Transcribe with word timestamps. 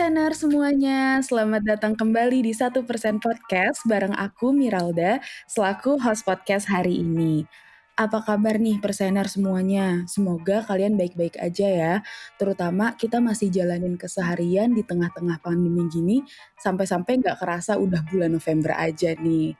Persener 0.00 0.32
semuanya, 0.32 1.20
selamat 1.20 1.60
datang 1.60 1.92
kembali 1.92 2.40
di 2.40 2.56
Satu 2.56 2.88
Persen 2.88 3.20
Podcast 3.20 3.84
bareng 3.84 4.16
aku 4.16 4.48
Miralda 4.48 5.20
selaku 5.44 6.00
host 6.00 6.24
podcast 6.24 6.72
hari 6.72 7.04
ini. 7.04 7.44
Apa 8.00 8.24
kabar 8.24 8.56
nih 8.56 8.80
persener 8.80 9.28
semuanya? 9.28 10.08
Semoga 10.08 10.64
kalian 10.64 10.96
baik-baik 10.96 11.36
aja 11.36 11.68
ya. 11.68 11.94
Terutama 12.40 12.96
kita 12.96 13.20
masih 13.20 13.52
jalanin 13.52 14.00
keseharian 14.00 14.72
di 14.72 14.80
tengah-tengah 14.88 15.36
pandemi 15.44 15.84
gini, 15.92 16.24
sampai-sampai 16.56 17.20
nggak 17.20 17.36
kerasa 17.36 17.76
udah 17.76 18.00
bulan 18.08 18.32
November 18.32 18.72
aja 18.80 19.12
nih. 19.20 19.52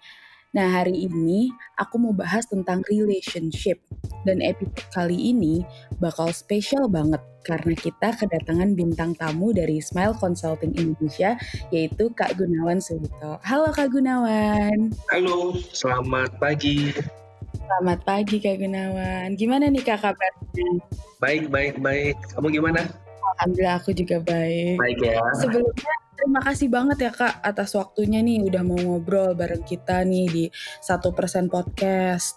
Nah, 0.51 0.83
hari 0.83 1.07
ini 1.07 1.55
aku 1.79 1.95
mau 2.03 2.11
bahas 2.11 2.43
tentang 2.51 2.83
relationship. 2.91 3.79
Dan 4.27 4.43
episode 4.43 4.83
kali 4.91 5.31
ini 5.31 5.63
bakal 6.03 6.35
spesial 6.35 6.91
banget 6.91 7.23
karena 7.47 7.73
kita 7.73 8.13
kedatangan 8.19 8.75
bintang 8.77 9.17
tamu 9.17 9.55
dari 9.55 9.81
Smile 9.81 10.13
Consulting 10.19 10.77
Indonesia 10.77 11.39
yaitu 11.71 12.11
Kak 12.13 12.35
Gunawan 12.37 12.83
Suwito. 12.83 13.39
Halo 13.47 13.71
Kak 13.71 13.95
Gunawan. 13.95 14.93
Halo, 15.09 15.55
selamat 15.71 16.37
pagi. 16.43 16.93
Selamat 17.55 18.03
pagi 18.03 18.43
Kak 18.43 18.59
Gunawan. 18.59 19.39
Gimana 19.39 19.71
nih 19.71 19.87
Kak 19.87 20.03
kabarnya? 20.03 20.71
Baik, 21.23 21.47
baik, 21.49 21.79
baik. 21.79 22.19
Kamu 22.35 22.51
gimana? 22.51 22.91
Alhamdulillah 23.39 23.77
aku 23.81 23.91
juga 23.97 24.17
baik. 24.21 24.77
Baik 24.81 24.99
ya. 25.01 25.21
Sebelumnya 25.41 25.95
terima 26.21 26.41
kasih 26.45 26.69
banget 26.69 26.99
ya 27.09 27.13
Kak 27.13 27.35
atas 27.41 27.73
waktunya 27.73 28.21
nih 28.21 28.45
udah 28.45 28.63
mau 28.63 28.77
ngobrol 28.77 29.33
bareng 29.33 29.65
kita 29.65 30.05
nih 30.05 30.27
di 30.29 30.45
satu 30.85 31.17
persen 31.17 31.49
podcast. 31.49 32.37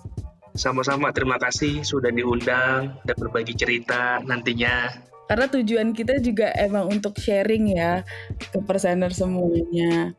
Sama-sama 0.54 1.10
terima 1.10 1.42
kasih 1.42 1.82
sudah 1.82 2.14
diundang 2.14 3.02
dan 3.04 3.16
berbagi 3.18 3.58
cerita 3.58 4.22
nantinya. 4.22 4.88
Karena 5.26 5.50
tujuan 5.50 5.98
kita 5.98 6.22
juga 6.22 6.54
emang 6.54 6.94
untuk 6.94 7.18
sharing 7.18 7.74
ya 7.74 8.06
ke 8.38 8.60
persener 8.62 9.10
semuanya. 9.12 10.14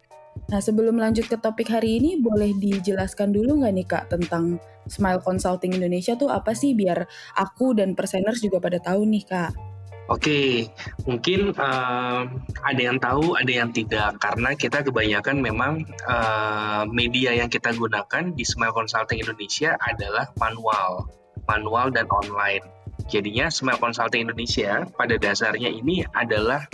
Nah 0.51 0.61
sebelum 0.61 0.99
lanjut 0.99 1.31
ke 1.31 1.39
topik 1.39 1.71
hari 1.71 2.03
ini 2.03 2.19
boleh 2.19 2.51
dijelaskan 2.59 3.31
dulu 3.31 3.63
nggak 3.63 3.75
nih 3.79 3.87
Kak 3.87 4.05
tentang 4.11 4.59
Smile 4.91 5.23
Consulting 5.25 5.73
Indonesia 5.73 6.19
tuh 6.19 6.29
apa 6.29 6.53
sih 6.53 6.77
biar 6.77 7.07
aku 7.39 7.73
dan 7.73 7.97
perseners 7.97 8.43
juga 8.45 8.61
pada 8.61 8.83
tahu 8.83 9.07
nih 9.09 9.25
Kak. 9.25 9.74
Oke, 10.05 10.69
mungkin 11.09 11.57
uh, 11.57 12.29
ada 12.61 12.83
yang 12.83 13.01
tahu, 13.01 13.41
ada 13.41 13.49
yang 13.49 13.73
tidak, 13.73 14.21
karena 14.21 14.53
kita 14.53 14.85
kebanyakan 14.85 15.41
memang 15.41 15.89
uh, 16.05 16.85
media 16.93 17.33
yang 17.33 17.49
kita 17.49 17.73
gunakan 17.73 18.37
di 18.37 18.45
Smile 18.45 18.77
Consulting 18.77 19.25
Indonesia 19.25 19.81
adalah 19.81 20.29
manual, 20.37 21.09
manual 21.49 21.89
dan 21.89 22.05
online. 22.13 22.61
Jadinya 23.09 23.49
Smile 23.49 23.81
Consulting 23.81 24.29
Indonesia 24.29 24.85
pada 24.93 25.17
dasarnya 25.17 25.73
ini 25.73 26.05
adalah 26.13 26.69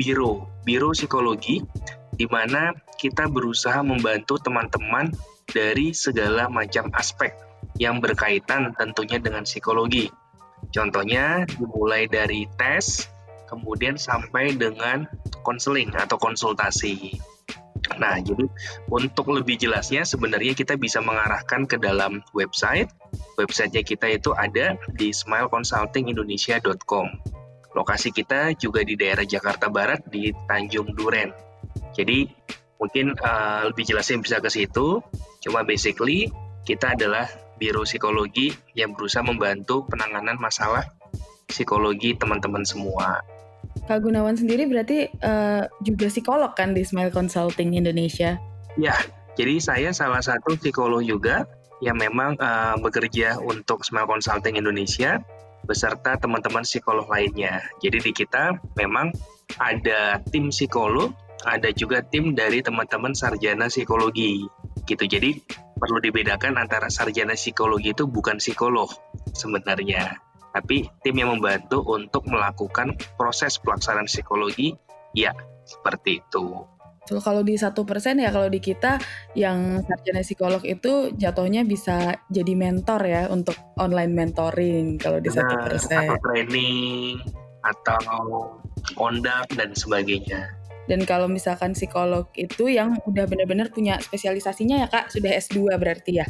biro, 0.00 0.48
biro 0.64 0.96
psikologi, 0.96 1.60
di 2.16 2.24
mana 2.32 2.72
kita 2.96 3.28
berusaha 3.28 3.84
membantu 3.84 4.40
teman-teman 4.40 5.12
dari 5.44 5.92
segala 5.92 6.48
macam 6.48 6.88
aspek 6.96 7.36
yang 7.76 8.00
berkaitan 8.00 8.72
tentunya 8.72 9.20
dengan 9.20 9.44
psikologi 9.44 10.08
Contohnya 10.70 11.46
dimulai 11.50 12.06
dari 12.06 12.46
tes, 12.54 13.10
kemudian 13.50 13.98
sampai 13.98 14.54
dengan 14.54 15.10
konseling 15.42 15.90
atau 15.98 16.16
konsultasi. 16.16 17.18
Nah, 17.98 18.22
jadi 18.22 18.46
untuk 18.86 19.34
lebih 19.34 19.58
jelasnya 19.58 20.06
sebenarnya 20.06 20.54
kita 20.54 20.78
bisa 20.78 21.02
mengarahkan 21.02 21.66
ke 21.66 21.74
dalam 21.80 22.22
website. 22.36 22.86
Websitenya 23.34 23.82
kita 23.82 24.06
itu 24.14 24.30
ada 24.36 24.78
di 24.94 25.10
smileconsultingindonesia.com. 25.10 27.06
Lokasi 27.74 28.14
kita 28.14 28.54
juga 28.54 28.86
di 28.86 28.94
daerah 28.94 29.26
Jakarta 29.26 29.66
Barat 29.72 30.06
di 30.06 30.30
Tanjung 30.46 30.94
Duren. 30.94 31.32
Jadi 31.96 32.30
mungkin 32.78 33.16
uh, 33.18 33.66
lebih 33.70 33.84
jelasnya 33.90 34.22
bisa 34.22 34.38
ke 34.38 34.50
situ. 34.52 35.02
Cuma 35.40 35.64
basically 35.64 36.30
kita 36.68 36.94
adalah 36.94 37.26
Biro 37.60 37.84
Psikologi 37.84 38.48
yang 38.72 38.96
berusaha 38.96 39.20
membantu 39.20 39.84
penanganan 39.84 40.40
masalah 40.40 40.88
psikologi 41.44 42.16
teman-teman 42.16 42.64
semua. 42.64 43.20
Kak 43.84 44.00
Gunawan 44.00 44.38
sendiri 44.38 44.64
berarti 44.64 45.12
uh, 45.20 45.68
juga 45.84 46.08
psikolog 46.08 46.56
kan 46.56 46.72
di 46.72 46.82
Smile 46.82 47.12
Consulting 47.12 47.76
Indonesia? 47.76 48.40
Ya, 48.80 48.96
jadi 49.36 49.60
saya 49.60 49.90
salah 49.92 50.24
satu 50.24 50.56
psikolog 50.56 51.04
juga 51.04 51.44
yang 51.84 52.00
memang 52.00 52.40
uh, 52.40 52.80
bekerja 52.80 53.36
untuk 53.42 53.84
Smile 53.84 54.08
Consulting 54.08 54.56
Indonesia 54.56 55.20
beserta 55.68 56.16
teman-teman 56.16 56.64
psikolog 56.64 57.04
lainnya. 57.12 57.60
Jadi 57.84 58.00
di 58.00 58.12
kita 58.16 58.56
memang 58.80 59.12
ada 59.60 60.22
tim 60.32 60.48
psikolog, 60.48 61.12
ada 61.44 61.68
juga 61.72 62.00
tim 62.00 62.32
dari 62.32 62.64
teman-teman 62.64 63.12
sarjana 63.12 63.68
psikologi 63.68 64.48
gitu. 64.90 65.06
Jadi 65.06 65.38
perlu 65.78 66.02
dibedakan 66.02 66.58
antara 66.58 66.90
sarjana 66.90 67.38
psikologi 67.38 67.94
itu 67.94 68.10
bukan 68.10 68.42
psikolog 68.42 68.90
sebenarnya, 69.32 70.18
tapi 70.50 70.90
tim 71.06 71.14
yang 71.14 71.38
membantu 71.38 71.86
untuk 71.86 72.26
melakukan 72.26 72.98
proses 73.14 73.56
pelaksanaan 73.62 74.10
psikologi, 74.10 74.74
ya 75.14 75.30
seperti 75.62 76.18
itu. 76.18 76.66
Kalau 77.10 77.42
di 77.42 77.58
satu 77.58 77.82
persen 77.82 78.22
ya 78.22 78.30
kalau 78.30 78.46
di 78.46 78.62
kita 78.62 79.02
yang 79.34 79.82
sarjana 79.82 80.22
psikolog 80.22 80.62
itu 80.62 81.10
jatuhnya 81.18 81.66
bisa 81.66 82.22
jadi 82.30 82.54
mentor 82.54 83.02
ya 83.02 83.22
untuk 83.26 83.58
online 83.80 84.14
mentoring 84.14 84.94
kalau 85.00 85.18
di 85.18 85.26
satu 85.32 85.58
persen. 85.58 86.06
Atau 86.06 86.22
training 86.22 87.18
atau 87.66 88.04
conduct 88.94 89.58
dan 89.58 89.74
sebagainya. 89.74 90.59
Dan 90.88 91.04
kalau 91.04 91.28
misalkan 91.28 91.76
psikolog 91.76 92.30
itu 92.34 92.72
yang 92.72 92.96
udah 93.04 93.28
benar-benar 93.28 93.68
punya 93.74 94.00
spesialisasinya 94.00 94.86
ya 94.86 94.88
kak, 94.88 95.12
sudah 95.12 95.30
S2 95.36 95.76
berarti 95.76 96.24
ya? 96.24 96.26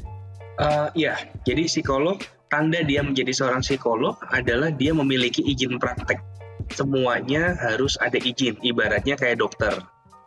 Uh, 0.61 0.93
ya, 0.93 1.17
jadi 1.49 1.65
psikolog, 1.65 2.21
tanda 2.53 2.85
dia 2.85 3.01
menjadi 3.01 3.33
seorang 3.33 3.65
psikolog 3.65 4.19
adalah 4.35 4.69
dia 4.75 4.93
memiliki 4.93 5.41
izin 5.41 5.81
praktek. 5.81 6.21
Semuanya 6.75 7.57
harus 7.57 7.97
ada 8.03 8.21
izin, 8.21 8.59
ibaratnya 8.61 9.17
kayak 9.17 9.41
dokter. 9.41 9.73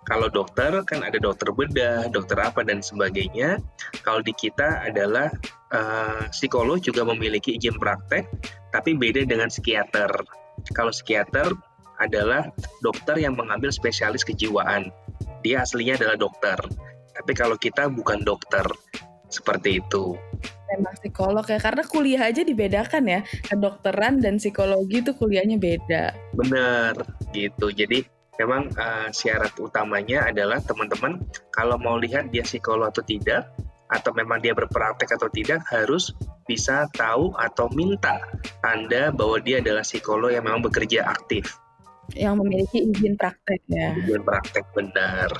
Kalau 0.04 0.28
dokter 0.28 0.84
kan 0.84 1.00
ada 1.00 1.16
dokter 1.16 1.48
bedah, 1.56 2.12
dokter 2.12 2.36
apa 2.42 2.66
dan 2.66 2.84
sebagainya. 2.84 3.62
Kalau 4.04 4.20
di 4.20 4.36
kita 4.36 4.84
adalah 4.84 5.32
uh, 5.72 6.28
psikolog 6.28 6.82
juga 6.84 7.08
memiliki 7.08 7.56
izin 7.56 7.80
praktek, 7.80 8.28
tapi 8.76 9.00
beda 9.00 9.24
dengan 9.24 9.48
psikiater. 9.48 10.12
Kalau 10.76 10.92
psikiater 10.92 11.56
adalah 12.04 12.52
dokter 12.84 13.20
yang 13.20 13.36
mengambil 13.36 13.72
spesialis 13.72 14.28
kejiwaan. 14.28 14.92
Dia 15.44 15.64
aslinya 15.64 16.00
adalah 16.00 16.18
dokter. 16.20 16.58
Tapi 17.14 17.32
kalau 17.38 17.56
kita 17.60 17.88
bukan 17.92 18.26
dokter, 18.26 18.66
seperti 19.34 19.82
itu. 19.82 20.18
Memang 20.74 20.94
psikolog 20.98 21.46
ya, 21.46 21.58
karena 21.62 21.84
kuliah 21.86 22.22
aja 22.30 22.42
dibedakan 22.42 23.04
ya. 23.06 23.20
Kedokteran 23.46 24.22
dan 24.22 24.38
psikologi 24.38 25.02
itu 25.02 25.14
kuliahnya 25.14 25.58
beda. 25.58 26.14
Bener, 26.34 26.94
gitu. 27.34 27.70
Jadi 27.70 28.06
memang 28.42 28.70
uh, 28.78 29.10
syarat 29.14 29.54
utamanya 29.62 30.30
adalah 30.30 30.58
teman-teman 30.62 31.22
kalau 31.54 31.78
mau 31.78 31.98
lihat 32.02 32.34
dia 32.34 32.42
psikolog 32.42 32.90
atau 32.90 33.06
tidak, 33.06 33.50
atau 33.94 34.10
memang 34.18 34.42
dia 34.42 34.58
berpraktek 34.58 35.14
atau 35.14 35.30
tidak, 35.30 35.62
harus 35.70 36.18
bisa 36.50 36.90
tahu 36.98 37.32
atau 37.38 37.70
minta 37.72 38.20
tanda 38.60 39.14
bahwa 39.14 39.38
dia 39.40 39.62
adalah 39.64 39.86
psikolog 39.86 40.34
yang 40.34 40.44
memang 40.44 40.66
bekerja 40.66 41.08
aktif 41.08 41.56
yang 42.12 42.36
memiliki 42.40 42.84
izin 42.84 43.16
praktek 43.16 43.62
ya. 43.72 43.96
Izin 43.96 44.22
praktek 44.22 44.66
benar. 44.76 45.32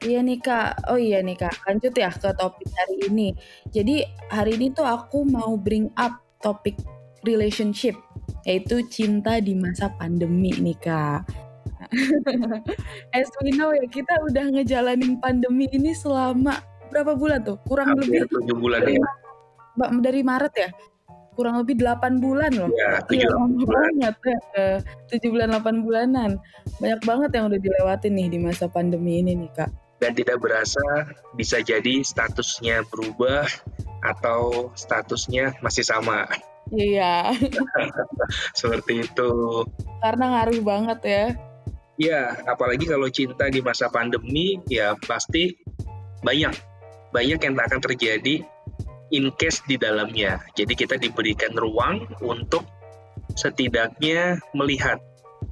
Iya 0.00 0.24
nih 0.24 0.40
kak, 0.40 0.88
oh 0.88 0.96
iya 0.96 1.20
nih 1.20 1.36
kak, 1.36 1.52
lanjut 1.68 1.92
ya 1.92 2.08
ke 2.08 2.32
topik 2.32 2.72
hari 2.72 2.96
ini. 3.12 3.36
Jadi 3.68 4.00
hari 4.32 4.56
ini 4.56 4.72
tuh 4.72 4.88
aku 4.88 5.28
mau 5.28 5.60
bring 5.60 5.92
up 6.00 6.24
topik 6.40 6.80
relationship, 7.28 8.00
yaitu 8.48 8.80
cinta 8.88 9.44
di 9.44 9.52
masa 9.52 9.92
pandemi 10.00 10.56
nih 10.56 10.78
kak. 10.80 11.28
As 13.16 13.28
we 13.44 13.52
know 13.52 13.76
ya, 13.76 13.84
kita 13.92 14.24
udah 14.24 14.56
ngejalanin 14.56 15.20
pandemi 15.20 15.68
ini 15.68 15.92
selama 15.92 16.64
berapa 16.88 17.12
bulan 17.12 17.44
tuh? 17.44 17.60
Kurang 17.68 17.92
Hampir 17.92 18.24
lebih 18.24 18.40
7 18.50 18.56
bulan 18.56 18.80
dari, 18.80 18.96
ya. 18.96 19.88
dari 20.00 20.20
Maret 20.24 20.54
ya? 20.56 20.68
Kurang 21.40 21.56
lebih 21.56 21.80
8 21.80 22.20
bulan 22.20 22.52
loh. 22.52 22.68
Ya, 22.76 23.00
Iya, 23.08 23.24
7 23.24 23.32
lama 23.32 23.46
bulan. 23.56 23.72
banget 23.96 24.14
ya. 24.20 24.38
Eh, 24.60 24.78
7 25.16 25.32
bulan 25.32 25.48
8 25.56 25.76
bulanan. 25.80 26.30
Banyak 26.76 27.00
banget 27.02 27.30
yang 27.32 27.44
udah 27.48 27.60
dilewatin 27.60 28.12
nih 28.12 28.28
di 28.28 28.38
masa 28.38 28.68
pandemi 28.68 29.24
ini 29.24 29.32
nih, 29.40 29.50
Kak. 29.56 29.70
Dan 30.00 30.12
tidak 30.12 30.40
berasa 30.40 30.84
bisa 31.32 31.60
jadi 31.60 32.04
statusnya 32.04 32.84
berubah 32.88 33.48
atau 34.04 34.68
statusnya 34.72 35.56
masih 35.60 35.84
sama. 35.84 36.28
Iya, 36.70 37.32
Seperti 38.58 39.04
itu. 39.04 39.32
karena 40.00 40.24
ngaruh 40.38 40.60
banget 40.62 41.00
ya. 41.04 41.24
Ya, 42.00 42.32
apalagi 42.48 42.88
kalau 42.88 43.12
cinta 43.12 43.52
di 43.52 43.60
masa 43.60 43.92
pandemi, 43.92 44.56
ya 44.72 44.96
pasti 45.04 45.52
banyak. 46.24 46.56
Banyak 47.12 47.40
yang 47.42 47.54
akan 47.58 47.80
terjadi 47.84 48.40
in 49.10 49.30
case 49.36 49.62
di 49.66 49.76
dalamnya. 49.76 50.42
Jadi 50.54 50.74
kita 50.74 50.96
diberikan 50.98 51.54
ruang 51.54 52.06
untuk 52.22 52.66
setidaknya 53.34 54.38
melihat. 54.54 54.98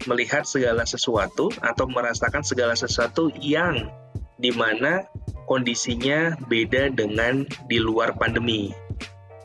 Melihat 0.06 0.46
segala 0.46 0.86
sesuatu 0.86 1.50
atau 1.58 1.90
merasakan 1.90 2.46
segala 2.46 2.78
sesuatu 2.78 3.34
yang 3.42 3.90
di 4.38 4.54
mana 4.54 5.02
kondisinya 5.50 6.38
beda 6.46 6.94
dengan 6.94 7.42
di 7.66 7.82
luar 7.82 8.14
pandemi. 8.14 8.70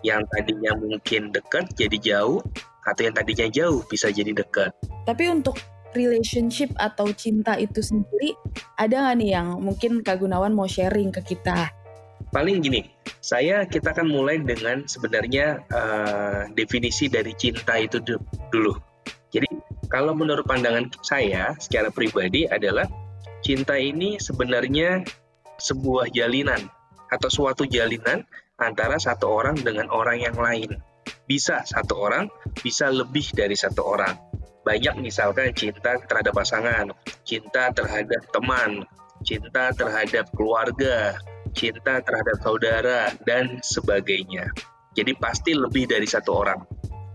Yang 0.06 0.30
tadinya 0.30 0.77
mungkin 0.77 1.33
dekat 1.33 1.74
jadi 1.74 1.98
jauh, 1.98 2.44
atau 2.83 3.01
yang 3.07 3.16
tadinya 3.16 3.48
jauh 3.50 3.81
bisa 3.88 4.12
jadi 4.12 4.36
dekat. 4.36 4.75
Tapi 5.07 5.31
untuk 5.31 5.57
relationship 5.95 6.69
atau 6.75 7.09
cinta 7.16 7.56
itu 7.56 7.80
sendiri, 7.80 8.36
ada 8.75 9.09
nggak 9.09 9.16
nih 9.24 9.30
yang 9.33 9.48
mungkin 9.63 10.04
Kak 10.04 10.21
Gunawan 10.21 10.51
mau 10.51 10.68
sharing 10.68 11.09
ke 11.09 11.33
kita? 11.33 11.71
Paling 12.31 12.63
gini, 12.63 12.87
saya 13.19 13.65
kita 13.67 13.91
akan 13.91 14.07
mulai 14.07 14.39
dengan 14.39 14.85
sebenarnya 14.87 15.63
eh, 15.67 16.41
definisi 16.53 17.09
dari 17.09 17.33
cinta 17.35 17.75
itu 17.79 17.99
du- 17.99 18.23
dulu. 18.53 18.75
Jadi 19.33 19.49
kalau 19.89 20.13
menurut 20.13 20.45
pandangan 20.45 20.93
saya 21.01 21.57
secara 21.57 21.89
pribadi 21.89 22.45
adalah 22.45 22.85
cinta 23.41 23.75
ini 23.75 24.21
sebenarnya 24.21 25.03
sebuah 25.57 26.09
jalinan 26.13 26.69
atau 27.09 27.29
suatu 27.29 27.65
jalinan 27.65 28.25
antara 28.57 28.97
satu 28.97 29.29
orang 29.29 29.57
dengan 29.59 29.89
orang 29.89 30.21
yang 30.21 30.37
lain. 30.37 30.77
Bisa 31.23 31.63
satu 31.63 31.99
orang, 31.99 32.27
bisa 32.63 32.91
lebih 32.91 33.23
dari 33.35 33.55
satu 33.55 33.83
orang. 33.83 34.15
Banyak 34.63 34.99
misalkan 35.03 35.51
cinta 35.51 35.99
terhadap 36.07 36.31
pasangan, 36.35 36.95
cinta 37.27 37.71
terhadap 37.75 38.23
teman, 38.31 38.87
cinta 39.23 39.75
terhadap 39.75 40.31
keluarga, 40.31 41.19
cinta 41.53 42.01
terhadap 42.01 42.38
saudara, 42.41 43.13
dan 43.23 43.61
sebagainya. 43.61 44.50
Jadi 44.94 45.17
pasti 45.17 45.57
lebih 45.57 45.89
dari 45.89 46.05
satu 46.05 46.31
orang. 46.33 46.61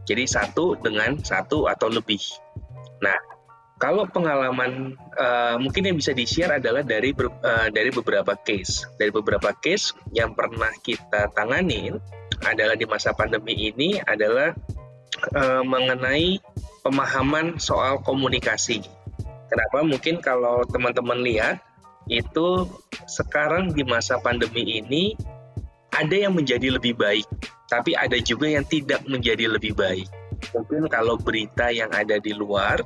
Jadi 0.09 0.25
satu 0.25 0.75
dengan 0.81 1.21
satu 1.21 1.69
atau 1.69 1.93
lebih. 1.93 2.19
Nah, 3.05 3.19
kalau 3.79 4.09
pengalaman 4.11 4.99
eh, 5.15 5.57
mungkin 5.63 5.87
yang 5.87 5.97
bisa 5.99 6.11
di-share 6.11 6.59
adalah 6.59 6.83
dari 6.83 7.15
ber- 7.15 7.39
eh, 7.45 7.69
dari 7.71 7.95
beberapa 7.95 8.35
case. 8.35 8.89
Dari 8.99 9.15
beberapa 9.15 9.55
case 9.55 9.95
yang 10.11 10.35
pernah 10.35 10.73
kita 10.83 11.31
tanganin 11.37 12.01
adalah 12.43 12.75
di 12.75 12.87
masa 12.89 13.15
pandemi 13.15 13.55
ini 13.71 14.03
adalah 14.03 14.51
eh, 15.37 15.63
mengenai 15.63 16.43
pemahaman 16.83 17.63
soal 17.63 18.03
komunikasi. 18.03 18.83
Kenapa? 19.49 19.87
Mungkin 19.87 20.21
kalau 20.21 20.67
teman-teman 20.67 21.23
lihat 21.23 21.63
itu 22.09 22.67
sekarang 23.09 23.73
di 23.73 23.83
masa 23.83 24.21
pandemi 24.21 24.79
ini 24.79 25.17
ada 25.97 26.15
yang 26.15 26.37
menjadi 26.37 26.77
lebih 26.77 26.95
baik, 26.95 27.25
tapi 27.73 27.97
ada 27.97 28.21
juga 28.21 28.47
yang 28.47 28.63
tidak 28.69 29.03
menjadi 29.09 29.49
lebih 29.49 29.73
baik. 29.75 30.07
Mungkin 30.55 30.87
kalau 30.93 31.19
berita 31.19 31.73
yang 31.73 31.91
ada 31.91 32.21
di 32.21 32.37
luar, 32.37 32.79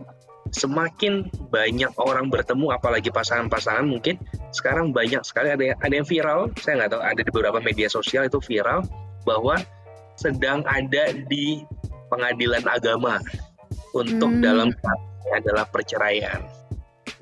semakin 0.54 1.28
banyak 1.50 1.92
orang 2.00 2.30
bertemu, 2.32 2.72
apalagi 2.72 3.10
pasangan-pasangan 3.12 3.84
mungkin 3.84 4.16
sekarang 4.54 4.94
banyak 4.94 5.20
sekali 5.26 5.52
ada 5.52 5.64
yang, 5.74 5.78
ada 5.82 5.94
yang 6.00 6.06
viral, 6.08 6.40
saya 6.62 6.84
nggak 6.84 6.90
tahu 6.96 7.02
ada 7.02 7.20
di 7.20 7.30
beberapa 7.34 7.58
media 7.60 7.88
sosial 7.90 8.30
itu 8.30 8.38
viral 8.40 8.86
bahwa 9.26 9.60
sedang 10.16 10.62
ada 10.68 11.12
di 11.28 11.64
pengadilan 12.12 12.62
agama 12.68 13.18
untuk 13.96 14.28
Hmm. 14.28 14.44
dalam 14.44 14.68
adalah 15.32 15.64
perceraian. 15.68 16.44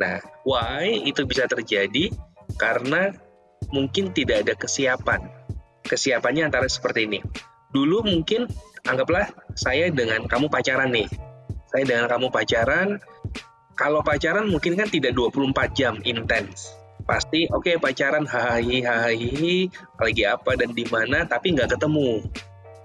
Nah, 0.03 0.19
why 0.43 0.91
itu 1.07 1.23
bisa 1.23 1.47
terjadi? 1.47 2.11
Karena 2.57 3.13
mungkin 3.71 4.11
tidak 4.17 4.47
ada 4.47 4.55
kesiapan. 4.57 5.21
Kesiapannya 5.87 6.51
antara 6.51 6.67
seperti 6.67 7.07
ini. 7.07 7.21
Dulu 7.71 8.03
mungkin 8.03 8.51
anggaplah 8.87 9.31
saya 9.55 9.91
dengan 9.93 10.27
kamu 10.27 10.51
pacaran 10.51 10.91
nih. 10.91 11.09
Saya 11.71 11.85
dengan 11.87 12.07
kamu 12.11 12.33
pacaran. 12.35 12.99
Kalau 13.79 14.05
pacaran 14.05 14.51
mungkin 14.51 14.77
kan 14.77 14.91
tidak 14.91 15.17
24 15.17 15.79
jam 15.79 15.95
intens. 16.05 16.75
Pasti 17.07 17.49
oke 17.49 17.81
pacaran 17.81 18.29
hahaha 18.29 18.61
hahaha 18.61 19.67
lagi 19.99 20.23
apa 20.29 20.51
dan 20.59 20.71
di 20.77 20.85
mana 20.91 21.25
tapi 21.25 21.57
nggak 21.57 21.79
ketemu. 21.79 22.23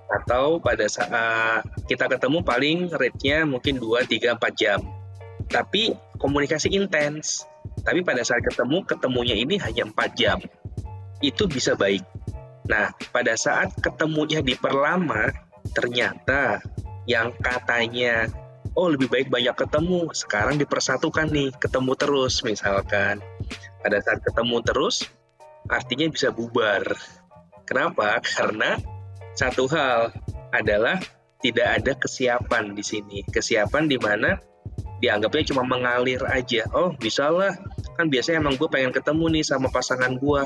Atau 0.06 0.62
pada 0.62 0.86
saat 0.86 1.66
kita 1.90 2.06
ketemu 2.08 2.46
paling 2.46 2.78
rate-nya 2.94 3.44
mungkin 3.44 3.82
2 3.82 4.06
3 4.06 4.38
4 4.38 4.54
jam 4.56 4.80
tapi 5.50 5.94
komunikasi 6.18 6.74
intens. 6.74 7.46
Tapi 7.86 8.02
pada 8.02 8.26
saat 8.26 8.42
ketemu, 8.42 8.82
ketemunya 8.84 9.36
ini 9.38 9.62
hanya 9.62 9.86
4 9.86 10.18
jam. 10.18 10.40
Itu 11.22 11.46
bisa 11.46 11.78
baik. 11.78 12.02
Nah, 12.66 12.90
pada 13.14 13.38
saat 13.38 13.78
ketemunya 13.78 14.42
diperlama, 14.42 15.30
ternyata 15.74 16.66
yang 17.06 17.34
katanya, 17.38 18.26
oh 18.74 18.90
lebih 18.90 19.08
baik 19.08 19.28
banyak 19.30 19.54
ketemu, 19.54 20.10
sekarang 20.18 20.58
dipersatukan 20.58 21.30
nih, 21.30 21.54
ketemu 21.62 21.94
terus 21.94 22.42
misalkan. 22.42 23.22
Pada 23.86 24.02
saat 24.02 24.26
ketemu 24.26 24.66
terus, 24.66 25.06
artinya 25.70 26.10
bisa 26.10 26.34
bubar. 26.34 26.98
Kenapa? 27.70 28.18
Karena 28.26 28.82
satu 29.38 29.70
hal 29.70 30.10
adalah 30.50 30.98
tidak 31.46 31.68
ada 31.82 31.92
kesiapan 31.94 32.74
di 32.74 32.82
sini. 32.82 33.22
Kesiapan 33.30 33.86
di 33.86 34.02
mana 34.02 34.42
dianggapnya 35.00 35.52
cuma 35.52 35.64
mengalir 35.68 36.22
aja. 36.28 36.68
Oh, 36.72 36.94
bisa. 36.96 37.32
Kan 37.96 38.08
biasanya 38.12 38.44
emang 38.44 38.56
gue 38.60 38.68
pengen 38.68 38.92
ketemu 38.92 39.40
nih 39.40 39.44
sama 39.44 39.68
pasangan 39.72 40.16
gue. 40.16 40.44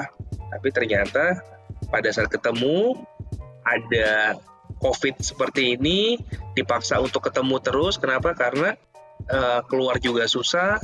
Tapi 0.50 0.68
ternyata 0.74 1.42
pada 1.90 2.10
saat 2.10 2.30
ketemu 2.30 2.98
ada 3.66 4.38
COVID 4.80 5.20
seperti 5.20 5.76
ini, 5.76 6.18
dipaksa 6.56 6.98
untuk 7.02 7.26
ketemu 7.30 7.60
terus. 7.62 8.00
Kenapa? 8.00 8.34
Karena 8.34 8.74
eh, 9.28 9.60
keluar 9.68 10.02
juga 10.02 10.26
susah. 10.26 10.80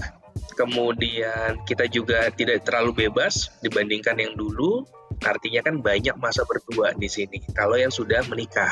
Kemudian 0.56 1.64
kita 1.68 1.88
juga 1.92 2.32
tidak 2.32 2.64
terlalu 2.68 3.08
bebas 3.08 3.52
dibandingkan 3.64 4.20
yang 4.20 4.36
dulu. 4.36 4.84
Artinya 5.24 5.64
kan 5.64 5.80
banyak 5.80 6.16
masa 6.20 6.44
berdua 6.44 6.92
di 6.96 7.08
sini. 7.08 7.40
Kalau 7.56 7.80
yang 7.80 7.92
sudah 7.92 8.24
menikah, 8.28 8.72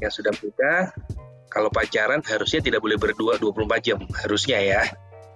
yang 0.00 0.12
sudah 0.12 0.32
menikah 0.40 0.92
kalau 1.56 1.72
pacaran 1.72 2.20
harusnya 2.20 2.60
tidak 2.60 2.84
boleh 2.84 3.00
berdua 3.00 3.40
24 3.40 3.80
jam, 3.80 4.04
harusnya 4.12 4.60
ya. 4.60 4.84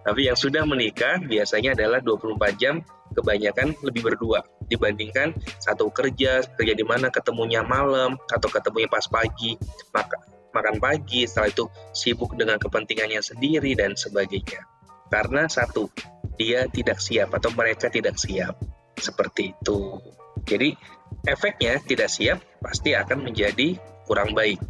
Tapi 0.05 0.29
yang 0.29 0.37
sudah 0.37 0.69
menikah 0.69 1.17
biasanya 1.17 1.73
adalah 1.73 2.05
24 2.05 2.61
jam 2.61 2.85
kebanyakan 3.17 3.73
lebih 3.81 4.05
berdua 4.05 4.45
dibandingkan 4.69 5.33
satu 5.65 5.89
kerja, 5.89 6.45
kerja 6.45 6.75
di 6.77 6.85
mana 6.85 7.09
ketemunya 7.09 7.65
malam 7.65 8.21
atau 8.29 8.53
ketemunya 8.53 8.93
pas 8.93 9.09
pagi, 9.09 9.57
maka 9.97 10.21
makan 10.53 10.77
pagi, 10.77 11.25
setelah 11.25 11.49
itu 11.49 11.65
sibuk 11.97 12.37
dengan 12.37 12.61
kepentingannya 12.61 13.25
sendiri 13.25 13.73
dan 13.73 13.97
sebagainya. 13.97 14.61
Karena 15.09 15.49
satu, 15.49 15.89
dia 16.37 16.69
tidak 16.69 17.01
siap 17.01 17.33
atau 17.33 17.49
mereka 17.57 17.89
tidak 17.89 18.21
siap. 18.21 18.61
Seperti 19.01 19.57
itu. 19.57 19.97
Jadi 20.45 20.77
efeknya 21.25 21.81
tidak 21.81 22.13
siap 22.13 22.45
pasti 22.61 22.93
akan 22.93 23.25
menjadi 23.25 23.81
kurang 24.05 24.37
baik. 24.37 24.61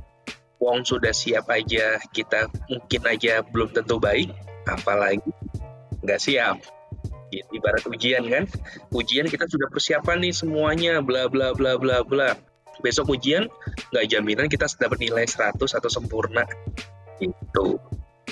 Wong 0.61 0.85
sudah 0.85 1.11
siap 1.17 1.49
aja, 1.49 1.97
kita 2.13 2.53
mungkin 2.69 3.01
aja 3.09 3.41
belum 3.41 3.73
tentu 3.73 3.97
baik, 3.97 4.29
apalagi 4.69 5.33
nggak 6.05 6.21
siap. 6.21 6.61
Ibarat 7.31 7.87
ujian 7.89 8.29
kan, 8.29 8.45
ujian 8.93 9.25
kita 9.31 9.49
sudah 9.49 9.73
persiapan 9.73 10.21
nih 10.21 10.35
semuanya, 10.37 11.01
bla 11.01 11.33
bla 11.33 11.57
bla 11.57 11.81
bla 11.81 12.05
bla. 12.05 12.37
Besok 12.85 13.17
ujian 13.17 13.49
nggak 13.89 14.05
jaminan 14.13 14.53
kita 14.53 14.69
dapat 14.77 15.01
nilai 15.01 15.25
100 15.25 15.57
atau 15.57 15.89
sempurna. 15.89 16.45
Gitu. 17.17 17.81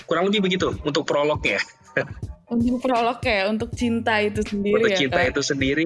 Kurang 0.05 0.29
lebih 0.29 0.45
begitu 0.45 0.77
untuk 0.85 1.09
prolognya. 1.09 1.61
Untuk 2.49 2.81
prolog 2.81 3.21
ya, 3.21 3.45
untuk 3.53 3.77
cinta 3.77 4.25
itu 4.25 4.41
sendiri 4.41 4.81
Untuk 4.81 4.97
ya, 4.97 4.99
cinta 5.05 5.21
Kak? 5.21 5.37
itu 5.37 5.43
sendiri 5.45 5.85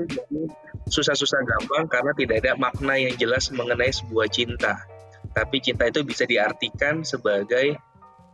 susah-susah 0.86 1.42
gampang 1.42 1.90
karena 1.90 2.14
tidak 2.14 2.36
ada 2.38 2.54
makna 2.54 2.94
yang 3.02 3.18
jelas 3.18 3.50
mengenai 3.50 3.90
sebuah 3.90 4.30
cinta. 4.30 4.78
Tapi 5.32 5.56
cinta 5.64 5.88
itu 5.88 6.04
bisa 6.04 6.28
diartikan 6.28 7.02
sebagai 7.02 7.76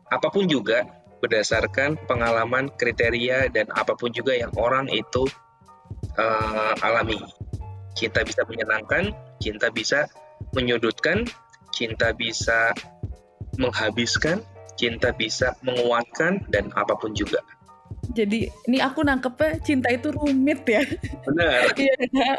apa 0.09 0.29
pun 0.33 0.51
juga 0.51 0.83
berdasarkan 1.19 1.99
pengalaman, 2.07 2.71
kriteria, 2.75 3.51
dan 3.51 3.71
apa 3.75 3.99
pun 3.99 4.15
juga 4.15 4.35
yang 4.35 4.55
orang 4.55 4.87
itu 4.91 5.27
eh, 6.19 6.75
alami. 6.83 7.19
Cinta 7.99 8.23
bisa 8.23 8.47
menyenangkan, 8.47 9.11
cinta 9.43 9.71
bisa 9.75 10.07
menyudutkan, 10.55 11.27
cinta 11.75 12.15
bisa 12.15 12.71
menghabiskan, 13.59 14.43
cinta 14.79 15.11
bisa 15.11 15.59
menguatkan, 15.67 16.47
dan 16.55 16.71
apa 16.79 16.95
pun 16.95 17.11
juga. 17.11 17.43
Jadi 18.15 18.49
ini 18.71 18.79
aku 18.79 19.03
nangkepnya 19.05 19.59
cinta 19.61 19.91
itu 19.91 20.15
rumit 20.15 20.63
ya. 20.65 20.83
Benar. 21.27 21.73
Iya. 21.79 22.37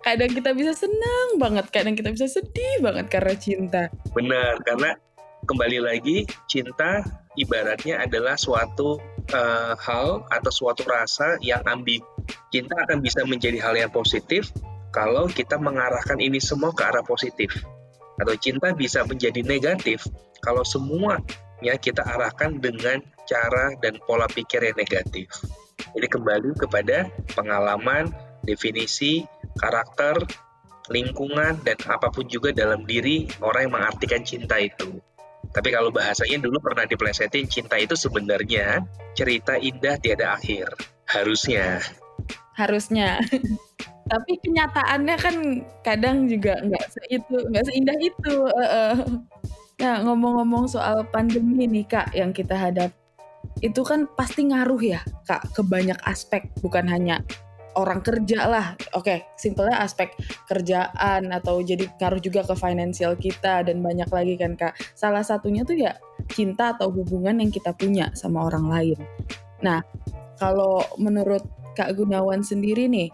Kadang 0.00 0.32
kita 0.32 0.50
bisa 0.56 0.72
senang 0.72 1.36
banget, 1.36 1.68
kadang 1.68 1.94
kita 1.96 2.12
bisa 2.12 2.26
sedih 2.26 2.80
banget 2.80 3.06
karena 3.12 3.34
cinta. 3.36 3.82
Benar, 4.16 4.60
karena 4.64 4.96
kembali 5.44 5.78
lagi 5.80 6.24
cinta 6.48 7.04
ibaratnya 7.36 8.00
adalah 8.04 8.36
suatu 8.36 9.00
uh, 9.32 9.74
hal 9.76 10.24
atau 10.28 10.52
suatu 10.52 10.84
rasa 10.88 11.36
yang 11.44 11.64
ambigu. 11.68 12.04
Cinta 12.52 12.76
akan 12.86 13.00
bisa 13.04 13.24
menjadi 13.26 13.58
hal 13.60 13.74
yang 13.76 13.92
positif 13.92 14.50
kalau 14.90 15.30
kita 15.30 15.56
mengarahkan 15.56 16.18
ini 16.18 16.42
semua 16.42 16.74
ke 16.74 16.82
arah 16.82 17.04
positif. 17.04 17.50
Atau 18.20 18.36
cinta 18.36 18.76
bisa 18.76 19.00
menjadi 19.06 19.40
negatif 19.40 20.04
kalau 20.44 20.60
semuanya 20.64 21.76
kita 21.80 22.04
arahkan 22.04 22.60
dengan 22.60 23.00
cara 23.24 23.72
dan 23.80 23.96
pola 24.04 24.28
pikir 24.28 24.60
yang 24.60 24.76
negatif. 24.76 25.28
Jadi 25.96 26.06
kembali 26.06 26.52
kepada 26.60 27.08
pengalaman, 27.32 28.12
definisi, 28.44 29.24
karakter, 29.58 30.20
lingkungan, 30.90 31.58
dan 31.62 31.78
apa 31.86 32.10
pun 32.10 32.26
juga 32.26 32.50
dalam 32.50 32.82
diri 32.84 33.30
orang 33.40 33.70
yang 33.70 33.74
mengartikan 33.78 34.22
cinta 34.22 34.58
itu. 34.58 34.98
Tapi 35.50 35.68
kalau 35.74 35.90
bahasanya 35.90 36.46
dulu 36.46 36.62
pernah 36.62 36.86
diplesetin, 36.86 37.50
cinta 37.50 37.74
itu 37.74 37.98
sebenarnya 37.98 38.86
cerita 39.18 39.58
indah 39.58 39.98
tiada 39.98 40.38
akhir. 40.38 40.70
Harusnya. 41.10 41.82
Harusnya. 42.54 43.18
Tapi 44.10 44.32
kenyataannya 44.42 45.16
kan 45.18 45.36
kadang 45.86 46.26
juga 46.26 46.58
nggak 46.62 46.86
seitu, 46.90 47.46
nggak 47.50 47.66
seindah 47.66 47.98
itu. 47.98 48.36
Nah, 49.80 49.96
ngomong-ngomong 50.02 50.66
soal 50.66 51.06
pandemi 51.08 51.66
nih 51.66 51.86
Kak, 51.86 52.12
yang 52.14 52.34
kita 52.34 52.58
hadap, 52.58 52.90
itu 53.62 53.80
kan 53.86 54.10
pasti 54.18 54.50
ngaruh 54.50 54.82
ya 54.82 55.00
Kak 55.24 55.54
ke 55.54 55.62
banyak 55.62 55.96
aspek, 56.04 56.50
bukan 56.58 56.90
hanya 56.90 57.22
orang 57.76 58.00
kerja 58.02 58.48
lah. 58.50 58.66
Oke, 58.96 59.30
simpelnya 59.38 59.82
aspek 59.82 60.14
kerjaan 60.50 61.30
atau 61.30 61.62
jadi 61.62 61.86
ngaruh 61.98 62.22
juga 62.22 62.42
ke 62.42 62.54
finansial 62.58 63.14
kita 63.14 63.66
dan 63.66 63.82
banyak 63.84 64.08
lagi 64.10 64.34
kan 64.38 64.58
Kak. 64.58 64.74
Salah 64.96 65.22
satunya 65.22 65.62
tuh 65.62 65.78
ya 65.78 65.94
cinta 66.30 66.74
atau 66.74 66.90
hubungan 66.90 67.38
yang 67.38 67.50
kita 67.50 67.74
punya 67.74 68.10
sama 68.18 68.46
orang 68.46 68.66
lain. 68.70 68.98
Nah, 69.62 69.84
kalau 70.40 70.82
menurut 70.96 71.44
Kak 71.76 71.94
Gunawan 71.94 72.42
sendiri 72.42 72.88
nih, 72.88 73.12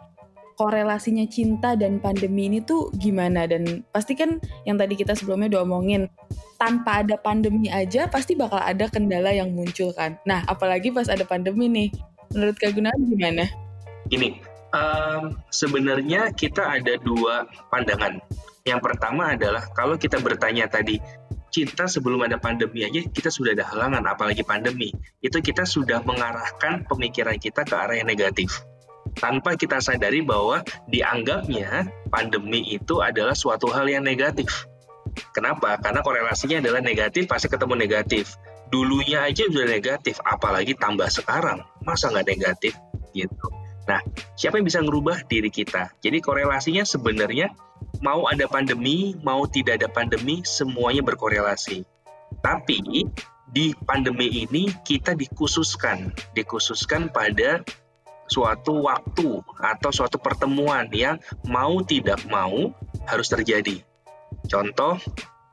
korelasinya 0.56 1.28
cinta 1.28 1.76
dan 1.76 2.00
pandemi 2.00 2.48
ini 2.48 2.64
tuh 2.64 2.88
gimana? 2.96 3.44
Dan 3.44 3.84
pasti 3.92 4.16
kan 4.16 4.40
yang 4.64 4.80
tadi 4.80 4.96
kita 4.96 5.12
sebelumnya 5.12 5.58
udah 5.58 5.62
omongin, 5.68 6.08
tanpa 6.56 7.04
ada 7.04 7.20
pandemi 7.20 7.68
aja 7.68 8.08
pasti 8.08 8.32
bakal 8.32 8.58
ada 8.58 8.88
kendala 8.88 9.30
yang 9.34 9.52
muncul 9.52 9.92
kan. 9.92 10.16
Nah, 10.24 10.42
apalagi 10.48 10.88
pas 10.90 11.10
ada 11.12 11.22
pandemi 11.28 11.68
nih. 11.68 11.88
Menurut 12.32 12.56
Kak 12.58 12.74
Gunawan 12.74 13.06
gimana? 13.06 13.44
Gini, 14.06 14.38
um, 14.72 15.36
sebenarnya 15.50 16.32
kita 16.34 16.64
ada 16.64 16.98
dua 16.98 17.46
pandangan. 17.70 18.18
Yang 18.66 18.80
pertama 18.82 19.34
adalah 19.38 19.62
kalau 19.70 19.94
kita 19.94 20.18
bertanya 20.18 20.66
tadi, 20.66 20.98
cinta 21.54 21.86
sebelum 21.86 22.26
ada 22.26 22.36
pandemi 22.36 22.82
aja 22.82 23.00
kita 23.06 23.30
sudah 23.30 23.54
ada 23.54 23.64
halangan, 23.64 24.02
apalagi 24.04 24.42
pandemi. 24.42 24.90
Itu 25.22 25.38
kita 25.38 25.62
sudah 25.62 26.02
mengarahkan 26.02 26.84
pemikiran 26.90 27.38
kita 27.38 27.62
ke 27.62 27.74
arah 27.74 27.96
yang 27.96 28.10
negatif. 28.10 28.66
Tanpa 29.16 29.56
kita 29.56 29.80
sadari 29.80 30.20
bahwa 30.20 30.60
dianggapnya 30.90 31.88
pandemi 32.12 32.76
itu 32.76 33.00
adalah 33.00 33.32
suatu 33.32 33.72
hal 33.72 33.88
yang 33.88 34.04
negatif. 34.04 34.68
Kenapa? 35.32 35.80
Karena 35.80 36.04
korelasinya 36.04 36.60
adalah 36.60 36.84
negatif, 36.84 37.24
pasti 37.24 37.48
ketemu 37.48 37.80
negatif. 37.80 38.36
Dulunya 38.68 39.24
aja 39.24 39.48
sudah 39.48 39.64
negatif, 39.64 40.20
apalagi 40.20 40.76
tambah 40.76 41.08
sekarang. 41.08 41.64
Masa 41.86 42.12
nggak 42.12 42.28
negatif? 42.28 42.76
Gitu. 43.16 43.46
Nah, 43.86 44.02
siapa 44.34 44.58
yang 44.58 44.66
bisa 44.66 44.82
merubah 44.82 45.22
diri 45.30 45.48
kita? 45.48 45.94
Jadi 46.02 46.18
korelasinya 46.18 46.82
sebenarnya 46.82 47.54
mau 48.02 48.26
ada 48.26 48.50
pandemi, 48.50 49.14
mau 49.22 49.46
tidak 49.46 49.82
ada 49.82 49.88
pandemi, 49.88 50.42
semuanya 50.42 51.06
berkorelasi. 51.06 51.86
Tapi 52.42 53.06
di 53.46 53.72
pandemi 53.86 54.42
ini 54.42 54.68
kita 54.82 55.14
dikhususkan, 55.14 56.10
dikhususkan 56.34 57.14
pada 57.14 57.62
suatu 58.26 58.90
waktu 58.90 59.38
atau 59.62 59.90
suatu 59.94 60.18
pertemuan 60.18 60.90
yang 60.90 61.22
mau 61.46 61.78
tidak 61.86 62.18
mau 62.26 62.74
harus 63.06 63.30
terjadi. 63.30 63.86
Contoh 64.50 64.98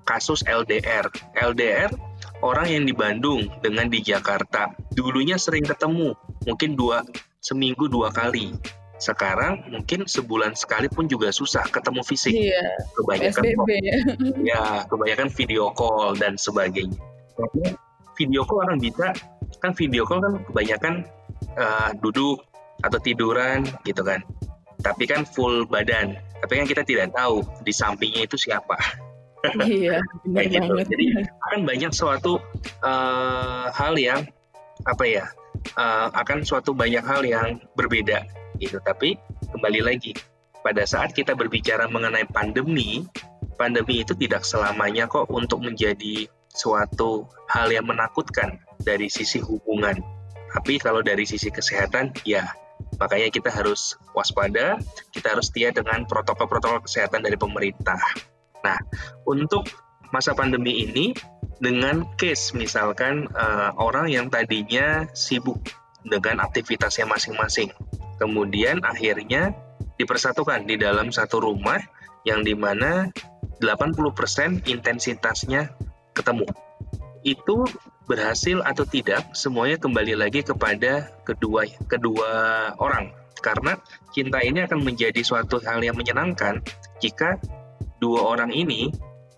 kasus 0.10 0.42
LDR. 0.50 1.06
LDR 1.38 1.94
orang 2.42 2.68
yang 2.68 2.84
di 2.90 2.94
Bandung 2.98 3.46
dengan 3.62 3.88
di 3.88 4.02
Jakarta 4.02 4.74
dulunya 4.92 5.38
sering 5.38 5.64
ketemu, 5.64 6.18
mungkin 6.50 6.74
dua 6.74 7.06
seminggu 7.44 7.92
dua 7.92 8.10
kali. 8.10 8.56
Sekarang 8.98 9.68
mungkin 9.68 10.08
sebulan 10.08 10.56
sekali 10.56 10.88
pun 10.88 11.12
juga 11.12 11.28
susah 11.36 11.68
ketemu 11.68 12.02
fisik. 12.08 12.32
Iya. 12.32 12.64
Kebanyakan 12.96 13.44
SBB, 13.44 13.70
ya. 13.84 13.98
ya, 14.40 14.64
kebanyakan 14.88 15.28
video 15.28 15.76
call 15.76 16.16
dan 16.16 16.40
sebagainya. 16.40 16.96
Video 18.16 18.48
call 18.48 18.64
orang 18.64 18.80
bisa 18.80 19.12
kan 19.60 19.76
video 19.76 20.08
call 20.08 20.24
kan 20.24 20.34
kebanyakan 20.48 20.94
uh, 21.60 21.92
duduk 22.00 22.40
atau 22.88 23.00
tiduran 23.04 23.68
gitu 23.84 24.08
kan. 24.08 24.24
Tapi 24.80 25.04
kan 25.04 25.28
full 25.28 25.68
badan. 25.68 26.16
Tapi 26.40 26.64
kan 26.64 26.66
kita 26.68 26.88
tidak 26.88 27.12
tahu 27.12 27.44
di 27.68 27.76
sampingnya 27.76 28.24
itu 28.26 28.40
siapa. 28.40 28.80
Iya, 29.60 30.00
kayak 30.24 30.56
gitu. 30.56 30.72
Jadi 30.88 31.06
akan 31.20 31.68
banyak 31.68 31.92
suatu 31.92 32.40
uh, 32.80 33.68
hal 33.76 34.00
yang 34.00 34.24
apa 34.88 35.04
ya 35.04 35.28
uh, 35.76 36.08
akan 36.14 36.44
suatu 36.46 36.72
banyak 36.76 37.04
hal 37.04 37.22
yang 37.24 37.60
berbeda 37.76 38.26
gitu. 38.60 38.80
Tapi 38.84 39.18
kembali 39.52 39.82
lagi 39.84 40.14
pada 40.64 40.88
saat 40.88 41.12
kita 41.12 41.36
berbicara 41.36 41.92
mengenai 41.92 42.24
pandemi, 42.32 43.04
pandemi 43.60 44.02
itu 44.02 44.16
tidak 44.16 44.48
selamanya 44.48 45.06
kok 45.12 45.28
untuk 45.28 45.60
menjadi 45.62 46.26
suatu 46.54 47.28
hal 47.52 47.74
yang 47.74 47.86
menakutkan 47.90 48.62
dari 48.82 49.12
sisi 49.12 49.44
hubungan. 49.44 50.00
Tapi 50.54 50.78
kalau 50.78 51.02
dari 51.02 51.26
sisi 51.26 51.50
kesehatan, 51.50 52.14
ya 52.24 52.46
makanya 53.02 53.34
kita 53.34 53.50
harus 53.50 53.98
waspada, 54.14 54.78
kita 55.10 55.34
harus 55.34 55.50
setia 55.50 55.74
dengan 55.74 56.06
protokol-protokol 56.06 56.86
kesehatan 56.86 57.26
dari 57.26 57.36
pemerintah. 57.36 58.00
Nah, 58.64 58.78
untuk 59.26 59.68
masa 60.14 60.38
pandemi 60.38 60.86
ini 60.86 61.18
dengan 61.58 62.06
case 62.22 62.54
misalkan 62.54 63.26
uh, 63.34 63.74
orang 63.82 64.14
yang 64.14 64.30
tadinya 64.30 65.10
sibuk 65.18 65.58
dengan 66.06 66.46
aktivitasnya 66.46 67.10
masing-masing. 67.10 67.74
Kemudian 68.22 68.86
akhirnya 68.86 69.58
dipersatukan 69.98 70.70
di 70.70 70.78
dalam 70.78 71.10
satu 71.10 71.42
rumah 71.42 71.82
yang 72.30 72.46
di 72.46 72.54
mana 72.54 73.10
80% 73.58 74.70
intensitasnya 74.70 75.74
ketemu. 76.14 76.46
Itu 77.26 77.66
berhasil 78.04 78.60
atau 78.62 78.84
tidak, 78.84 79.32
semuanya 79.32 79.80
kembali 79.80 80.20
lagi 80.20 80.44
kepada 80.44 81.10
kedua 81.24 81.66
kedua 81.88 82.32
orang. 82.78 83.16
Karena 83.40 83.80
cinta 84.12 84.40
ini 84.44 84.64
akan 84.64 84.84
menjadi 84.84 85.20
suatu 85.24 85.60
hal 85.64 85.84
yang 85.84 85.96
menyenangkan 85.96 86.64
jika 87.00 87.40
dua 88.00 88.36
orang 88.36 88.52
ini 88.52 88.92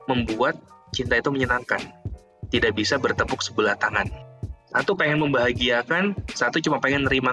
membuat 0.06 0.58
cinta 0.94 1.18
itu 1.20 1.30
menyenangkan 1.34 1.82
tidak 2.50 2.78
bisa 2.78 2.96
bertepuk 3.02 3.42
sebelah 3.42 3.76
tangan. 3.76 4.08
Satu 4.70 4.96
pengen 4.96 5.24
membahagiakan, 5.24 6.16
satu 6.36 6.60
cuma 6.60 6.84
pengen 6.84 7.08
nerima 7.08 7.32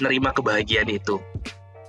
nerima 0.00 0.30
kebahagiaan 0.36 0.92
itu. 0.92 1.16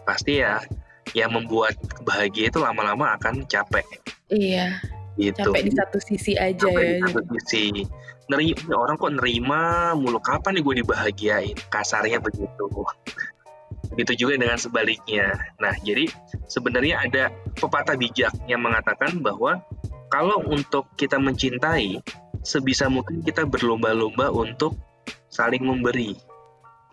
Pasti 0.08 0.40
ya, 0.40 0.64
yang 1.12 1.36
membuat 1.36 1.76
bahagia 2.08 2.48
itu 2.48 2.60
lama-lama 2.64 3.16
akan 3.20 3.44
capek. 3.48 3.84
Iya. 4.32 4.80
Gitu. 5.20 5.44
Capek 5.44 5.64
di 5.68 5.72
satu 5.76 5.98
sisi 6.00 6.34
aja 6.40 6.56
capek 6.56 6.84
ya. 6.84 6.98
Di 7.04 7.12
satu 7.12 7.22
sisi. 7.44 7.66
Nerima, 8.32 8.80
orang 8.80 8.96
kok 8.96 9.14
nerima 9.20 9.92
mulu 10.00 10.24
kapan 10.24 10.56
nih 10.56 10.64
gue 10.64 10.76
dibahagiain? 10.80 11.58
Kasarnya 11.68 12.24
begitu. 12.24 12.66
Begitu 13.92 14.26
juga 14.26 14.40
dengan 14.40 14.56
sebaliknya. 14.56 15.36
Nah, 15.60 15.76
jadi 15.84 16.08
sebenarnya 16.48 17.04
ada 17.04 17.24
pepatah 17.60 18.00
bijak 18.00 18.32
yang 18.48 18.64
mengatakan 18.64 19.20
bahwa 19.20 19.60
kalau 20.14 20.46
untuk 20.46 20.94
kita 20.94 21.18
mencintai, 21.18 21.98
sebisa 22.46 22.86
mungkin 22.86 23.26
kita 23.26 23.50
berlomba-lomba 23.50 24.30
untuk 24.30 24.78
saling 25.34 25.66
memberi, 25.66 26.14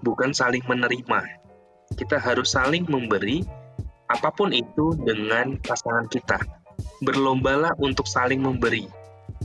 bukan 0.00 0.32
saling 0.32 0.64
menerima. 0.64 1.28
Kita 2.00 2.16
harus 2.16 2.56
saling 2.56 2.88
memberi 2.88 3.44
apa 4.08 4.32
pun 4.32 4.56
itu 4.56 4.96
dengan 5.04 5.60
pasangan 5.60 6.08
kita. 6.08 6.40
Berlombalah 7.04 7.76
untuk 7.76 8.08
saling 8.08 8.40
memberi. 8.40 8.88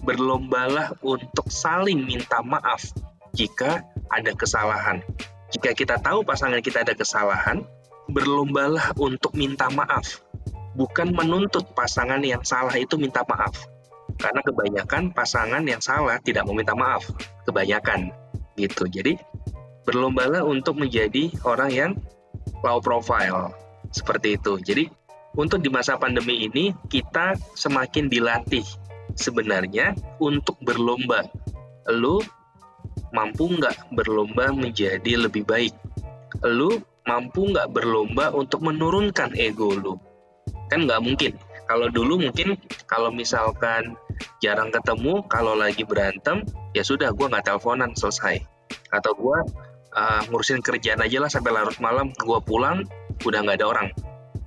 Berlombalah 0.08 0.96
untuk 1.04 1.52
saling 1.52 2.00
minta 2.08 2.40
maaf 2.48 2.96
jika 3.36 3.84
ada 4.08 4.32
kesalahan. 4.40 5.04
Jika 5.52 5.76
kita 5.76 6.00
tahu 6.00 6.24
pasangan 6.24 6.64
kita 6.64 6.88
ada 6.88 6.96
kesalahan, 6.96 7.68
berlombalah 8.08 8.96
untuk 8.96 9.36
minta 9.36 9.68
maaf, 9.68 10.24
bukan 10.76 11.16
menuntut 11.16 11.64
pasangan 11.74 12.20
yang 12.22 12.44
salah 12.44 12.76
itu 12.76 13.00
minta 13.00 13.24
maaf 13.26 13.56
Karena 14.16 14.40
kebanyakan 14.46 15.12
pasangan 15.12 15.66
yang 15.66 15.82
salah 15.84 16.22
tidak 16.24 16.48
meminta 16.48 16.72
maaf. 16.72 17.04
Kebanyakan 17.44 18.14
gitu. 18.56 18.88
Jadi 18.88 19.20
berlombalah 19.84 20.46
untuk 20.46 20.80
menjadi 20.80 21.30
orang 21.44 21.72
yang 21.74 21.92
low 22.64 22.80
profile 22.80 23.52
seperti 23.92 24.40
itu. 24.40 24.56
Jadi 24.62 24.88
untuk 25.36 25.60
di 25.60 25.68
masa 25.68 26.00
pandemi 26.00 26.48
ini 26.48 26.72
kita 26.88 27.36
semakin 27.60 28.08
dilatih 28.08 28.64
sebenarnya 29.20 29.94
untuk 30.24 30.56
berlomba. 30.64 31.28
Lu 31.92 32.24
mampu 33.12 33.52
nggak 33.52 33.92
berlomba 33.92 34.56
menjadi 34.56 35.28
lebih 35.28 35.44
baik? 35.44 35.76
Lu 36.44 36.80
mampu 37.06 37.52
nggak 37.52 37.72
berlomba 37.72 38.32
untuk 38.32 38.64
menurunkan 38.64 39.36
ego 39.36 39.76
lu? 39.76 39.96
Kan 40.76 40.92
nggak 40.92 41.08
mungkin. 41.08 41.32
Kalau 41.72 41.88
dulu 41.88 42.20
mungkin 42.20 42.60
kalau 42.84 43.16
misalkan 43.16 43.96
jarang 44.44 44.76
ketemu, 44.76 45.24
kalau 45.32 45.56
lagi 45.56 45.88
berantem, 45.88 46.44
ya 46.76 46.84
sudah 46.84 47.16
gue 47.16 47.32
nggak 47.32 47.48
teleponan 47.48 47.96
selesai. 47.96 48.44
Atau 48.92 49.16
gue 49.16 49.40
uh, 49.96 50.22
ngurusin 50.28 50.60
kerjaan 50.60 51.00
aja 51.00 51.24
lah 51.24 51.32
sampai 51.32 51.56
larut 51.56 51.80
malam, 51.80 52.12
gue 52.12 52.40
pulang 52.44 52.84
udah 53.24 53.40
nggak 53.40 53.64
ada 53.64 53.68
orang, 53.72 53.88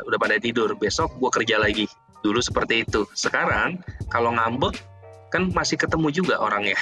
udah 0.05 0.19
pada 0.21 0.37
tidur. 0.37 0.77
Besok 0.77 1.17
gue 1.17 1.33
kerja 1.33 1.57
lagi. 1.57 1.89
Dulu 2.21 2.45
seperti 2.45 2.85
itu. 2.85 3.09
Sekarang 3.17 3.81
kalau 4.13 4.37
ngambek 4.37 4.77
kan 5.33 5.49
masih 5.57 5.81
ketemu 5.81 6.13
juga 6.13 6.37
orang 6.45 6.69
ya. 6.69 6.81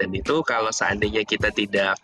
Dan 0.00 0.08
itu 0.16 0.40
kalau 0.40 0.72
seandainya 0.72 1.20
kita 1.28 1.52
tidak 1.52 2.00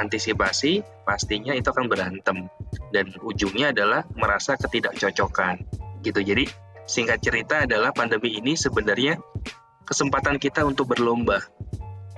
antisipasi, 0.00 0.80
pastinya 1.04 1.52
itu 1.52 1.68
akan 1.68 1.92
berantem. 1.92 2.48
Dan 2.88 3.12
ujungnya 3.20 3.76
adalah 3.76 4.08
merasa 4.16 4.56
ketidakcocokan. 4.56 5.60
Gitu. 6.00 6.20
Jadi 6.20 6.44
Singkat 6.90 7.22
cerita 7.22 7.62
adalah 7.62 7.94
pandemi 7.94 8.34
ini 8.34 8.58
sebenarnya 8.58 9.14
kesempatan 9.86 10.42
kita 10.42 10.66
untuk 10.66 10.90
berlomba. 10.90 11.38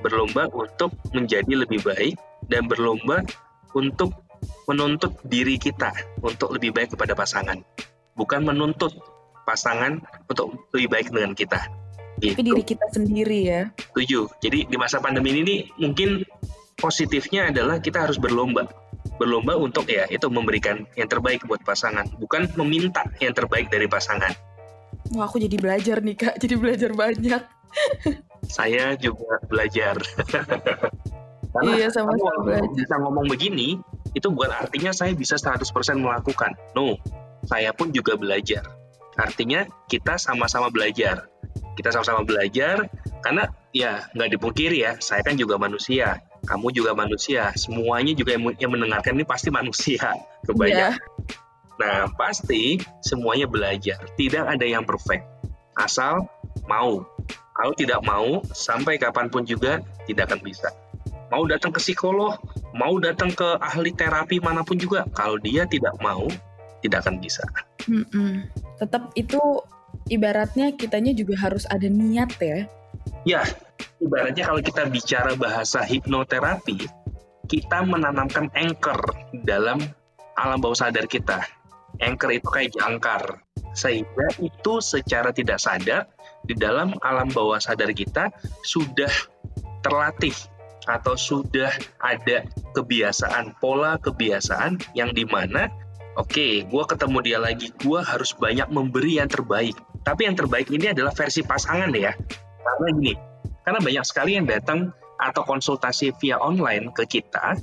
Berlomba 0.00 0.48
untuk 0.48 0.96
menjadi 1.12 1.68
lebih 1.68 1.84
baik 1.84 2.16
dan 2.48 2.72
berlomba 2.72 3.20
untuk 3.76 4.16
menuntut 4.64 5.12
diri 5.28 5.60
kita 5.60 5.92
untuk 6.24 6.56
lebih 6.56 6.72
baik 6.72 6.96
kepada 6.96 7.12
pasangan. 7.12 7.60
Bukan 8.16 8.48
menuntut 8.48 8.96
pasangan 9.44 10.00
untuk 10.24 10.56
lebih 10.72 10.88
baik 10.88 11.06
dengan 11.12 11.36
kita. 11.36 11.68
Gitu. 12.16 12.32
Tapi 12.32 12.48
diri 12.48 12.64
kita 12.64 12.86
sendiri 12.96 13.38
ya. 13.44 13.62
Tujuh. 13.92 14.32
Jadi 14.40 14.72
di 14.72 14.76
masa 14.80 15.04
pandemi 15.04 15.36
ini 15.36 15.68
mungkin 15.76 16.24
positifnya 16.80 17.52
adalah 17.52 17.76
kita 17.76 18.08
harus 18.08 18.16
berlomba 18.16 18.64
berlomba 19.20 19.54
untuk 19.54 19.86
ya 19.86 20.08
itu 20.10 20.26
memberikan 20.32 20.82
yang 20.98 21.06
terbaik 21.06 21.44
buat 21.46 21.62
pasangan, 21.62 22.08
bukan 22.18 22.50
meminta 22.58 23.06
yang 23.22 23.36
terbaik 23.36 23.70
dari 23.70 23.86
pasangan. 23.86 24.32
Wah, 25.12 25.28
aku 25.28 25.42
jadi 25.42 25.56
belajar 25.60 26.00
nih 26.00 26.16
kak, 26.16 26.34
jadi 26.40 26.54
belajar 26.56 26.90
banyak. 26.96 27.42
Saya 28.48 28.96
juga 28.96 29.40
belajar. 29.46 29.96
Karena 31.52 31.72
iya, 31.76 31.88
sama-sama 31.92 32.48
belajar. 32.48 32.72
Bisa 32.72 32.94
ngomong 32.96 33.26
begini, 33.28 33.76
itu 34.16 34.28
bukan 34.32 34.56
artinya 34.56 34.90
saya 34.92 35.12
bisa 35.12 35.36
100% 35.36 35.68
melakukan. 36.00 36.56
No, 36.72 36.96
saya 37.44 37.76
pun 37.76 37.92
juga 37.92 38.16
belajar. 38.16 38.64
Artinya 39.20 39.68
kita 39.92 40.16
sama-sama 40.16 40.72
belajar. 40.72 41.28
Kita 41.76 41.92
sama-sama 41.92 42.24
belajar 42.24 42.88
karena 43.20 43.52
ya 43.76 44.08
nggak 44.16 44.30
dipungkiri 44.36 44.80
ya, 44.80 44.96
saya 45.00 45.20
kan 45.20 45.36
juga 45.36 45.60
manusia. 45.60 46.24
Kamu 46.42 46.74
juga 46.74 46.92
manusia. 46.92 47.54
Semuanya 47.54 48.12
juga 48.12 48.34
yang 48.34 48.72
mendengarkan 48.72 49.14
ini 49.14 49.24
pasti 49.26 49.48
manusia. 49.54 50.18
Kebanyakan. 50.46 50.98
Yeah 50.98 51.40
Nah, 51.82 52.06
pasti 52.14 52.78
semuanya 53.00 53.50
belajar. 53.50 53.98
Tidak 54.14 54.44
ada 54.44 54.62
yang 54.62 54.86
perfect. 54.86 55.26
Asal 55.74 56.28
mau. 56.70 57.02
Kalau 57.52 57.72
tidak 57.76 58.00
mau, 58.06 58.40
sampai 58.54 58.96
kapan 58.96 59.28
pun 59.28 59.44
juga 59.44 59.82
tidak 60.08 60.32
akan 60.32 60.40
bisa. 60.46 60.68
Mau 61.28 61.44
datang 61.48 61.72
ke 61.72 61.80
psikolog, 61.80 62.36
mau 62.76 62.96
datang 63.00 63.32
ke 63.32 63.56
ahli 63.60 63.92
terapi 63.92 64.40
mana 64.40 64.64
pun 64.64 64.76
juga, 64.76 65.04
kalau 65.12 65.40
dia 65.40 65.64
tidak 65.68 65.92
mau, 66.00 66.28
tidak 66.84 67.04
akan 67.04 67.20
bisa. 67.20 67.44
Mm 67.88 68.04
-mm. 68.08 68.32
Tetap 68.80 69.12
itu 69.16 69.40
ibaratnya 70.08 70.72
kitanya 70.76 71.12
juga 71.12 71.40
harus 71.40 71.68
ada 71.68 71.88
niat 71.88 72.36
ya. 72.40 72.68
Ya, 73.22 73.46
ibaratnya 74.02 74.50
kalau 74.50 74.60
kita 74.60 74.86
bicara 74.90 75.38
bahasa 75.38 75.82
hipnoterapi, 75.86 76.86
kita 77.46 77.78
menanamkan 77.86 78.50
anchor 78.54 78.98
dalam 79.46 79.78
alam 80.34 80.58
bawah 80.58 80.78
sadar 80.78 81.06
kita 81.06 81.44
anchor 82.00 82.32
itu 82.32 82.48
kayak 82.48 82.72
jangkar. 82.72 83.22
Sehingga 83.72 84.28
itu 84.40 84.80
secara 84.80 85.32
tidak 85.32 85.60
sadar 85.60 86.08
di 86.44 86.56
dalam 86.56 86.96
alam 87.00 87.28
bawah 87.28 87.60
sadar 87.60 87.92
kita 87.92 88.32
sudah 88.64 89.10
terlatih 89.80 90.34
atau 90.84 91.14
sudah 91.16 91.72
ada 92.02 92.44
kebiasaan, 92.74 93.56
pola 93.62 93.96
kebiasaan 94.02 94.82
yang 94.92 95.14
di 95.14 95.24
mana 95.24 95.72
oke, 96.18 96.28
okay, 96.28 96.52
gue 96.68 96.84
ketemu 96.84 97.18
dia 97.24 97.38
lagi, 97.40 97.72
gue 97.72 98.00
harus 98.02 98.36
banyak 98.36 98.68
memberi 98.68 99.22
yang 99.22 99.30
terbaik. 99.30 99.76
Tapi 100.02 100.28
yang 100.28 100.36
terbaik 100.36 100.68
ini 100.68 100.92
adalah 100.92 101.14
versi 101.14 101.40
pasangan 101.46 101.88
ya. 101.94 102.12
Karena 102.62 102.88
gini, 102.94 103.14
karena 103.66 103.78
banyak 103.82 104.04
sekali 104.06 104.38
yang 104.38 104.46
datang 104.46 104.94
atau 105.18 105.42
konsultasi 105.46 106.14
via 106.18 106.38
online 106.38 106.90
ke 106.94 107.06
kita, 107.06 107.58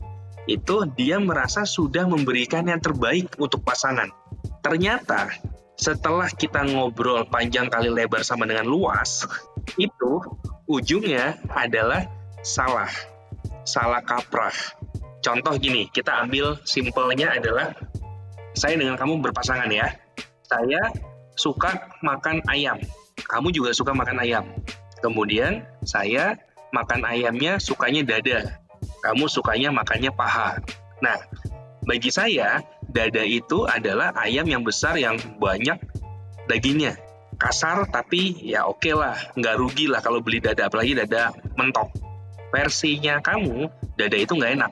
itu 0.47 0.87
dia 0.95 1.19
merasa 1.19 1.67
sudah 1.67 2.07
memberikan 2.07 2.65
yang 2.65 2.79
terbaik 2.79 3.35
untuk 3.37 3.61
pasangan. 3.61 4.09
Ternyata 4.63 5.29
setelah 5.79 6.27
kita 6.27 6.67
ngobrol 6.67 7.23
panjang 7.27 7.71
kali 7.71 7.87
lebar 7.87 8.25
sama 8.25 8.43
dengan 8.43 8.67
luas, 8.67 9.23
itu 9.79 10.19
ujungnya 10.67 11.39
adalah 11.51 12.07
salah. 12.43 12.91
Salah 13.63 14.01
kaprah. 14.01 14.55
Contoh 15.19 15.53
gini, 15.59 15.91
kita 15.91 16.23
ambil 16.23 16.57
simpelnya 16.63 17.35
adalah 17.35 17.75
saya 18.55 18.75
dengan 18.79 18.97
kamu 18.97 19.21
berpasangan 19.29 19.69
ya. 19.69 19.93
Saya 20.47 20.89
suka 21.37 21.91
makan 22.01 22.41
ayam. 22.49 22.79
Kamu 23.19 23.53
juga 23.53 23.75
suka 23.75 23.93
makan 23.93 24.19
ayam. 24.23 24.49
Kemudian 24.99 25.63
saya 25.83 26.35
makan 26.75 27.07
ayamnya 27.07 27.57
sukanya 27.57 28.05
dada. 28.05 28.59
Kamu 28.99 29.31
sukanya 29.31 29.71
makannya 29.71 30.11
paha. 30.11 30.59
Nah, 30.99 31.17
bagi 31.87 32.11
saya, 32.11 32.59
dada 32.91 33.23
itu 33.23 33.63
adalah 33.63 34.11
ayam 34.19 34.45
yang 34.45 34.61
besar 34.65 34.99
yang 34.99 35.15
banyak 35.39 35.79
dagingnya. 36.51 36.99
Kasar 37.39 37.87
tapi 37.87 38.35
ya 38.43 38.67
oke 38.67 38.83
okay 38.83 38.93
lah, 38.93 39.15
nggak 39.39 39.55
rugi 39.55 39.87
lah 39.87 40.03
kalau 40.03 40.19
beli 40.19 40.43
dada, 40.43 40.67
apalagi 40.67 40.91
dada 40.91 41.31
mentok. 41.55 41.87
Versinya 42.51 43.23
kamu, 43.23 43.71
dada 43.95 44.17
itu 44.19 44.35
nggak 44.35 44.53
enak. 44.59 44.71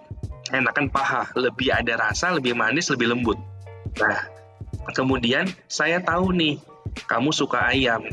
Enakan 0.51 0.91
paha, 0.91 1.31
lebih 1.39 1.71
ada 1.71 1.95
rasa, 1.95 2.35
lebih 2.35 2.57
manis, 2.57 2.91
lebih 2.91 3.15
lembut. 3.15 3.39
Nah, 3.95 4.19
kemudian 4.91 5.47
saya 5.71 6.03
tahu 6.03 6.35
nih, 6.35 6.59
kamu 7.07 7.31
suka 7.31 7.71
ayam. 7.71 8.03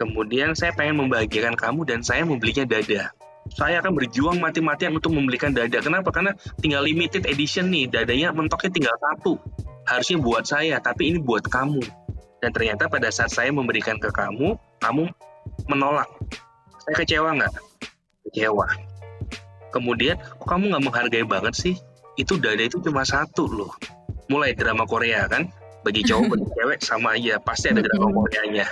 Kemudian 0.00 0.54
saya 0.56 0.74
pengen 0.74 1.06
membahagiakan 1.06 1.54
kamu 1.54 1.86
dan 1.88 2.00
saya 2.02 2.22
membelinya 2.26 2.66
dada 2.66 3.12
saya 3.50 3.82
akan 3.82 3.92
berjuang 3.98 4.38
mati-matian 4.38 4.94
untuk 4.94 5.10
membelikan 5.12 5.50
dada. 5.50 5.82
Kenapa? 5.82 6.14
Karena 6.14 6.32
tinggal 6.62 6.86
limited 6.86 7.26
edition 7.26 7.68
nih, 7.74 7.90
dadanya 7.90 8.30
mentoknya 8.30 8.70
tinggal 8.70 8.96
satu. 8.96 9.34
Harusnya 9.82 10.18
buat 10.22 10.44
saya, 10.46 10.78
tapi 10.78 11.10
ini 11.10 11.18
buat 11.18 11.42
kamu. 11.50 11.82
Dan 12.38 12.50
ternyata 12.54 12.86
pada 12.86 13.10
saat 13.10 13.34
saya 13.34 13.50
memberikan 13.50 13.98
ke 13.98 14.14
kamu, 14.14 14.54
kamu 14.78 15.10
menolak. 15.66 16.06
Saya 16.86 16.94
kecewa 17.02 17.34
nggak? 17.38 17.54
Kecewa. 18.30 18.66
Kemudian, 19.74 20.18
kok 20.18 20.46
kamu 20.46 20.72
nggak 20.74 20.84
menghargai 20.86 21.26
banget 21.26 21.54
sih? 21.58 21.74
Itu 22.14 22.38
dada 22.38 22.62
itu 22.62 22.78
cuma 22.78 23.02
satu 23.02 23.50
loh. 23.50 23.72
Mulai 24.30 24.54
drama 24.54 24.86
Korea 24.86 25.26
kan? 25.26 25.50
Bagi 25.82 26.06
cowok, 26.06 26.26
bagi 26.38 26.46
cewek 26.56 26.78
sama 26.78 27.18
aja. 27.18 27.42
Pasti 27.42 27.74
ada 27.74 27.82
drama 27.82 28.22
Koreanya 28.22 28.70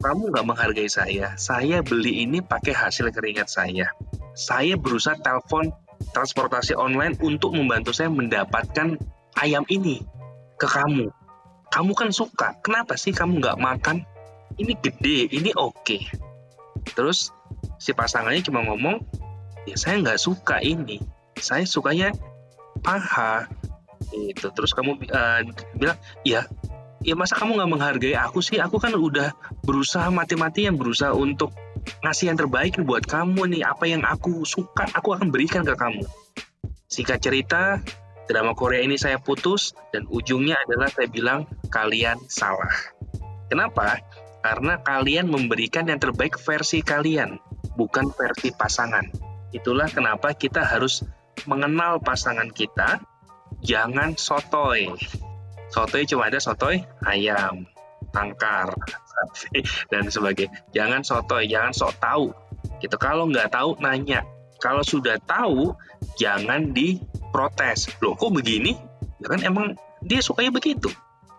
kamu 0.00 0.32
nggak 0.32 0.46
menghargai 0.46 0.90
saya. 0.90 1.34
Saya 1.40 1.80
beli 1.80 2.24
ini 2.24 2.44
pakai 2.44 2.72
hasil 2.76 3.10
keringat 3.12 3.48
saya. 3.48 3.92
Saya 4.36 4.76
berusaha 4.76 5.16
telepon 5.20 5.72
transportasi 6.12 6.76
online 6.76 7.16
untuk 7.24 7.56
membantu 7.56 7.92
saya 7.96 8.12
mendapatkan 8.12 9.00
ayam 9.40 9.64
ini 9.72 10.04
ke 10.60 10.68
kamu. 10.68 11.08
Kamu 11.72 11.92
kan 11.92 12.10
suka. 12.12 12.56
Kenapa 12.64 12.96
sih 12.96 13.12
kamu 13.12 13.40
nggak 13.40 13.60
makan? 13.60 14.04
Ini 14.56 14.72
gede, 14.80 15.28
ini 15.32 15.52
oke. 15.52 15.98
Terus 16.96 17.34
si 17.76 17.92
pasangannya 17.92 18.40
cuma 18.46 18.64
ngomong, 18.64 19.02
ya 19.68 19.76
saya 19.76 20.00
nggak 20.00 20.20
suka 20.20 20.62
ini. 20.64 21.02
Saya 21.36 21.68
sukanya 21.68 22.12
paha. 22.80 23.48
Itu. 24.12 24.48
Terus 24.54 24.72
kamu 24.72 24.96
uh, 25.12 25.40
bilang, 25.76 25.98
ya 26.24 26.48
ya 27.02 27.14
masa 27.18 27.36
kamu 27.36 27.60
nggak 27.60 27.70
menghargai 27.70 28.14
aku 28.16 28.40
sih? 28.40 28.60
Aku 28.62 28.80
kan 28.80 28.94
udah 28.94 29.34
berusaha 29.64 30.08
mati-matian 30.08 30.78
berusaha 30.78 31.12
untuk 31.12 31.52
ngasih 32.02 32.32
yang 32.32 32.38
terbaik 32.38 32.78
buat 32.82 33.04
kamu 33.04 33.56
nih. 33.56 33.62
Apa 33.66 33.90
yang 33.90 34.02
aku 34.06 34.46
suka 34.46 34.88
aku 34.92 35.16
akan 35.16 35.28
berikan 35.28 35.66
ke 35.66 35.76
kamu. 35.76 36.04
Singkat 36.86 37.18
cerita 37.18 37.82
drama 38.26 38.54
Korea 38.54 38.82
ini 38.82 38.98
saya 38.98 39.22
putus 39.22 39.74
dan 39.94 40.06
ujungnya 40.10 40.58
adalah 40.66 40.90
saya 40.90 41.08
bilang 41.10 41.46
kalian 41.70 42.18
salah. 42.26 42.72
Kenapa? 43.46 44.02
Karena 44.42 44.78
kalian 44.82 45.26
memberikan 45.26 45.90
yang 45.90 45.98
terbaik 45.98 46.38
versi 46.38 46.82
kalian, 46.82 47.38
bukan 47.74 48.10
versi 48.14 48.54
pasangan. 48.54 49.06
Itulah 49.50 49.90
kenapa 49.90 50.34
kita 50.34 50.62
harus 50.62 51.02
mengenal 51.46 51.98
pasangan 52.02 52.50
kita, 52.50 53.02
jangan 53.62 54.14
sotoy. 54.14 54.90
Sotoy 55.76 56.08
cuma 56.08 56.32
ada 56.32 56.40
sotoy 56.40 56.80
ayam, 57.04 57.68
tangkar, 58.08 58.72
dan 59.92 60.08
sebagainya. 60.08 60.48
Jangan 60.72 61.04
sotoy, 61.04 61.44
jangan 61.52 61.76
sok 61.76 61.92
tahu. 62.00 62.32
Gitu. 62.80 62.96
Kalau 62.96 63.28
nggak 63.28 63.52
tahu, 63.52 63.76
nanya. 63.84 64.24
Kalau 64.56 64.80
sudah 64.80 65.20
tahu, 65.28 65.76
jangan 66.16 66.72
diprotes. 66.72 67.92
Loh, 68.00 68.16
kok 68.16 68.32
begini? 68.32 68.72
Ya 69.20 69.28
kan 69.28 69.44
emang 69.44 69.76
dia 70.00 70.24
sukanya 70.24 70.48
begitu. 70.48 70.88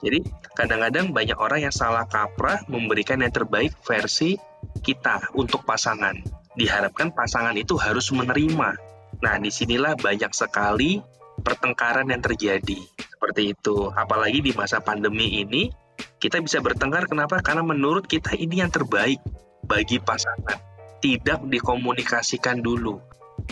Jadi 0.06 0.22
kadang-kadang 0.54 1.10
banyak 1.10 1.38
orang 1.42 1.66
yang 1.66 1.74
salah 1.74 2.06
kaprah 2.06 2.62
memberikan 2.70 3.18
yang 3.18 3.34
terbaik 3.34 3.74
versi 3.82 4.38
kita 4.86 5.34
untuk 5.34 5.66
pasangan. 5.66 6.14
Diharapkan 6.54 7.10
pasangan 7.10 7.58
itu 7.58 7.74
harus 7.82 8.14
menerima. 8.14 8.70
Nah, 9.18 9.36
di 9.42 9.50
sinilah 9.50 9.98
banyak 9.98 10.30
sekali 10.30 11.02
pertengkaran 11.42 12.10
yang 12.10 12.22
terjadi. 12.22 12.80
Seperti 12.98 13.58
itu. 13.58 13.90
Apalagi 13.94 14.42
di 14.46 14.52
masa 14.54 14.82
pandemi 14.82 15.42
ini, 15.42 15.70
kita 16.18 16.42
bisa 16.42 16.62
bertengkar 16.62 17.10
kenapa? 17.10 17.42
Karena 17.42 17.66
menurut 17.66 18.06
kita 18.06 18.34
ini 18.38 18.62
yang 18.62 18.70
terbaik 18.74 19.22
bagi 19.66 19.98
pasangan. 20.02 20.58
Tidak 20.98 21.46
dikomunikasikan 21.46 22.62
dulu. 22.62 22.98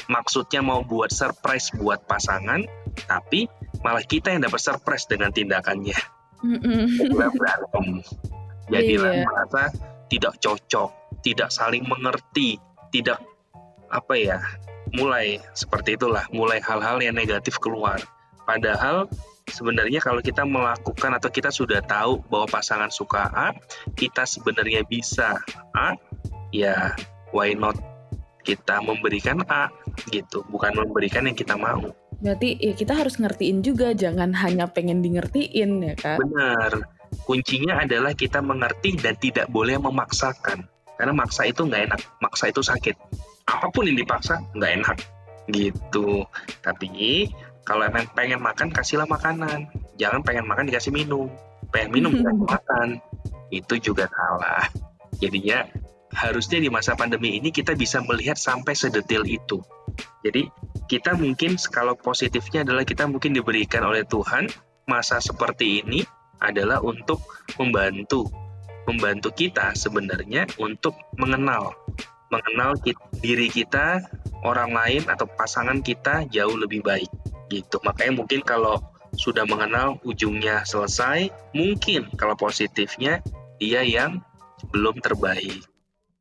Maksudnya 0.09 0.65
mau 0.65 0.81
buat 0.81 1.13
surprise 1.13 1.69
buat 1.77 2.03
pasangan, 2.09 2.65
tapi 3.05 3.45
malah 3.85 4.01
kita 4.01 4.33
yang 4.33 4.43
dapat 4.43 4.61
surprise 4.61 5.05
dengan 5.05 5.29
tindakannya. 5.29 5.95
Berantem. 7.13 8.01
Jadilah 8.65 9.13
iya. 9.13 9.25
merasa 9.29 9.69
tidak 10.09 10.41
cocok, 10.41 11.21
tidak 11.21 11.49
saling 11.53 11.85
mengerti, 11.85 12.57
tidak 12.89 13.21
apa 13.93 14.13
ya, 14.17 14.39
mulai 14.93 15.41
seperti 15.57 15.97
itulah, 15.97 16.27
mulai 16.29 16.61
hal-hal 16.61 17.01
yang 17.01 17.17
negatif 17.17 17.57
keluar. 17.57 17.97
Padahal 18.45 19.09
sebenarnya 19.49 20.01
kalau 20.01 20.21
kita 20.21 20.45
melakukan 20.45 21.17
atau 21.17 21.29
kita 21.33 21.49
sudah 21.49 21.81
tahu 21.81 22.21
bahwa 22.29 22.45
pasangan 22.49 22.93
suka 22.93 23.29
A, 23.33 23.53
kita 23.97 24.25
sebenarnya 24.25 24.85
bisa 24.85 25.41
A, 25.73 25.97
ya 26.53 26.93
why 27.33 27.57
not 27.57 27.77
kita 28.45 28.77
memberikan 28.85 29.41
A 29.49 29.73
gitu, 30.13 30.45
bukan 30.53 30.77
memberikan 30.77 31.25
yang 31.25 31.33
kita 31.33 31.57
mau. 31.57 31.89
Berarti 32.21 32.55
ya 32.61 32.73
kita 32.77 32.93
harus 32.95 33.17
ngertiin 33.17 33.65
juga, 33.65 33.91
jangan 33.91 34.31
hanya 34.37 34.69
pengen 34.69 35.01
di 35.01 35.17
ngertiin 35.17 35.81
ya 35.81 35.95
kan? 35.97 36.17
Benar. 36.21 36.85
Kuncinya 37.25 37.81
adalah 37.81 38.13
kita 38.13 38.39
mengerti 38.39 39.01
dan 39.01 39.17
tidak 39.17 39.49
boleh 39.49 39.81
memaksakan. 39.81 40.69
Karena 40.95 41.11
maksa 41.11 41.43
itu 41.43 41.65
nggak 41.67 41.91
enak, 41.91 42.01
maksa 42.23 42.53
itu 42.53 42.63
sakit. 42.63 42.95
Apa 43.45 43.69
pun 43.69 43.85
yang 43.85 43.97
dipaksa 43.97 44.41
nggak 44.57 44.71
enak 44.81 44.97
gitu. 45.53 46.25
Tapi 46.65 47.29
kalau 47.65 47.85
emang 47.85 48.09
pengen 48.13 48.41
makan 48.41 48.69
kasihlah 48.73 49.09
makanan. 49.09 49.69
Jangan 49.95 50.21
pengen 50.25 50.45
makan 50.49 50.69
dikasih 50.69 50.93
minum. 50.93 51.29
Pengen 51.69 51.89
minum 51.93 52.11
dikasih 52.17 52.45
makan. 52.45 52.87
Itu 53.53 53.77
juga 53.77 54.09
salah. 54.09 54.69
Jadinya 55.21 55.65
harusnya 56.15 56.63
di 56.63 56.69
masa 56.71 56.95
pandemi 56.95 57.35
ini 57.35 57.51
kita 57.51 57.75
bisa 57.75 58.01
melihat 58.05 58.37
sampai 58.39 58.73
sedetil 58.73 59.25
itu. 59.27 59.61
Jadi 60.25 60.49
kita 60.85 61.17
mungkin 61.17 61.57
kalau 61.69 61.97
positifnya 61.97 62.61
adalah 62.65 62.85
kita 62.85 63.09
mungkin 63.09 63.33
diberikan 63.33 63.85
oleh 63.85 64.05
Tuhan 64.05 64.49
masa 64.85 65.17
seperti 65.17 65.81
ini 65.81 66.05
adalah 66.37 66.83
untuk 66.83 67.25
membantu 67.57 68.29
membantu 68.85 69.33
kita 69.33 69.73
sebenarnya 69.73 70.45
untuk 70.61 70.93
mengenal 71.17 71.73
mengenal 72.33 72.77
kita, 72.81 73.01
diri 73.21 73.47
kita, 73.49 74.01
orang 74.45 74.73
lain 74.73 75.01
atau 75.09 75.25
pasangan 75.25 75.81
kita 75.81 76.29
jauh 76.29 76.57
lebih 76.57 76.85
baik 76.85 77.09
gitu. 77.49 77.77
Makanya 77.81 78.13
mungkin 78.21 78.41
kalau 78.45 78.81
sudah 79.15 79.47
mengenal 79.47 79.97
ujungnya 80.03 80.67
selesai, 80.67 81.31
mungkin 81.55 82.11
kalau 82.19 82.35
positifnya 82.35 83.23
dia 83.57 83.81
yang 83.81 84.19
belum 84.69 84.99
terbaik. 84.99 85.63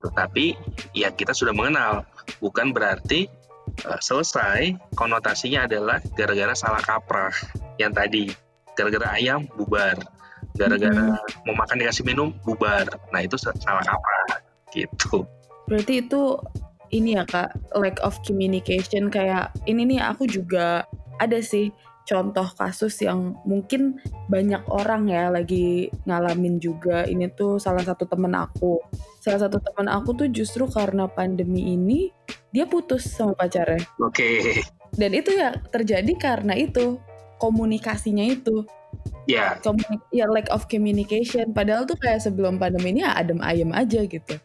Tetapi 0.01 0.55
ya 0.93 1.11
kita 1.11 1.33
sudah 1.33 1.57
mengenal, 1.57 2.07
bukan 2.38 2.71
berarti 2.71 3.27
uh, 3.88 3.99
selesai 3.99 4.77
konotasinya 4.95 5.67
adalah 5.67 5.99
gara-gara 6.14 6.55
salah 6.55 6.81
kaprah 6.85 7.35
yang 7.81 7.90
tadi, 7.90 8.31
gara-gara 8.79 9.17
ayam 9.17 9.49
bubar, 9.59 9.97
gara-gara 10.55 11.19
hmm. 11.19 11.49
mau 11.49 11.55
makan 11.57 11.83
dikasih 11.83 12.05
minum 12.07 12.31
bubar. 12.47 12.87
Nah 13.11 13.21
itu 13.25 13.35
salah 13.40 13.83
kaprah 13.83 14.45
gitu. 14.71 15.27
Berarti 15.68 16.05
itu 16.05 16.38
ini 16.94 17.18
ya 17.18 17.24
kak 17.27 17.74
lack 17.74 17.98
of 18.05 18.18
communication. 18.22 19.11
Kayak 19.11 19.50
ini 19.66 19.96
nih 19.96 20.00
aku 20.00 20.29
juga 20.31 20.85
ada 21.18 21.38
sih 21.40 21.74
contoh 22.05 22.44
kasus 22.61 23.00
yang 23.00 23.33
mungkin 23.48 23.96
banyak 24.29 24.61
orang 24.68 25.09
ya 25.09 25.33
lagi 25.33 25.88
ngalamin 26.05 26.61
juga. 26.61 27.09
Ini 27.09 27.33
tuh 27.33 27.57
salah 27.59 27.83
satu 27.83 28.05
temen 28.05 28.37
aku. 28.37 28.79
Salah 29.18 29.48
satu 29.48 29.59
temen 29.59 29.88
aku 29.88 30.12
tuh 30.12 30.29
justru 30.29 30.68
karena 30.68 31.09
pandemi 31.09 31.72
ini 31.72 32.12
dia 32.53 32.68
putus 32.68 33.09
sama 33.09 33.35
pacarnya. 33.35 33.83
Oke. 33.98 34.22
Okay. 34.22 34.62
dan 34.94 35.11
itu 35.11 35.35
ya 35.35 35.50
terjadi 35.74 36.12
karena 36.14 36.55
itu 36.55 37.03
komunikasinya 37.42 38.22
itu. 38.22 38.62
Ya. 39.27 39.57
Yeah. 39.59 39.74
ya 40.12 40.24
lack 40.29 40.53
of 40.53 40.70
communication. 40.70 41.50
Padahal 41.50 41.88
tuh 41.88 41.98
kayak 41.98 42.22
sebelum 42.22 42.61
pandemi 42.61 42.94
ini 42.94 43.00
ya 43.03 43.16
adem 43.16 43.40
ayem 43.42 43.74
aja 43.74 44.05
gitu 44.07 44.38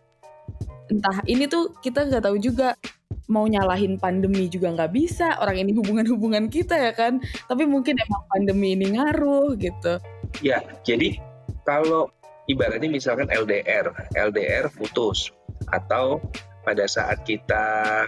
entah 0.89 1.17
ini 1.29 1.45
tuh 1.45 1.73
kita 1.79 2.09
nggak 2.09 2.25
tahu 2.25 2.37
juga 2.41 2.75
mau 3.29 3.45
nyalahin 3.45 4.01
pandemi 4.01 4.49
juga 4.49 4.73
nggak 4.73 4.91
bisa 4.91 5.37
orang 5.37 5.61
ini 5.61 5.71
hubungan-hubungan 5.77 6.49
kita 6.49 6.75
ya 6.75 6.91
kan 6.97 7.21
tapi 7.45 7.69
mungkin 7.69 7.93
emang 8.01 8.23
pandemi 8.33 8.73
ini 8.73 8.97
ngaruh 8.97 9.53
gitu 9.55 10.01
ya 10.41 10.65
jadi 10.81 11.21
kalau 11.61 12.09
ibaratnya 12.49 12.89
misalkan 12.89 13.29
LDR 13.29 13.93
LDR 14.17 14.73
putus 14.73 15.29
atau 15.69 16.17
pada 16.65 16.89
saat 16.89 17.21
kita 17.21 18.05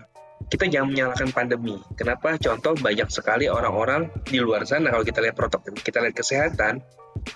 kita 0.51 0.67
jangan 0.67 0.91
menyalahkan 0.91 1.31
pandemi. 1.31 1.79
Kenapa? 1.95 2.35
Contoh 2.35 2.75
banyak 2.75 3.07
sekali 3.07 3.47
orang-orang 3.47 4.11
di 4.27 4.43
luar 4.43 4.67
sana 4.67 4.91
kalau 4.91 5.07
kita 5.07 5.23
lihat 5.23 5.39
protokol, 5.39 5.71
kita 5.79 6.03
lihat 6.03 6.11
kesehatan, 6.11 6.83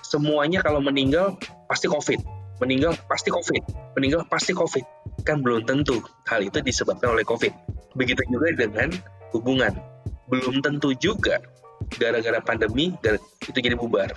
semuanya 0.04 0.60
kalau 0.60 0.84
meninggal 0.84 1.40
pasti 1.64 1.88
COVID, 1.88 2.20
meninggal 2.60 2.92
pasti 3.08 3.32
COVID, 3.32 3.62
meninggal 3.96 4.28
pasti 4.28 4.52
COVID. 4.52 4.95
Kan 5.24 5.40
belum 5.40 5.64
tentu 5.64 6.02
hal 6.28 6.44
itu 6.44 6.60
disebabkan 6.60 7.16
oleh 7.16 7.24
COVID. 7.24 7.52
Begitu 7.96 8.20
juga 8.28 8.52
dengan 8.52 8.92
hubungan. 9.32 9.72
Belum 10.28 10.60
tentu 10.60 10.92
juga 10.98 11.40
gara-gara 11.96 12.42
pandemi 12.42 12.92
itu 13.46 13.58
jadi 13.58 13.78
bubar. 13.78 14.10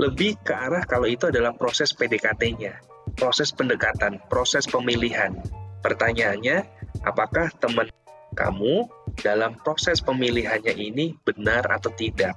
Lebih 0.00 0.40
ke 0.40 0.56
arah 0.56 0.82
kalau 0.88 1.04
itu 1.04 1.28
adalah 1.28 1.52
proses 1.52 1.92
PDKT-nya, 1.92 2.80
proses 3.20 3.52
pendekatan, 3.52 4.16
proses 4.32 4.64
pemilihan. 4.64 5.36
Pertanyaannya, 5.84 6.64
apakah 7.04 7.52
teman 7.60 7.92
kamu 8.32 8.88
dalam 9.20 9.52
proses 9.60 10.00
pemilihannya 10.00 10.72
ini 10.72 11.12
benar 11.20 11.68
atau 11.68 11.92
tidak? 11.92 12.32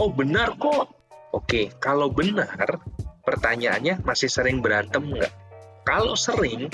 Oh, 0.00 0.08
benar 0.08 0.56
kok. 0.56 0.88
Oke, 1.36 1.68
kalau 1.76 2.08
benar, 2.08 2.80
pertanyaannya 3.28 4.00
masih 4.00 4.32
sering 4.32 4.64
berantem 4.64 5.04
nggak? 5.04 5.32
Kalau 5.84 6.16
sering, 6.16 6.72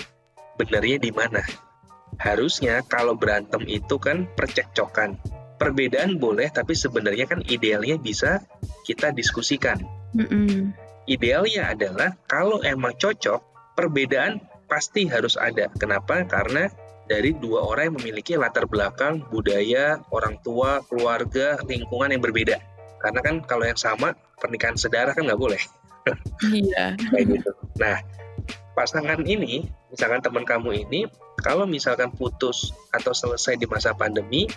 benarnya 0.63 0.99
di 1.03 1.11
mana? 1.11 1.43
harusnya 2.21 2.85
kalau 2.85 3.17
berantem 3.17 3.65
itu 3.67 3.97
kan 3.97 4.29
percekcokan. 4.39 5.17
Perbedaan 5.57 6.19
boleh, 6.19 6.51
tapi 6.51 6.75
sebenarnya 6.75 7.31
kan 7.31 7.43
idealnya 7.47 7.95
bisa 7.99 8.43
kita 8.83 9.15
diskusikan. 9.15 9.79
Mm 10.15 10.27
-mm. 10.27 10.55
Idealnya 11.07 11.71
adalah 11.71 12.19
kalau 12.27 12.63
emang 12.67 12.99
cocok, 12.99 13.75
perbedaan 13.79 14.43
pasti 14.67 15.07
harus 15.07 15.39
ada. 15.39 15.71
Kenapa? 15.79 16.27
Karena 16.27 16.67
dari 17.07 17.35
dua 17.35 17.63
orang 17.63 17.95
yang 17.95 17.97
memiliki 18.03 18.35
latar 18.35 18.67
belakang, 18.67 19.23
budaya, 19.31 20.03
orang 20.11 20.43
tua, 20.43 20.83
keluarga, 20.87 21.59
lingkungan 21.63 22.11
yang 22.11 22.23
berbeda. 22.23 22.59
Karena 22.99 23.21
kan 23.23 23.43
kalau 23.47 23.67
yang 23.67 23.79
sama, 23.79 24.15
pernikahan 24.39 24.75
sedara 24.75 25.15
kan 25.15 25.27
nggak 25.27 25.39
boleh. 25.39 25.63
Iya. 26.51 26.99
Kayak 26.99 27.27
gitu. 27.39 27.51
Nah, 27.79 28.03
pasangan 28.73 29.21
ini, 29.25 29.67
misalkan 29.93 30.21
teman 30.25 30.45
kamu 30.45 30.89
ini, 30.89 31.01
kalau 31.41 31.65
misalkan 31.65 32.13
putus 32.13 32.73
atau 32.93 33.13
selesai 33.13 33.57
di 33.57 33.67
masa 33.69 33.93
pandemi, 33.93 34.49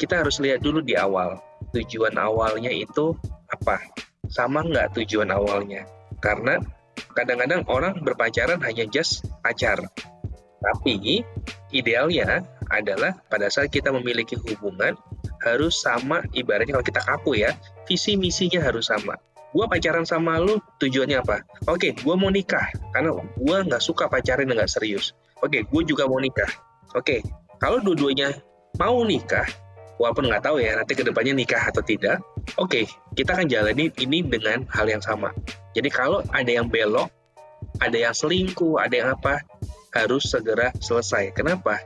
kita 0.00 0.24
harus 0.24 0.40
lihat 0.40 0.64
dulu 0.64 0.80
di 0.80 0.96
awal. 0.96 1.38
Tujuan 1.76 2.16
awalnya 2.16 2.72
itu 2.72 3.14
apa? 3.52 3.78
Sama 4.30 4.64
nggak 4.64 4.96
tujuan 4.96 5.28
awalnya? 5.28 5.84
Karena 6.24 6.58
kadang-kadang 7.12 7.66
orang 7.68 8.00
berpacaran 8.00 8.60
hanya 8.64 8.88
just 8.88 9.26
pacar. 9.44 9.78
Tapi 10.60 11.24
idealnya 11.72 12.44
adalah 12.70 13.18
pada 13.26 13.50
saat 13.50 13.72
kita 13.72 13.90
memiliki 13.90 14.38
hubungan 14.38 14.94
harus 15.40 15.80
sama 15.80 16.22
ibaratnya 16.36 16.76
kalau 16.78 16.86
kita 16.86 17.02
kaku 17.02 17.40
ya, 17.40 17.56
visi 17.88 18.14
misinya 18.14 18.60
harus 18.60 18.92
sama. 18.92 19.16
Gue 19.50 19.64
pacaran 19.66 20.06
sama 20.06 20.38
lu 20.38 20.62
tujuannya 20.78 21.18
apa? 21.20 21.42
Oke, 21.66 21.94
gue 21.94 22.14
mau 22.14 22.30
nikah 22.30 22.70
karena 22.94 23.14
gue 23.18 23.56
nggak 23.66 23.82
suka 23.82 24.06
pacaran 24.06 24.46
nggak 24.46 24.70
serius. 24.70 25.12
Oke, 25.42 25.66
gue 25.66 25.82
juga 25.82 26.06
mau 26.06 26.22
nikah. 26.22 26.48
Oke, 26.94 27.22
kalau 27.58 27.82
dua-duanya 27.82 28.34
mau 28.78 29.02
nikah, 29.02 29.46
walaupun 29.98 30.30
nggak 30.30 30.42
tahu 30.46 30.62
ya 30.62 30.78
nanti 30.78 30.94
ke 30.94 31.02
depannya 31.02 31.34
nikah 31.34 31.60
atau 31.68 31.82
tidak, 31.82 32.22
oke, 32.56 32.86
kita 33.18 33.30
akan 33.36 33.46
jalani 33.50 33.92
ini 33.98 34.22
dengan 34.24 34.64
hal 34.70 34.86
yang 34.86 35.02
sama. 35.02 35.34
Jadi 35.74 35.88
kalau 35.90 36.22
ada 36.30 36.50
yang 36.50 36.66
belok, 36.70 37.10
ada 37.78 37.94
yang 37.94 38.14
selingkuh, 38.14 38.80
ada 38.80 38.94
yang 38.94 39.08
apa, 39.12 39.42
harus 39.94 40.30
segera 40.30 40.70
selesai. 40.78 41.34
Kenapa? 41.34 41.78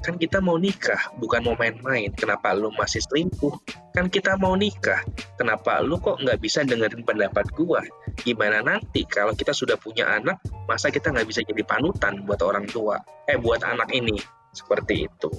Kan 0.00 0.16
kita 0.16 0.40
mau 0.40 0.56
nikah, 0.56 1.12
bukan 1.20 1.44
mau 1.44 1.54
main-main. 1.58 2.08
Kenapa 2.16 2.56
lu 2.56 2.72
masih 2.72 3.04
selingkuh? 3.04 3.52
Kan 3.92 4.08
kita 4.08 4.38
mau 4.40 4.56
nikah. 4.56 5.04
Kenapa 5.36 5.82
lu 5.84 6.00
kok 6.00 6.22
nggak 6.22 6.40
bisa 6.40 6.64
dengerin 6.64 7.04
pendapat 7.04 7.50
gua? 7.52 7.84
Gimana 8.22 8.64
nanti 8.64 9.04
kalau 9.04 9.36
kita 9.36 9.52
sudah 9.52 9.76
punya 9.76 10.08
anak, 10.08 10.40
masa 10.64 10.88
kita 10.88 11.12
nggak 11.12 11.28
bisa 11.28 11.44
jadi 11.44 11.60
panutan 11.66 12.24
buat 12.24 12.40
orang 12.40 12.64
tua? 12.70 12.96
Eh, 13.28 13.36
buat 13.36 13.60
anak 13.60 13.92
ini. 13.92 14.16
Seperti 14.56 15.06
itu. 15.06 15.30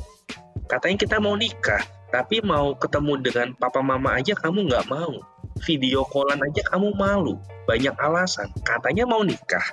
Katanya 0.70 0.98
kita 1.04 1.18
mau 1.20 1.36
nikah, 1.36 1.82
tapi 2.14 2.40
mau 2.46 2.78
ketemu 2.78 3.14
dengan 3.20 3.48
papa 3.58 3.82
mama 3.84 4.16
aja 4.16 4.38
kamu 4.38 4.70
nggak 4.70 4.88
mau. 4.88 5.20
Video 5.68 6.06
callan 6.08 6.40
aja 6.40 6.62
kamu 6.70 6.96
malu. 6.96 7.36
Banyak 7.68 7.98
alasan. 8.00 8.48
Katanya 8.64 9.04
mau 9.04 9.20
nikah. 9.26 9.64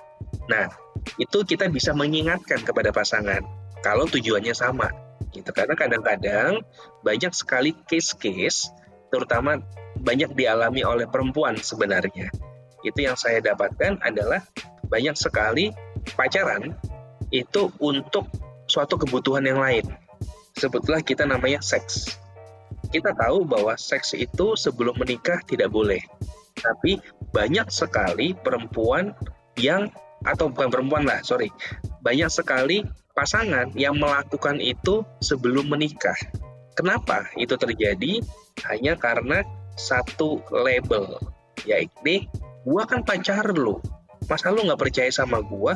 Nah, 0.51 0.69
itu 1.21 1.45
kita 1.45 1.71
bisa 1.71 1.95
mengingatkan 1.95 2.61
kepada 2.67 2.91
pasangan 2.91 3.41
kalau 3.85 4.07
tujuannya 4.11 4.55
sama 4.55 4.89
gitu. 5.33 5.51
Karena 5.53 5.75
kadang-kadang 5.77 6.63
banyak 7.05 7.33
sekali 7.35 7.77
case-case 7.87 8.73
terutama 9.09 9.61
banyak 9.99 10.33
dialami 10.37 10.85
oleh 10.85 11.07
perempuan 11.09 11.59
sebenarnya. 11.59 12.31
Itu 12.87 12.99
yang 13.03 13.19
saya 13.19 13.43
dapatkan 13.43 13.99
adalah 14.05 14.45
banyak 14.87 15.19
sekali 15.19 15.75
pacaran 16.15 16.73
itu 17.29 17.69
untuk 17.83 18.31
suatu 18.71 18.97
kebutuhan 18.97 19.45
yang 19.45 19.61
lain. 19.61 19.85
Sebutlah 20.57 21.03
kita 21.05 21.27
namanya 21.29 21.61
seks. 21.61 22.17
Kita 22.89 23.13
tahu 23.13 23.45
bahwa 23.45 23.77
seks 23.77 24.17
itu 24.17 24.57
sebelum 24.57 24.97
menikah 24.97 25.45
tidak 25.45 25.69
boleh. 25.69 26.01
Tapi 26.57 26.99
banyak 27.35 27.69
sekali 27.69 28.33
perempuan 28.33 29.13
yang 29.61 29.93
atau 30.25 30.51
bukan 30.51 30.71
perempuan 30.73 31.05
lah 31.07 31.23
sorry. 31.23 31.53
Banyak 32.03 32.31
sekali 32.33 32.83
pasangan 33.19 33.75
yang 33.75 33.99
melakukan 33.99 34.63
itu 34.63 35.03
sebelum 35.19 35.67
menikah. 35.67 36.15
Kenapa 36.79 37.27
itu 37.35 37.59
terjadi? 37.59 38.23
Hanya 38.71 38.95
karena 38.95 39.43
satu 39.75 40.39
label, 40.55 41.19
yaitu 41.67 42.31
gua 42.63 42.87
kan 42.87 43.03
pacar 43.03 43.43
lu. 43.51 43.83
Masa 44.31 44.55
lu 44.55 44.63
nggak 44.63 44.79
percaya 44.79 45.11
sama 45.11 45.43
gua? 45.43 45.75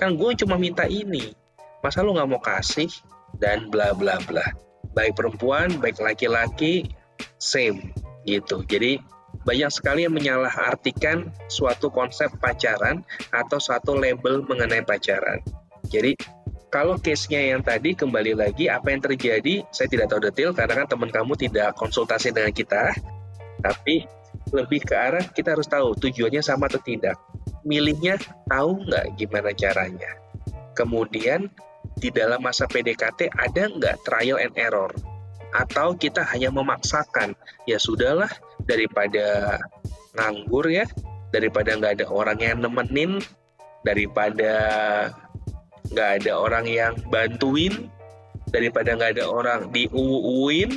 Kan 0.00 0.16
gua 0.16 0.32
cuma 0.32 0.56
minta 0.56 0.88
ini. 0.88 1.36
Masa 1.84 2.00
lu 2.00 2.16
nggak 2.16 2.28
mau 2.32 2.40
kasih? 2.40 2.88
Dan 3.36 3.68
bla 3.68 3.92
bla 3.92 4.16
bla. 4.24 4.48
Baik 4.96 5.20
perempuan, 5.20 5.76
baik 5.84 6.00
laki-laki, 6.00 6.88
same 7.36 7.92
gitu. 8.24 8.64
Jadi 8.64 8.96
banyak 9.44 9.68
sekali 9.68 10.08
yang 10.08 10.16
menyalahartikan 10.16 11.28
suatu 11.52 11.92
konsep 11.92 12.32
pacaran 12.40 13.04
atau 13.32 13.60
suatu 13.60 13.96
label 13.96 14.40
mengenai 14.48 14.80
pacaran. 14.80 15.44
Jadi 15.88 16.16
kalau 16.70 16.96
case-nya 17.02 17.50
yang 17.50 17.66
tadi 17.66 17.98
kembali 17.98 18.38
lagi 18.38 18.70
apa 18.70 18.94
yang 18.94 19.02
terjadi 19.02 19.66
saya 19.74 19.90
tidak 19.90 20.14
tahu 20.14 20.22
detail 20.30 20.54
karena 20.54 20.86
kan 20.86 20.86
teman 20.86 21.10
kamu 21.10 21.34
tidak 21.34 21.74
konsultasi 21.74 22.30
dengan 22.30 22.54
kita. 22.54 22.94
Tapi 23.60 24.06
lebih 24.54 24.86
ke 24.86 24.94
arah 24.94 25.26
kita 25.34 25.58
harus 25.58 25.66
tahu 25.66 25.98
tujuannya 25.98 26.40
sama 26.40 26.70
atau 26.70 26.78
tidak. 26.78 27.18
Milihnya 27.66 28.16
tahu 28.46 28.86
nggak 28.86 29.18
gimana 29.18 29.50
caranya? 29.52 30.10
Kemudian 30.78 31.50
di 31.98 32.08
dalam 32.14 32.40
masa 32.40 32.70
PDKT 32.70 33.34
ada 33.34 33.62
nggak 33.66 34.06
trial 34.06 34.38
and 34.38 34.54
error? 34.54 34.94
Atau 35.50 35.98
kita 35.98 36.22
hanya 36.30 36.54
memaksakan 36.54 37.34
ya 37.66 37.82
sudahlah 37.82 38.30
daripada 38.62 39.58
nganggur 40.14 40.70
ya 40.70 40.86
daripada 41.34 41.74
nggak 41.74 41.92
ada 41.98 42.06
orang 42.06 42.38
yang 42.38 42.62
nemenin 42.62 43.18
daripada 43.82 44.52
nggak 45.88 46.10
ada 46.22 46.32
orang 46.36 46.64
yang 46.68 46.92
bantuin 47.08 47.88
daripada 48.50 48.92
nggak 48.94 49.18
ada 49.18 49.24
orang 49.26 49.60
di 49.72 49.88
uin 49.90 50.76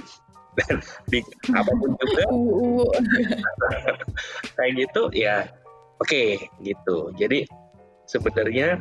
dan 0.53 0.73
di 1.11 1.19
apa 1.51 1.71
pun 1.73 1.91
juga. 1.97 2.23
Kayak 4.57 4.71
gitu 4.77 5.01
ya 5.11 5.49
oke 5.99 6.07
okay, 6.07 6.29
gitu. 6.63 7.11
Jadi 7.19 7.45
sebenarnya 8.07 8.79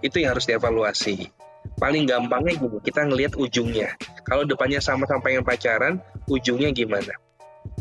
itu 0.00 0.16
yang 0.22 0.32
harus 0.36 0.48
dievaluasi. 0.48 1.28
Paling 1.76 2.08
gampangnya 2.08 2.56
gini 2.56 2.78
kita 2.80 3.04
ngelihat 3.04 3.36
ujungnya. 3.36 3.92
Kalau 4.24 4.48
depannya 4.48 4.80
sama 4.80 5.04
sampai 5.04 5.36
yang 5.36 5.44
pacaran 5.44 6.00
ujungnya 6.30 6.72
gimana? 6.72 7.12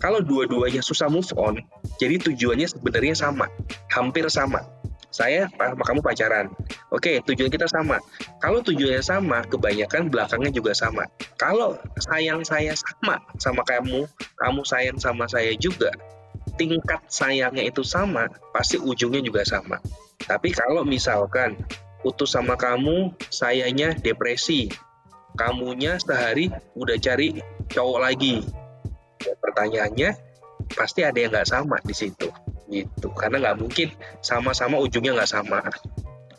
Kalau 0.04 0.20
dua-duanya 0.20 0.84
susah 0.84 1.08
move 1.08 1.32
on 1.40 1.64
jadi 2.00 2.16
tujuannya 2.20 2.68
sebenarnya 2.72 3.16
sama 3.16 3.52
hampir 3.92 4.24
sama 4.32 4.64
saya 5.10 5.50
sama 5.58 5.84
kamu 5.86 6.00
pacaran. 6.06 6.46
Oke, 6.94 7.22
tujuan 7.26 7.50
kita 7.50 7.66
sama. 7.66 7.98
Kalau 8.38 8.62
tujuannya 8.62 9.02
sama, 9.02 9.42
kebanyakan 9.46 10.10
belakangnya 10.14 10.54
juga 10.54 10.72
sama. 10.78 11.10
Kalau 11.38 11.78
sayang 11.98 12.46
saya 12.46 12.78
sama 12.78 13.18
sama 13.42 13.66
kamu, 13.66 14.06
kamu 14.38 14.62
sayang 14.66 14.98
sama 15.02 15.26
saya 15.26 15.54
juga, 15.58 15.90
tingkat 16.62 17.02
sayangnya 17.10 17.66
itu 17.66 17.82
sama, 17.82 18.30
pasti 18.54 18.78
ujungnya 18.78 19.26
juga 19.26 19.42
sama. 19.46 19.82
Tapi 20.22 20.54
kalau 20.54 20.86
misalkan 20.86 21.58
putus 22.06 22.38
sama 22.38 22.54
kamu, 22.54 23.10
sayanya 23.34 23.98
depresi, 23.98 24.70
kamunya 25.34 25.98
sehari 25.98 26.54
udah 26.78 26.98
cari 27.02 27.42
cowok 27.66 28.00
lagi. 28.00 28.46
Ya, 29.26 29.34
pertanyaannya, 29.42 30.10
pasti 30.78 31.02
ada 31.02 31.18
yang 31.18 31.34
nggak 31.34 31.50
sama 31.50 31.82
di 31.82 31.98
situ 31.98 32.30
gitu. 32.70 33.12
Karena 33.18 33.42
nggak 33.42 33.58
mungkin 33.60 33.90
sama-sama 34.22 34.78
ujungnya 34.80 35.18
nggak 35.18 35.30
sama. 35.30 35.60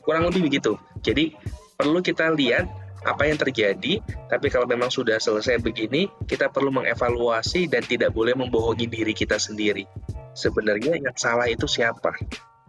Kurang 0.00 0.30
lebih 0.30 0.48
begitu. 0.48 0.78
Jadi 1.02 1.34
perlu 1.76 2.00
kita 2.00 2.32
lihat 2.32 2.70
apa 3.00 3.24
yang 3.24 3.40
terjadi 3.40 4.04
tapi 4.28 4.52
kalau 4.52 4.68
memang 4.68 4.92
sudah 4.92 5.16
selesai 5.16 5.64
begini 5.64 6.12
kita 6.28 6.52
perlu 6.52 6.68
mengevaluasi 6.68 7.64
dan 7.64 7.80
tidak 7.80 8.12
boleh 8.12 8.36
membohongi 8.36 8.86
diri 8.86 9.12
kita 9.12 9.36
sendiri. 9.40 9.84
Sebenarnya 10.36 10.96
yang 11.00 11.16
salah 11.16 11.50
itu 11.50 11.66
siapa? 11.66 12.14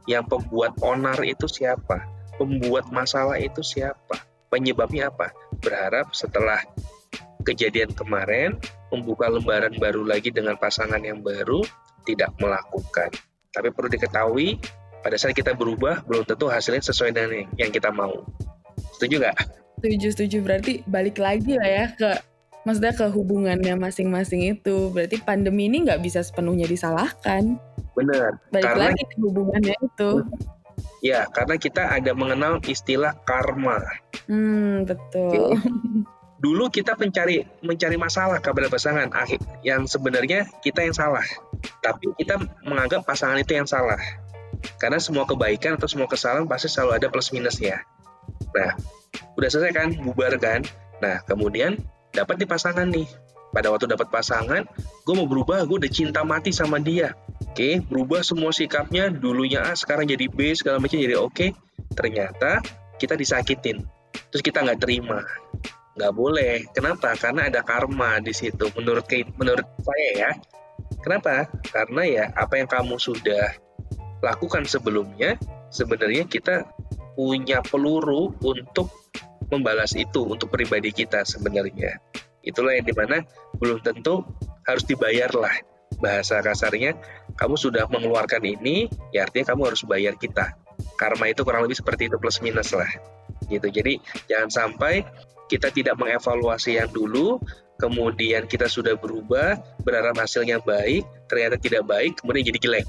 Yang 0.10 0.34
pembuat 0.34 0.80
onar 0.82 1.22
itu 1.22 1.46
siapa? 1.46 2.10
Pembuat 2.42 2.90
masalah 2.90 3.38
itu 3.38 3.62
siapa? 3.62 4.18
Penyebabnya 4.50 5.14
apa? 5.14 5.32
Berharap 5.62 6.12
setelah 6.18 6.60
kejadian 7.46 7.94
kemarin 7.94 8.58
membuka 8.90 9.30
lembaran 9.30 9.78
baru 9.78 10.04
lagi 10.04 10.34
dengan 10.34 10.58
pasangan 10.58 11.00
yang 11.00 11.22
baru 11.22 11.62
tidak 12.04 12.34
melakukan 12.42 13.14
tapi 13.52 13.68
perlu 13.72 13.92
diketahui, 13.92 14.60
pada 15.02 15.16
saat 15.20 15.36
kita 15.36 15.52
berubah, 15.58 16.06
belum 16.08 16.24
tentu 16.24 16.48
hasilnya 16.48 16.82
sesuai 16.86 17.12
dengan 17.12 17.50
yang 17.60 17.72
kita 17.74 17.92
mau. 17.92 18.24
Setuju 18.98 19.28
nggak? 19.28 19.38
Setuju, 19.82 20.08
setuju. 20.14 20.38
Berarti 20.46 20.74
balik 20.88 21.18
lagi 21.18 21.58
lah 21.58 21.70
ya 21.70 21.86
ke 21.98 22.10
maksudnya 22.64 22.94
ke 22.94 23.06
hubungannya 23.10 23.74
masing-masing 23.76 24.56
itu. 24.56 24.94
Berarti 24.94 25.20
pandemi 25.20 25.68
ini 25.68 25.84
nggak 25.84 26.06
bisa 26.06 26.22
sepenuhnya 26.22 26.70
disalahkan. 26.70 27.58
Benar. 27.98 28.38
Balik 28.54 28.66
karena, 28.66 28.86
lagi 28.94 29.04
ke 29.04 29.18
hubungannya 29.20 29.76
itu. 29.82 30.12
Ya, 31.02 31.26
karena 31.34 31.58
kita 31.58 31.82
ada 31.98 32.14
mengenal 32.14 32.62
istilah 32.70 33.18
karma. 33.26 33.82
Hmm, 34.30 34.86
betul. 34.86 35.58
Jadi, 35.58 36.06
dulu 36.42 36.74
kita 36.74 36.98
mencari 36.98 37.46
mencari 37.62 37.96
masalah 38.02 38.42
kepada 38.42 38.68
pasangan. 38.68 39.14
Akhir 39.14 39.38
yang 39.62 39.86
sebenarnya 39.86 40.50
kita 40.66 40.82
yang 40.82 40.98
salah. 40.98 41.24
Tapi 41.86 42.18
kita 42.18 42.42
menganggap 42.66 43.06
pasangan 43.06 43.38
itu 43.38 43.54
yang 43.54 43.70
salah. 43.70 44.02
Karena 44.82 44.98
semua 44.98 45.30
kebaikan 45.30 45.78
atau 45.78 45.86
semua 45.86 46.10
kesalahan 46.10 46.50
pasti 46.50 46.68
selalu 46.68 46.98
ada 46.98 47.08
plus 47.14 47.30
minusnya. 47.30 47.86
Nah 48.58 48.74
udah 49.38 49.50
selesai 49.54 49.72
kan? 49.72 49.90
Bubar 50.02 50.34
kan? 50.42 50.66
Nah 50.98 51.22
kemudian 51.30 51.78
dapat 52.12 52.42
di 52.42 52.50
pasangan 52.50 52.90
nih. 52.90 53.06
Pada 53.52 53.68
waktu 53.68 53.84
dapat 53.84 54.08
pasangan 54.08 54.64
gue 55.06 55.14
mau 55.14 55.28
berubah 55.28 55.68
gue 55.70 55.78
udah 55.86 55.92
cinta 55.94 56.26
mati 56.26 56.50
sama 56.50 56.82
dia. 56.82 57.14
Oke 57.54 57.86
berubah 57.86 58.26
semua 58.26 58.50
sikapnya 58.50 59.14
dulunya 59.14 59.62
A 59.62 59.78
sekarang 59.78 60.10
jadi 60.10 60.26
B 60.26 60.58
segala 60.58 60.82
macam 60.82 60.98
jadi 60.98 61.22
oke. 61.22 61.54
Ternyata 61.94 62.66
kita 62.98 63.14
disakitin. 63.14 63.86
Terus 64.32 64.42
kita 64.42 64.64
nggak 64.64 64.80
terima 64.82 65.22
nggak 66.02 66.16
boleh. 66.18 66.66
Kenapa? 66.74 67.14
Karena 67.14 67.46
ada 67.54 67.62
karma 67.62 68.18
di 68.18 68.34
situ. 68.34 68.74
Menurut 68.74 69.06
menurut 69.38 69.68
saya 69.86 70.10
ya. 70.18 70.32
Kenapa? 71.06 71.46
Karena 71.70 72.02
ya 72.10 72.26
apa 72.34 72.58
yang 72.58 72.66
kamu 72.66 72.98
sudah 72.98 73.54
lakukan 74.26 74.66
sebelumnya, 74.66 75.38
sebenarnya 75.70 76.26
kita 76.26 76.66
punya 77.14 77.62
peluru 77.62 78.34
untuk 78.42 78.90
membalas 79.54 79.94
itu 79.94 80.26
untuk 80.26 80.50
pribadi 80.50 80.90
kita 80.90 81.22
sebenarnya. 81.28 82.00
Itulah 82.42 82.78
yang 82.80 82.88
di 82.88 82.96
mana 82.96 83.22
belum 83.62 83.84
tentu 83.86 84.26
harus 84.66 84.84
dibayar 84.88 85.30
lah. 85.36 85.54
Bahasa 86.02 86.42
kasarnya, 86.42 86.98
kamu 87.38 87.56
sudah 87.60 87.86
mengeluarkan 87.92 88.42
ini, 88.42 88.90
ya 89.14 89.28
artinya 89.28 89.54
kamu 89.54 89.70
harus 89.70 89.86
bayar 89.86 90.18
kita. 90.18 90.58
Karma 90.98 91.30
itu 91.30 91.46
kurang 91.46 91.70
lebih 91.70 91.78
seperti 91.78 92.10
itu 92.10 92.18
plus 92.18 92.42
minus 92.42 92.74
lah. 92.74 92.90
Gitu. 93.46 93.70
Jadi 93.70 94.02
jangan 94.26 94.50
sampai 94.50 95.06
kita 95.52 95.68
tidak 95.76 96.00
mengevaluasi 96.00 96.80
yang 96.80 96.88
dulu, 96.88 97.44
kemudian 97.76 98.48
kita 98.48 98.72
sudah 98.72 98.96
berubah, 98.96 99.60
berharap 99.84 100.16
hasilnya 100.16 100.64
baik, 100.64 101.04
ternyata 101.28 101.60
tidak 101.60 101.84
baik, 101.84 102.16
kemudian 102.24 102.48
jadi 102.48 102.60
jelek. 102.64 102.86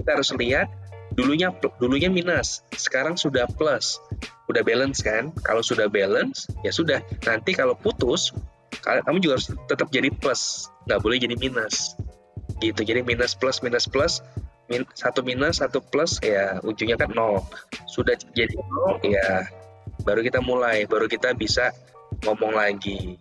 Kita 0.00 0.16
harus 0.16 0.32
lihat 0.40 0.72
dulunya 1.12 1.52
dulunya 1.76 2.08
minus, 2.08 2.64
sekarang 2.72 3.20
sudah 3.20 3.44
plus. 3.44 4.00
Udah 4.48 4.64
balance 4.64 5.04
kan? 5.04 5.28
Kalau 5.44 5.60
sudah 5.60 5.92
balance, 5.92 6.48
ya 6.64 6.72
sudah. 6.72 7.04
Nanti 7.28 7.52
kalau 7.52 7.76
putus, 7.76 8.32
kamu 8.80 9.20
juga 9.20 9.36
harus 9.36 9.52
tetap 9.68 9.92
jadi 9.92 10.08
plus, 10.08 10.72
nggak 10.88 11.00
boleh 11.04 11.20
jadi 11.20 11.36
minus 11.36 11.92
gitu 12.58 12.82
jadi 12.82 13.06
minus 13.06 13.38
plus 13.38 13.62
minus 13.62 13.86
plus 13.86 14.20
min, 14.66 14.82
satu 14.92 15.22
minus 15.22 15.62
satu 15.62 15.78
plus 15.78 16.18
ya 16.20 16.58
ujungnya 16.66 16.98
kan 16.98 17.10
nol 17.14 17.46
sudah 17.86 18.18
jadi 18.34 18.54
nol 18.58 18.98
ya 19.06 19.46
baru 20.02 20.20
kita 20.26 20.42
mulai 20.42 20.84
baru 20.84 21.06
kita 21.06 21.34
bisa 21.38 21.70
ngomong 22.24 22.52
lagi. 22.54 23.18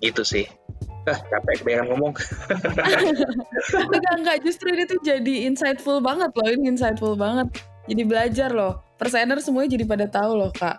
Gitu 0.00 0.22
sih. 0.24 0.46
Ah 1.08 1.16
capek 1.16 1.64
kebanyakan 1.64 1.86
ngomong. 1.92 2.12
Enggak 3.94 4.14
enggak. 4.20 4.36
Justru 4.44 4.66
ini 4.72 4.84
tuh 4.84 5.00
jadi 5.00 5.34
insightful 5.48 5.98
banget 6.00 6.30
loh. 6.36 6.48
Ini 6.48 6.76
insightful 6.76 7.14
banget. 7.16 7.48
Jadi 7.88 8.02
belajar 8.04 8.50
loh. 8.52 8.84
Persener 9.00 9.40
semuanya 9.40 9.76
jadi 9.76 9.84
pada 9.88 10.06
tahu 10.06 10.36
loh 10.36 10.52
kak. 10.52 10.76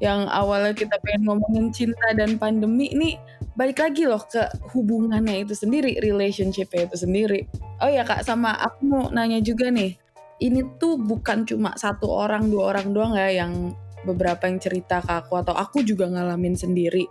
Yang 0.00 0.20
awalnya 0.28 0.72
kita 0.76 0.96
pengen 1.00 1.28
ngomongin 1.28 1.66
cinta 1.72 2.12
dan 2.16 2.36
pandemi 2.36 2.92
ini 2.92 3.16
balik 3.52 3.84
lagi 3.84 4.08
loh 4.08 4.20
ke 4.24 4.40
hubungannya 4.72 5.44
itu 5.44 5.52
sendiri, 5.52 6.00
relationship 6.00 6.72
itu 6.72 6.96
sendiri. 6.96 7.44
Oh 7.84 7.88
ya 7.88 8.04
kak, 8.04 8.24
sama 8.24 8.56
aku 8.56 8.80
mau 8.88 9.04
nanya 9.12 9.44
juga 9.44 9.68
nih, 9.68 9.92
ini 10.40 10.64
tuh 10.80 10.96
bukan 10.96 11.44
cuma 11.44 11.76
satu 11.76 12.08
orang, 12.08 12.48
dua 12.48 12.74
orang 12.74 12.90
doang 12.90 13.12
ya 13.14 13.44
yang 13.44 13.76
beberapa 14.02 14.46
yang 14.46 14.58
cerita 14.58 15.02
ke 15.02 15.12
aku 15.22 15.38
atau 15.38 15.54
aku 15.54 15.82
juga 15.86 16.10
ngalamin 16.10 16.54
sendiri. 16.58 17.06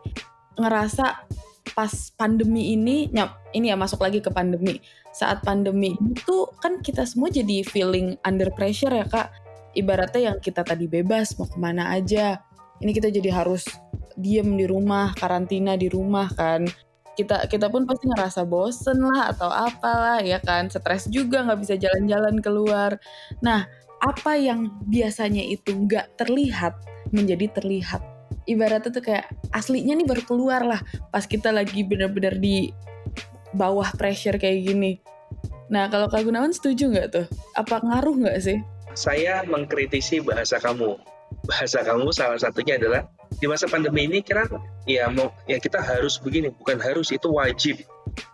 Ngerasa 0.60 1.28
pas 1.72 1.94
pandemi 2.18 2.76
ini, 2.76 3.08
nyap, 3.14 3.54
ini 3.56 3.72
ya 3.72 3.78
masuk 3.80 4.04
lagi 4.04 4.20
ke 4.20 4.30
pandemi. 4.34 4.82
Saat 5.12 5.44
pandemi 5.44 5.96
itu 6.00 6.48
kan 6.60 6.80
kita 6.80 7.04
semua 7.04 7.32
jadi 7.32 7.64
feeling 7.68 8.16
under 8.24 8.52
pressure 8.52 8.92
ya 8.92 9.06
kak. 9.08 9.32
Ibaratnya 9.72 10.34
yang 10.34 10.38
kita 10.44 10.68
tadi 10.68 10.88
bebas 10.88 11.36
mau 11.40 11.48
ke 11.48 11.56
mana 11.56 11.96
aja. 11.96 12.44
Ini 12.84 12.92
kita 12.92 13.08
jadi 13.14 13.30
harus 13.32 13.64
diem 14.20 14.58
di 14.58 14.68
rumah, 14.68 15.16
karantina 15.16 15.80
di 15.80 15.88
rumah 15.88 16.28
kan. 16.34 16.68
Kita 17.16 17.48
kita 17.48 17.68
pun 17.68 17.84
pasti 17.84 18.08
ngerasa 18.08 18.48
bosen 18.48 19.00
lah 19.04 19.32
atau 19.36 19.52
apalah 19.52 20.20
ya 20.24 20.40
kan, 20.40 20.68
stres 20.72 21.08
juga 21.12 21.44
nggak 21.44 21.60
bisa 21.60 21.76
jalan-jalan 21.80 22.40
keluar. 22.40 22.98
Nah, 23.44 23.68
apa 24.02 24.34
yang 24.34 24.74
biasanya 24.90 25.46
itu 25.46 25.78
nggak 25.78 26.18
terlihat 26.18 26.74
menjadi 27.14 27.62
terlihat. 27.62 28.02
Ibaratnya 28.50 28.90
tuh 28.90 29.06
kayak 29.06 29.30
aslinya 29.54 29.94
nih 29.94 30.08
baru 30.10 30.24
keluar 30.26 30.66
lah 30.66 30.82
pas 31.14 31.30
kita 31.30 31.54
lagi 31.54 31.86
benar-benar 31.86 32.42
di 32.42 32.74
bawah 33.54 33.94
pressure 33.94 34.42
kayak 34.42 34.66
gini. 34.66 34.98
Nah, 35.72 35.88
kalau 35.88 36.12
Kak 36.12 36.28
Gunawan 36.28 36.52
setuju 36.52 36.92
nggak 36.92 37.08
tuh? 37.14 37.26
Apa 37.56 37.80
ngaruh 37.80 38.28
nggak 38.28 38.38
sih? 38.42 38.60
Saya 38.98 39.46
mengkritisi 39.48 40.20
bahasa 40.20 40.60
kamu. 40.60 41.00
Bahasa 41.48 41.80
kamu 41.86 42.12
salah 42.12 42.36
satunya 42.42 42.76
adalah 42.76 43.08
di 43.40 43.48
masa 43.48 43.70
pandemi 43.72 44.10
ini 44.10 44.20
kira 44.20 44.44
ya 44.84 45.08
mau 45.08 45.32
ya 45.48 45.56
kita 45.62 45.80
harus 45.80 46.20
begini 46.20 46.52
bukan 46.52 46.78
harus 46.84 47.10
itu 47.16 47.32
wajib 47.32 47.80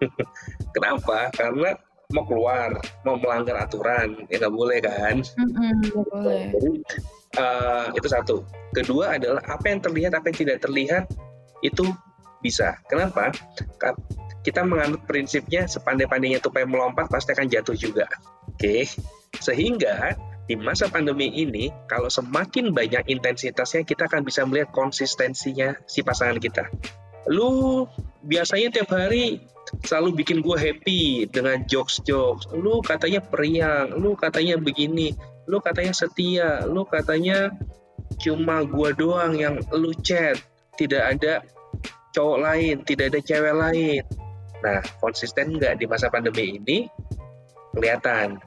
kenapa 0.76 1.30
karena 1.38 1.78
mau 2.16 2.24
keluar 2.24 2.72
mau 3.04 3.20
melanggar 3.20 3.60
aturan 3.60 4.16
ya 4.32 4.40
nggak 4.40 4.56
boleh 4.56 4.80
kan 4.80 5.20
mm-hmm, 5.20 5.76
boleh. 6.08 6.44
jadi 6.56 6.70
uh, 7.36 7.86
itu 7.92 8.08
satu 8.08 8.36
kedua 8.72 9.20
adalah 9.20 9.44
apa 9.44 9.68
yang 9.68 9.84
terlihat 9.84 10.16
apa 10.16 10.32
yang 10.32 10.38
tidak 10.40 10.58
terlihat 10.64 11.04
itu 11.60 11.84
bisa 12.40 12.80
kenapa 12.88 13.36
kita 14.40 14.64
menganut 14.64 15.04
prinsipnya 15.04 15.68
sepandai-pandainya 15.68 16.40
tupai 16.40 16.64
melompat 16.64 17.12
pasti 17.12 17.36
akan 17.36 17.52
jatuh 17.52 17.76
juga 17.76 18.08
oke 18.48 18.56
okay? 18.56 18.88
sehingga 19.44 20.16
di 20.48 20.56
masa 20.56 20.88
pandemi 20.88 21.28
ini, 21.28 21.68
kalau 21.92 22.08
semakin 22.08 22.72
banyak 22.72 23.04
intensitasnya, 23.12 23.84
kita 23.84 24.08
akan 24.08 24.24
bisa 24.24 24.48
melihat 24.48 24.72
konsistensinya 24.72 25.76
si 25.84 26.08
pasangan 26.08 26.40
kita. 26.40 26.72
Lu 27.28 27.84
biasanya 28.24 28.72
tiap 28.72 28.96
hari 28.96 29.44
selalu 29.84 30.24
bikin 30.24 30.40
gue 30.40 30.58
happy 30.58 31.28
dengan 31.28 31.64
jokes-jokes. 31.68 32.52
Lu 32.56 32.80
katanya 32.80 33.20
periang, 33.20 33.96
lu 33.96 34.16
katanya 34.16 34.56
begini, 34.60 35.12
lu 35.48 35.60
katanya 35.60 35.94
setia, 35.96 36.64
lu 36.68 36.88
katanya 36.88 37.52
cuma 38.18 38.64
gue 38.64 38.90
doang 38.96 39.36
yang 39.36 39.60
lu 39.76 39.92
chat, 40.00 40.40
tidak 40.80 41.04
ada 41.18 41.44
cowok 42.16 42.38
lain, 42.40 42.76
tidak 42.88 43.14
ada 43.14 43.20
cewek 43.22 43.56
lain. 43.56 44.04
Nah, 44.64 44.82
konsisten 45.04 45.54
nggak 45.60 45.78
di 45.78 45.86
masa 45.86 46.10
pandemi 46.10 46.58
ini? 46.58 46.90
Kelihatan. 47.78 48.42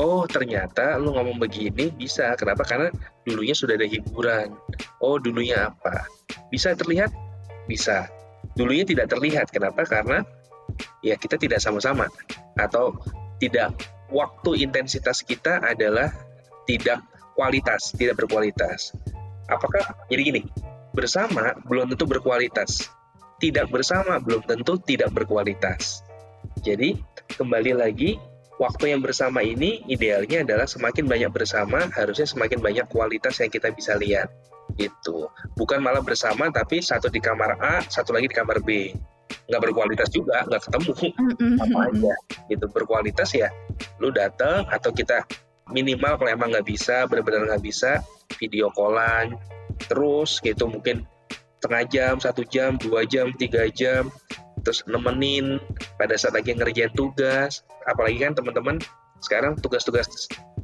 Oh 0.00 0.24
ternyata 0.24 0.96
lu 0.96 1.12
ngomong 1.12 1.36
begini 1.36 1.92
bisa. 1.92 2.32
Kenapa? 2.40 2.64
Karena 2.64 2.88
dulunya 3.28 3.52
sudah 3.52 3.76
ada 3.76 3.84
hiburan. 3.84 4.56
Oh 5.04 5.20
dulunya 5.20 5.68
apa? 5.68 6.08
Bisa 6.48 6.72
terlihat? 6.72 7.12
Bisa. 7.68 8.08
Dulunya 8.56 8.88
tidak 8.88 9.12
terlihat. 9.12 9.52
Kenapa? 9.52 9.84
Karena 9.84 10.24
ya 11.04 11.14
kita 11.16 11.36
tidak 11.38 11.60
sama-sama. 11.60 12.08
Atau 12.56 12.98
tidak 13.42 13.74
waktu 14.12 14.66
intensitas 14.68 15.24
kita 15.24 15.58
adalah 15.64 16.12
tidak 16.68 17.02
kualitas 17.34 17.96
tidak 17.96 18.20
berkualitas. 18.22 18.92
Apakah 19.48 20.06
jadi 20.08 20.22
gini 20.22 20.42
bersama 20.92 21.56
belum 21.66 21.92
tentu 21.92 22.04
berkualitas. 22.04 22.88
Tidak 23.42 23.66
bersama 23.74 24.22
belum 24.22 24.46
tentu 24.46 24.78
tidak 24.78 25.10
berkualitas. 25.10 26.06
Jadi 26.62 26.94
kembali 27.34 27.74
lagi 27.74 28.14
waktu 28.60 28.94
yang 28.94 29.02
bersama 29.02 29.42
ini 29.42 29.82
idealnya 29.90 30.46
adalah 30.46 30.68
semakin 30.70 31.10
banyak 31.10 31.30
bersama 31.34 31.90
harusnya 31.90 32.28
semakin 32.28 32.62
banyak 32.62 32.86
kualitas 32.86 33.42
yang 33.42 33.50
kita 33.50 33.74
bisa 33.74 33.98
lihat. 33.98 34.30
Itu 34.78 35.26
bukan 35.58 35.82
malah 35.82 36.06
bersama 36.06 36.54
tapi 36.54 36.78
satu 36.78 37.10
di 37.10 37.18
kamar 37.18 37.58
A 37.58 37.82
satu 37.82 38.14
lagi 38.14 38.30
di 38.30 38.36
kamar 38.36 38.62
B 38.62 38.94
nggak 39.52 39.68
berkualitas 39.68 40.08
juga 40.08 40.48
nggak 40.48 40.62
ketemu. 40.64 40.94
Apa 41.60 41.78
aja 41.92 42.14
gitu. 42.48 42.64
Berkualitas 42.72 43.30
ya 43.36 43.52
lu 44.00 44.08
datang 44.08 44.64
atau 44.72 44.88
kita 44.88 45.28
minimal 45.68 46.16
kalau 46.16 46.30
emang 46.32 46.56
nggak 46.56 46.64
bisa 46.64 47.04
benar-benar 47.04 47.52
nggak 47.52 47.64
bisa 47.64 48.00
video 48.40 48.72
callan 48.72 49.36
terus 49.92 50.40
gitu. 50.40 50.64
Mungkin 50.64 51.04
setengah 51.60 51.84
jam 51.92 52.14
satu 52.16 52.42
jam 52.48 52.80
dua 52.80 53.04
jam 53.04 53.28
tiga 53.36 53.68
jam 53.68 54.08
terus 54.64 54.80
nemenin 54.88 55.60
pada 56.00 56.16
saat 56.16 56.32
lagi 56.32 56.56
ngerjain 56.56 56.96
tugas. 56.96 57.60
Apalagi 57.84 58.24
kan 58.24 58.32
teman-teman 58.32 58.80
sekarang 59.20 59.54
tugas-tugas 59.60 60.08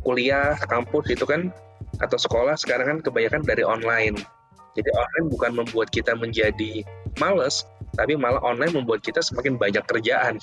kuliah 0.03 0.57
kampus 0.66 1.12
itu 1.12 1.29
kan 1.29 1.53
atau 2.01 2.18
sekolah 2.18 2.55
sekarang 2.59 2.87
kan 2.96 2.98
kebanyakan 3.05 3.42
dari 3.42 3.62
online 3.66 4.18
jadi 4.79 4.91
online 4.95 5.27
bukan 5.35 5.51
membuat 5.59 5.91
kita 5.91 6.14
menjadi 6.14 6.87
males 7.19 7.67
tapi 7.99 8.14
malah 8.14 8.38
online 8.47 8.71
membuat 8.71 9.03
kita 9.03 9.19
semakin 9.19 9.59
banyak 9.59 9.83
kerjaan. 9.91 10.38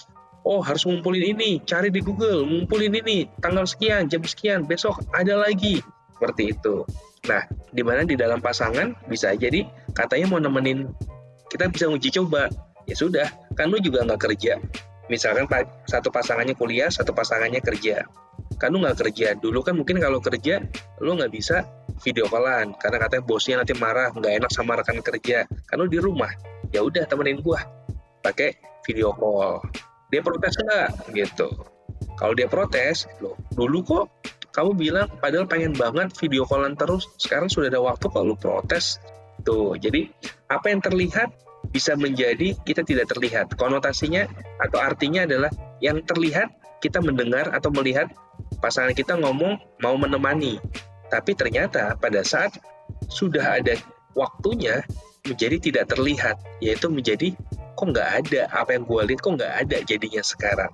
Oh 0.46 0.60
harus 0.60 0.84
ngumpulin 0.84 1.34
ini 1.34 1.64
cari 1.64 1.90
di 1.90 2.04
Google 2.04 2.44
ngumpulin 2.44 2.92
ini 3.00 3.26
tanggal 3.40 3.64
sekian 3.64 4.12
jam 4.12 4.22
sekian 4.28 4.68
besok 4.68 5.00
ada 5.16 5.40
lagi. 5.40 5.80
Seperti 6.20 6.52
itu. 6.52 6.84
Nah 7.32 7.48
di 7.72 7.82
mana 7.82 8.04
di 8.04 8.20
dalam 8.20 8.44
pasangan 8.44 8.92
bisa 9.08 9.32
jadi 9.34 9.64
katanya 9.96 10.36
mau 10.36 10.40
nemenin 10.44 10.92
kita 11.48 11.72
bisa 11.72 11.88
uji 11.88 12.12
coba. 12.12 12.52
Ya 12.86 12.94
sudah 12.94 13.32
kan 13.56 13.72
lu 13.72 13.80
juga 13.80 14.04
nggak 14.04 14.22
kerja. 14.22 14.60
Misalkan 15.08 15.48
satu 15.88 16.12
pasangannya 16.12 16.54
kuliah 16.60 16.92
satu 16.92 17.16
pasangannya 17.16 17.62
kerja 17.64 18.06
kan 18.56 18.72
lu 18.72 18.84
nggak 18.84 18.98
kerja. 19.06 19.36
Dulu 19.38 19.60
kan 19.62 19.76
mungkin 19.76 20.00
kalau 20.00 20.20
kerja 20.24 20.64
lu 21.04 21.16
nggak 21.16 21.32
bisa 21.32 21.64
video 22.02 22.28
callan. 22.28 22.76
Karena 22.76 22.98
katanya 23.02 23.24
bosnya 23.24 23.56
nanti 23.62 23.74
marah 23.78 24.12
nggak 24.12 24.34
enak 24.44 24.52
sama 24.52 24.80
rekan 24.80 25.00
kerja. 25.04 25.48
Kan 25.48 25.76
lu 25.80 25.88
di 25.88 26.00
rumah. 26.00 26.32
Ya 26.72 26.84
udah 26.84 27.04
temenin 27.08 27.40
gua. 27.44 27.62
Pakai 28.24 28.58
video 28.88 29.14
call. 29.14 29.62
Dia 30.10 30.22
protes 30.24 30.56
nggak? 30.58 30.90
Gitu. 31.14 31.48
Kalau 32.16 32.34
dia 32.34 32.48
protes 32.48 33.08
lo 33.20 33.36
dulu 33.52 33.84
kok 33.84 34.06
kamu 34.56 34.72
bilang 34.80 35.08
padahal 35.20 35.52
pengen 35.52 35.76
banget 35.76 36.16
video 36.16 36.48
callan 36.48 36.80
terus. 36.80 37.12
Sekarang 37.20 37.52
sudah 37.52 37.68
ada 37.68 37.84
waktu 37.84 38.08
kalau 38.08 38.34
lu 38.34 38.36
protes. 38.40 39.04
Tuh 39.44 39.76
jadi 39.76 40.08
apa 40.48 40.72
yang 40.72 40.80
terlihat 40.80 41.30
bisa 41.70 41.98
menjadi 42.00 42.56
kita 42.64 42.88
tidak 42.88 43.12
terlihat. 43.12 43.52
Konotasinya 43.60 44.24
atau 44.64 44.80
artinya 44.80 45.28
adalah 45.28 45.52
yang 45.84 46.00
terlihat 46.08 46.54
kita 46.80 47.02
mendengar 47.02 47.52
atau 47.52 47.74
melihat 47.74 48.12
pasangan 48.60 48.94
kita 48.96 49.18
ngomong 49.20 49.60
mau 49.82 49.96
menemani. 49.96 50.58
Tapi 51.10 51.38
ternyata 51.38 51.94
pada 52.00 52.26
saat 52.26 52.58
sudah 53.08 53.62
ada 53.62 53.78
waktunya 54.18 54.82
menjadi 55.26 55.58
tidak 55.58 55.86
terlihat, 55.94 56.38
yaitu 56.62 56.88
menjadi 56.90 57.34
kok 57.76 57.88
nggak 57.92 58.10
ada 58.26 58.42
apa 58.56 58.78
yang 58.78 58.84
gue 58.88 59.02
lihat 59.14 59.20
kok 59.22 59.34
nggak 59.36 59.54
ada 59.68 59.78
jadinya 59.84 60.24
sekarang. 60.24 60.72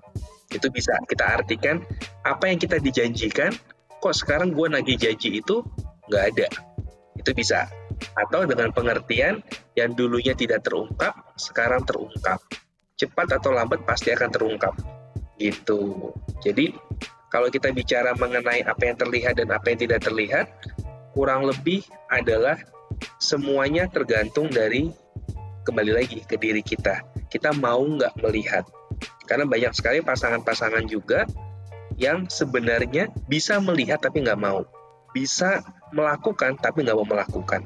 Itu 0.52 0.68
bisa 0.70 0.94
kita 1.08 1.42
artikan 1.42 1.82
apa 2.28 2.52
yang 2.52 2.60
kita 2.60 2.78
dijanjikan, 2.78 3.56
kok 4.04 4.16
sekarang 4.16 4.52
gue 4.52 4.68
nagih 4.68 5.00
janji 5.00 5.40
itu 5.40 5.64
nggak 6.12 6.24
ada. 6.36 6.48
Itu 7.18 7.32
bisa. 7.32 7.68
Atau 8.18 8.50
dengan 8.50 8.74
pengertian 8.74 9.46
yang 9.78 9.94
dulunya 9.94 10.36
tidak 10.36 10.66
terungkap, 10.66 11.14
sekarang 11.38 11.86
terungkap. 11.88 12.42
Cepat 13.00 13.42
atau 13.42 13.56
lambat 13.56 13.82
pasti 13.88 14.14
akan 14.14 14.30
terungkap. 14.30 14.74
Gitu. 15.40 16.14
Jadi 16.44 16.76
kalau 17.32 17.48
kita 17.48 17.72
bicara 17.72 18.12
mengenai 18.20 18.68
apa 18.68 18.92
yang 18.92 19.00
terlihat 19.00 19.40
dan 19.40 19.56
apa 19.56 19.72
yang 19.72 19.80
tidak 19.80 20.04
terlihat, 20.04 20.52
kurang 21.16 21.48
lebih 21.48 21.88
adalah 22.12 22.60
semuanya 23.24 23.88
tergantung 23.88 24.52
dari 24.52 24.92
kembali 25.64 25.92
lagi 25.96 26.20
ke 26.28 26.36
diri 26.36 26.60
kita. 26.60 27.08
Kita 27.32 27.56
mau 27.56 27.80
nggak 27.80 28.20
melihat 28.20 28.68
karena 29.32 29.48
banyak 29.48 29.72
sekali 29.72 30.04
pasangan-pasangan 30.04 30.86
juga 30.92 31.24
yang 31.96 32.28
sebenarnya 32.28 33.08
bisa 33.32 33.64
melihat 33.64 34.04
tapi 34.04 34.28
nggak 34.28 34.36
mau. 34.36 34.68
Bisa 35.16 35.64
melakukan 35.96 36.60
tapi 36.60 36.84
nggak 36.84 37.00
mau 37.00 37.08
melakukan. 37.08 37.64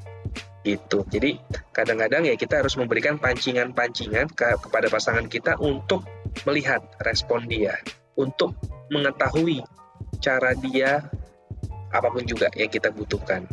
Gitu. 0.61 1.01
Jadi 1.09 1.41
kadang-kadang 1.73 2.29
ya 2.29 2.37
kita 2.37 2.61
harus 2.61 2.77
memberikan 2.77 3.17
pancingan-pancingan 3.17 4.29
ke 4.29 4.61
kepada 4.61 4.93
pasangan 4.93 5.25
kita 5.25 5.57
untuk 5.57 6.05
melihat 6.45 6.85
respon 7.01 7.49
dia. 7.49 7.81
Untuk 8.15 8.55
mengetahui 8.91 9.59
cara 10.23 10.55
dia 10.55 11.03
apa 11.91 12.07
pun 12.11 12.23
juga 12.23 12.51
yang 12.55 12.71
kita 12.71 12.91
butuhkan. 12.91 13.47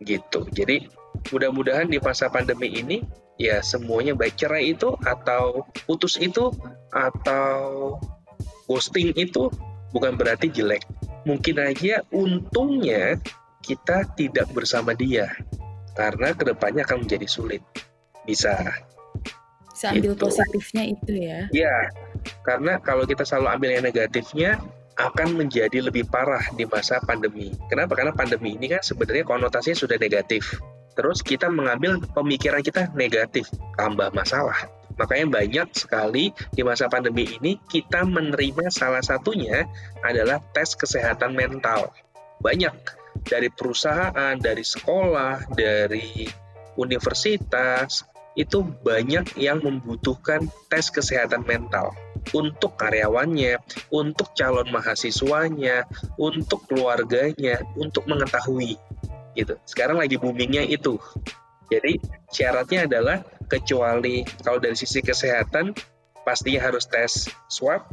Gitu. 0.00 0.44
Jadi 0.52 0.88
mudah-mudahan 1.32 1.88
di 1.88 2.00
masa 2.00 2.28
pandemi 2.28 2.72
ini 2.72 3.00
ya 3.40 3.60
semuanya 3.64 4.14
baik 4.14 4.38
cerai 4.38 4.76
itu 4.76 4.94
atau 5.02 5.66
putus 5.88 6.20
itu 6.22 6.54
atau 6.94 7.98
ghosting 8.70 9.12
itu 9.16 9.50
bukan 9.92 10.16
berarti 10.16 10.48
jelek. 10.52 10.84
Mungkin 11.24 11.56
aja 11.60 12.04
untungnya 12.12 13.16
kita 13.64 14.04
tidak 14.12 14.52
bersama 14.52 14.92
dia 14.92 15.32
karena 15.96 16.36
ke 16.36 16.44
depannya 16.44 16.84
akan 16.84 17.08
menjadi 17.08 17.26
sulit. 17.28 17.62
Bisa. 18.28 18.54
Bisa 19.84 20.00
ambil 20.00 20.12
gitu. 20.16 20.24
positifnya 20.24 20.82
itu 20.88 21.12
ya. 21.12 21.40
Iya, 21.52 21.76
karena 22.40 22.80
kalau 22.80 23.04
kita 23.04 23.28
selalu 23.28 23.48
ambil 23.60 23.70
yang 23.76 23.84
negatifnya 23.84 24.50
akan 24.96 25.36
menjadi 25.36 25.84
lebih 25.84 26.08
parah 26.08 26.42
di 26.56 26.64
masa 26.64 27.02
pandemi. 27.04 27.52
Kenapa? 27.68 27.92
Karena 27.98 28.16
pandemi 28.16 28.56
ini 28.56 28.72
kan 28.72 28.80
sebenarnya 28.80 29.26
konotasinya 29.28 29.76
sudah 29.76 29.98
negatif 29.98 30.56
terus 30.94 31.20
kita 31.20 31.50
mengambil 31.50 31.98
pemikiran 32.14 32.62
kita 32.62 32.90
negatif, 32.94 33.50
tambah 33.74 34.14
masalah. 34.14 34.56
Makanya 34.94 35.26
banyak 35.42 35.68
sekali 35.74 36.30
di 36.54 36.62
masa 36.62 36.86
pandemi 36.86 37.26
ini 37.26 37.58
kita 37.66 38.06
menerima 38.06 38.70
salah 38.70 39.02
satunya 39.02 39.66
adalah 40.06 40.38
tes 40.54 40.78
kesehatan 40.78 41.34
mental. 41.34 41.90
Banyak 42.38 42.74
dari 43.26 43.50
perusahaan, 43.50 44.38
dari 44.38 44.62
sekolah, 44.62 45.50
dari 45.50 46.30
universitas, 46.78 48.06
itu 48.34 48.66
banyak 48.82 49.38
yang 49.38 49.62
membutuhkan 49.62 50.50
tes 50.66 50.90
kesehatan 50.90 51.46
mental 51.46 51.94
untuk 52.34 52.74
karyawannya, 52.74 53.60
untuk 53.94 54.34
calon 54.34 54.68
mahasiswanya, 54.74 55.86
untuk 56.18 56.66
keluarganya, 56.66 57.62
untuk 57.78 58.06
mengetahui 58.10 58.80
gitu. 59.34 59.54
Sekarang 59.66 59.98
lagi 59.98 60.16
boomingnya 60.18 60.66
itu. 60.66 60.98
Jadi 61.68 61.98
syaratnya 62.30 62.86
adalah 62.86 63.22
kecuali 63.50 64.22
kalau 64.42 64.62
dari 64.62 64.78
sisi 64.78 65.02
kesehatan 65.02 65.74
pastinya 66.22 66.70
harus 66.70 66.86
tes 66.88 67.28
swab 67.50 67.84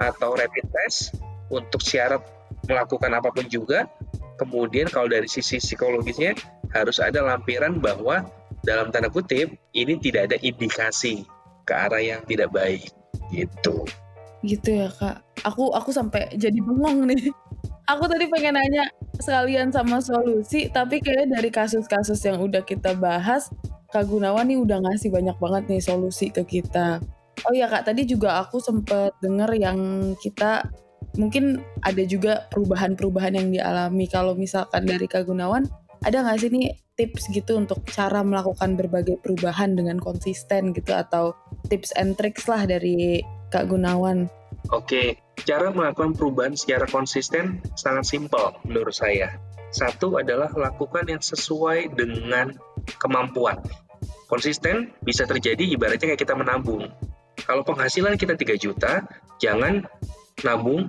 atau 0.00 0.34
rapid 0.34 0.66
test 0.70 1.14
untuk 1.50 1.82
syarat 1.82 2.22
melakukan 2.66 3.12
apa 3.12 3.30
pun 3.30 3.46
juga. 3.46 3.86
Kemudian 4.34 4.90
kalau 4.90 5.06
dari 5.06 5.30
sisi 5.30 5.62
psikologisnya 5.62 6.34
harus 6.74 6.98
ada 6.98 7.22
lampiran 7.22 7.78
bahwa 7.78 8.26
dalam 8.64 8.88
tanda 8.90 9.12
kutip 9.12 9.52
ini 9.76 10.00
tidak 10.00 10.32
ada 10.32 10.36
indikasi 10.40 11.28
ke 11.68 11.72
arah 11.72 12.00
yang 12.00 12.24
tidak 12.24 12.50
baik 12.50 12.88
gitu. 13.30 13.84
Gitu 14.44 14.84
ya 14.84 14.88
kak. 14.92 15.24
Aku 15.44 15.72
aku 15.72 15.92
sampai 15.92 16.32
jadi 16.36 16.56
bengong 16.60 17.08
nih. 17.08 17.30
Aku 17.84 18.08
tadi 18.08 18.24
pengen 18.32 18.56
nanya 18.56 18.88
sekalian 19.20 19.68
sama 19.68 20.00
solusi, 20.00 20.72
tapi 20.72 21.04
kayak 21.04 21.28
dari 21.28 21.52
kasus-kasus 21.52 22.16
yang 22.24 22.40
udah 22.40 22.64
kita 22.64 22.96
bahas, 22.96 23.52
Kak 23.92 24.08
Gunawan 24.08 24.48
nih 24.48 24.56
udah 24.56 24.80
ngasih 24.80 25.12
banyak 25.12 25.36
banget 25.36 25.64
nih 25.68 25.82
solusi 25.84 26.32
ke 26.32 26.48
kita. 26.48 27.04
Oh 27.44 27.52
iya 27.52 27.68
Kak, 27.68 27.92
tadi 27.92 28.08
juga 28.08 28.40
aku 28.40 28.56
sempet 28.56 29.12
denger 29.20 29.52
yang 29.60 29.78
kita 30.16 30.64
mungkin 31.20 31.60
ada 31.84 32.00
juga 32.08 32.48
perubahan-perubahan 32.48 33.36
yang 33.36 33.48
dialami. 33.52 34.08
Kalau 34.08 34.32
misalkan 34.32 34.88
dari 34.88 35.04
Kak 35.04 35.28
Gunawan, 35.28 35.68
ada 36.08 36.24
nggak 36.24 36.40
sih 36.40 36.48
nih 36.48 36.72
tips 36.94 37.26
gitu 37.34 37.58
untuk 37.58 37.82
cara 37.90 38.22
melakukan 38.22 38.78
berbagai 38.78 39.18
perubahan 39.18 39.74
dengan 39.74 39.98
konsisten 39.98 40.70
gitu 40.70 40.94
atau 40.94 41.34
tips 41.66 41.90
and 41.98 42.14
tricks 42.14 42.46
lah 42.46 42.62
dari 42.66 43.22
Kak 43.50 43.70
Gunawan? 43.70 44.30
Oke, 44.72 45.18
cara 45.44 45.68
melakukan 45.74 46.16
perubahan 46.16 46.54
secara 46.56 46.86
konsisten 46.88 47.60
sangat 47.74 48.08
simpel 48.08 48.56
menurut 48.64 48.94
saya. 48.94 49.36
Satu 49.74 50.22
adalah 50.22 50.54
lakukan 50.54 51.10
yang 51.10 51.20
sesuai 51.20 51.98
dengan 51.98 52.54
kemampuan. 53.02 53.58
Konsisten 54.30 54.94
bisa 55.02 55.26
terjadi 55.26 55.66
ibaratnya 55.66 56.14
kayak 56.14 56.22
kita 56.22 56.34
menabung. 56.38 56.88
Kalau 57.44 57.66
penghasilan 57.66 58.14
kita 58.14 58.38
3 58.38 58.54
juta, 58.56 59.04
jangan 59.42 59.82
nabung 60.46 60.88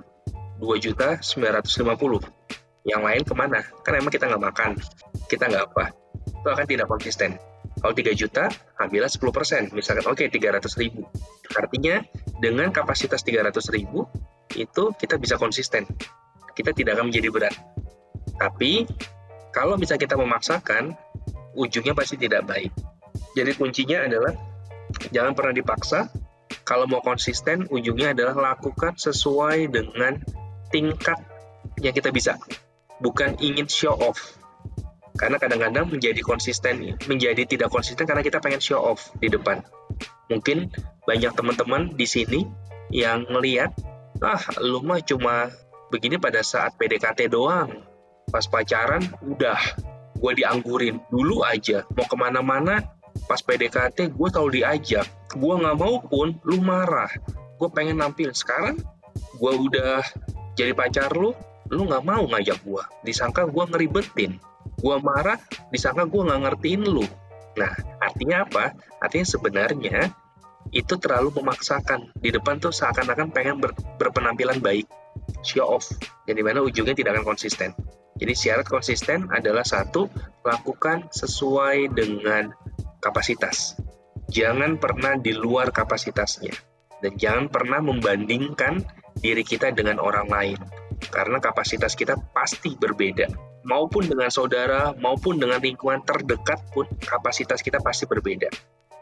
2 0.62 0.78
juta 0.80 1.20
950. 1.20 2.22
Yang 2.86 3.02
lain 3.02 3.22
ke 3.26 3.34
mana? 3.34 3.60
Kan 3.82 3.98
emang 3.98 4.14
kita 4.14 4.30
nggak 4.30 4.42
makan, 4.46 4.70
kita 5.26 5.50
nggak 5.50 5.64
apa. 5.74 5.84
Itu 6.22 6.48
akan 6.48 6.66
tidak 6.70 6.86
konsisten. 6.86 7.34
Kalau 7.76 7.92
3 7.92 8.16
juta, 8.16 8.48
ambillah 8.80 9.10
10%. 9.10 9.74
Misalkan, 9.76 10.06
oke, 10.08 10.24
okay, 10.24 10.32
300 10.32 10.80
ribu. 10.80 11.04
Artinya, 11.52 12.00
dengan 12.40 12.72
kapasitas 12.72 13.20
300 13.20 13.52
ribu, 13.68 14.08
itu 14.56 14.96
kita 14.96 15.20
bisa 15.20 15.36
konsisten. 15.36 15.84
Kita 16.56 16.72
tidak 16.72 16.96
akan 16.96 17.12
menjadi 17.12 17.28
berat. 17.28 17.54
Tapi, 18.40 18.88
kalau 19.52 19.76
bisa 19.76 20.00
kita 20.00 20.16
memaksakan, 20.16 20.96
ujungnya 21.52 21.92
pasti 21.92 22.16
tidak 22.16 22.48
baik. 22.48 22.72
Jadi 23.36 23.52
kuncinya 23.60 24.08
adalah, 24.08 24.32
jangan 25.12 25.36
pernah 25.36 25.52
dipaksa. 25.52 26.08
Kalau 26.64 26.88
mau 26.88 27.04
konsisten, 27.04 27.68
ujungnya 27.68 28.16
adalah 28.16 28.56
lakukan 28.56 28.96
sesuai 28.96 29.68
dengan 29.68 30.16
tingkat 30.72 31.20
yang 31.84 31.92
kita 31.92 32.08
bisa. 32.08 32.40
Bukan 33.00 33.40
ingin 33.44 33.68
show 33.68 33.92
off. 33.92 34.40
Karena 35.16 35.40
kadang-kadang 35.40 35.88
menjadi 35.88 36.20
konsisten 36.20 36.96
menjadi 37.08 37.48
tidak 37.48 37.72
konsisten 37.72 38.04
karena 38.04 38.20
kita 38.20 38.36
pengen 38.38 38.60
show 38.60 38.80
off 38.80 39.08
di 39.16 39.32
depan. 39.32 39.64
Mungkin 40.28 40.68
banyak 41.08 41.32
teman-teman 41.32 41.96
di 41.96 42.04
sini 42.04 42.44
yang 42.92 43.24
ngelihat 43.26 43.72
ah 44.20 44.40
lu 44.60 44.84
mah 44.84 45.00
cuma 45.00 45.48
begini 45.88 46.20
pada 46.20 46.44
saat 46.44 46.76
PDKT 46.76 47.32
doang. 47.32 47.84
Pas 48.28 48.44
pacaran 48.44 49.00
udah 49.24 49.56
gue 50.20 50.32
dianggurin. 50.36 51.00
Dulu 51.08 51.46
aja 51.48 51.88
mau 51.96 52.04
ke 52.04 52.16
mana-mana 52.16 52.84
pas 53.24 53.40
PDKT 53.40 54.12
gue 54.12 54.28
tau 54.28 54.48
diajak. 54.52 55.08
Gue 55.32 55.54
nggak 55.56 55.76
mau 55.80 55.96
pun 56.04 56.36
lu 56.44 56.60
marah. 56.60 57.08
Gue 57.56 57.72
pengen 57.72 58.04
nampil. 58.04 58.36
Sekarang 58.36 58.76
gue 59.36 59.52
udah 59.52 60.04
jadi 60.56 60.76
pacar 60.76 61.12
lu 61.16 61.32
lu 61.70 61.86
nggak 61.88 62.04
mau 62.06 62.24
ngajak 62.26 62.62
gue 62.62 62.82
disangka 63.02 63.46
gue 63.46 63.64
ngeribetin. 63.66 64.38
Gue 64.76 64.96
marah 65.00 65.40
disangka 65.70 66.04
gue 66.06 66.22
nggak 66.26 66.40
ngertiin 66.46 66.82
lu. 66.84 67.06
Nah 67.56 67.72
artinya 68.02 68.44
apa? 68.44 68.76
Artinya 69.00 69.26
sebenarnya 69.26 70.12
itu 70.74 70.94
terlalu 70.98 71.40
memaksakan. 71.42 72.12
Di 72.18 72.34
depan 72.34 72.58
tuh 72.58 72.74
seakan-akan 72.74 73.30
pengen 73.30 73.62
ber, 73.62 73.72
berpenampilan 73.98 74.58
baik. 74.58 74.86
Show 75.46 75.66
off. 75.66 75.86
Yang 76.26 76.36
di 76.42 76.44
mana 76.44 76.58
ujungnya 76.62 76.94
tidak 76.94 77.18
akan 77.18 77.36
konsisten. 77.36 77.70
Jadi 78.16 78.32
syarat 78.32 78.66
konsisten 78.66 79.28
adalah 79.28 79.62
satu 79.62 80.08
lakukan 80.40 81.12
sesuai 81.12 81.92
dengan 81.92 82.48
kapasitas. 82.98 83.76
Jangan 84.32 84.80
pernah 84.80 85.14
di 85.20 85.36
luar 85.36 85.70
kapasitasnya. 85.70 86.52
Dan 87.04 87.20
jangan 87.20 87.46
pernah 87.52 87.84
membandingkan 87.84 88.80
diri 89.20 89.42
kita 89.42 89.72
dengan 89.72 90.00
orang 90.02 90.28
lain 90.28 90.58
karena 91.12 91.38
kapasitas 91.40 91.92
kita 91.92 92.16
pasti 92.32 92.76
berbeda 92.76 93.28
maupun 93.66 94.06
dengan 94.06 94.30
saudara 94.30 94.94
maupun 94.94 95.42
dengan 95.42 95.58
lingkungan 95.58 96.00
terdekat 96.06 96.62
pun 96.70 96.86
kapasitas 97.02 97.60
kita 97.60 97.82
pasti 97.82 98.06
berbeda. 98.06 98.46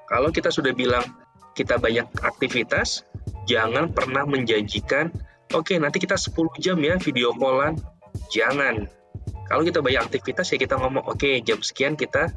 Kalau 0.09 0.33
kita 0.33 0.49
sudah 0.49 0.73
bilang 0.73 1.05
kita 1.53 1.77
banyak 1.77 2.09
aktivitas, 2.25 3.05
jangan 3.45 3.93
pernah 3.93 4.25
menjanjikan, 4.25 5.13
oke 5.53 5.71
okay, 5.71 5.77
nanti 5.77 6.01
kita 6.01 6.17
10 6.17 6.35
jam 6.59 6.81
ya 6.81 6.97
video 6.97 7.37
callan. 7.37 7.77
Jangan. 8.33 8.89
Kalau 9.45 9.63
kita 9.63 9.85
banyak 9.85 10.01
aktivitas 10.01 10.49
ya 10.51 10.59
kita 10.59 10.81
ngomong, 10.81 11.05
oke 11.05 11.21
okay, 11.21 11.45
jam 11.45 11.61
sekian 11.61 11.95
kita 11.95 12.33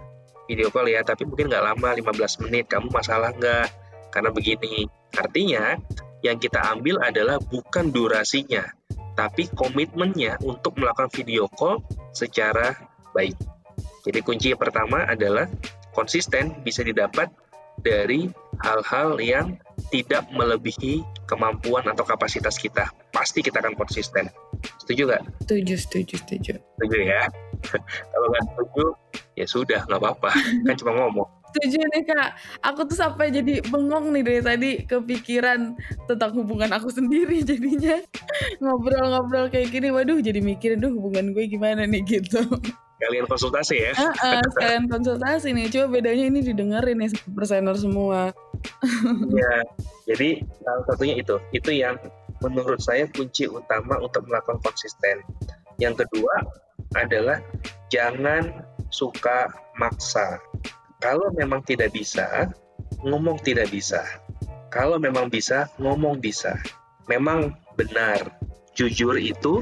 video 0.52 0.68
call 0.72 0.88
ya, 0.92 1.04
tapi 1.04 1.24
mungkin 1.24 1.48
nggak 1.48 1.64
lama, 1.64 1.90
15 1.96 2.44
menit, 2.48 2.68
kamu 2.72 2.92
masalah 2.92 3.32
nggak? 3.36 3.68
Karena 4.12 4.30
begini, 4.32 4.88
artinya 5.16 5.76
yang 6.26 6.38
kita 6.42 6.62
ambil 6.74 7.02
adalah 7.04 7.38
bukan 7.38 7.94
durasinya, 7.94 8.66
tapi 9.14 9.50
komitmennya 9.54 10.38
untuk 10.46 10.78
melakukan 10.78 11.10
video 11.14 11.50
call 11.50 11.82
secara 12.14 12.74
baik. 13.14 13.38
Jadi 14.06 14.20
kunci 14.24 14.48
yang 14.54 14.62
pertama 14.62 15.04
adalah 15.04 15.50
konsisten 15.92 16.64
bisa 16.64 16.86
didapat 16.86 17.28
dari 17.82 18.30
hal-hal 18.62 19.22
yang 19.22 19.58
tidak 19.94 20.26
melebihi 20.34 21.06
kemampuan 21.30 21.86
atau 21.86 22.04
kapasitas 22.04 22.58
kita. 22.58 22.90
Pasti 23.14 23.46
kita 23.46 23.62
akan 23.62 23.78
konsisten. 23.78 24.28
Setuju 24.82 25.14
nggak? 25.14 25.24
Setuju, 25.46 25.74
setuju, 25.78 26.16
setuju. 26.18 26.54
Setuju 26.58 26.98
ya. 27.06 27.24
Kalau 28.12 28.28
nggak 28.34 28.46
setuju, 28.52 28.86
ya 29.38 29.46
sudah, 29.46 29.82
nggak 29.86 30.02
apa-apa. 30.02 30.32
Kan 30.66 30.76
cuma 30.80 30.92
ngomong. 30.98 31.30
Setuju 31.48 31.80
nih 31.80 32.04
kak, 32.04 32.30
aku 32.60 32.86
tuh 32.92 32.98
sampai 33.00 33.32
jadi 33.32 33.64
bengong 33.66 34.12
nih 34.12 34.24
dari 34.24 34.42
tadi 34.44 34.72
kepikiran 34.84 35.80
tentang 36.06 36.32
hubungan 36.36 36.70
aku 36.76 36.92
sendiri 36.92 37.42
jadinya 37.50 38.04
ngobrol-ngobrol 38.60 39.48
kayak 39.48 39.72
gini, 39.72 39.90
waduh 39.90 40.20
jadi 40.20 40.44
mikirin 40.44 40.84
duh 40.84 40.92
hubungan 40.92 41.32
gue 41.32 41.48
gimana 41.48 41.88
nih 41.88 42.04
gitu. 42.04 42.44
Kalian 42.98 43.30
konsultasi 43.30 43.78
ya? 43.78 43.92
Uh, 43.94 44.10
uh, 44.10 44.42
sekalian 44.58 44.90
konsultasi 44.90 45.54
nih, 45.54 45.70
coba 45.70 46.02
bedanya 46.02 46.26
ini 46.34 46.40
didengerin 46.42 46.98
nih 46.98 47.10
persener 47.30 47.78
semua. 47.78 48.34
ya, 49.30 49.56
jadi 50.10 50.42
salah 50.66 50.84
satunya 50.90 51.16
itu, 51.22 51.38
itu 51.54 51.72
yang 51.78 51.96
menurut 52.42 52.82
saya 52.82 53.06
kunci 53.10 53.46
utama 53.46 54.02
untuk 54.02 54.26
melakukan 54.26 54.58
konsisten. 54.66 55.22
Yang 55.78 56.06
kedua 56.06 56.42
adalah 56.98 57.38
jangan 57.94 58.66
suka 58.90 59.50
maksa. 59.78 60.42
Kalau 60.98 61.30
memang 61.30 61.62
tidak 61.62 61.94
bisa, 61.94 62.50
ngomong 63.06 63.38
tidak 63.46 63.70
bisa. 63.70 64.02
Kalau 64.74 64.98
memang 64.98 65.30
bisa, 65.30 65.70
ngomong 65.78 66.18
bisa. 66.18 66.58
Memang 67.06 67.54
benar, 67.78 68.34
jujur 68.74 69.14
itu 69.22 69.62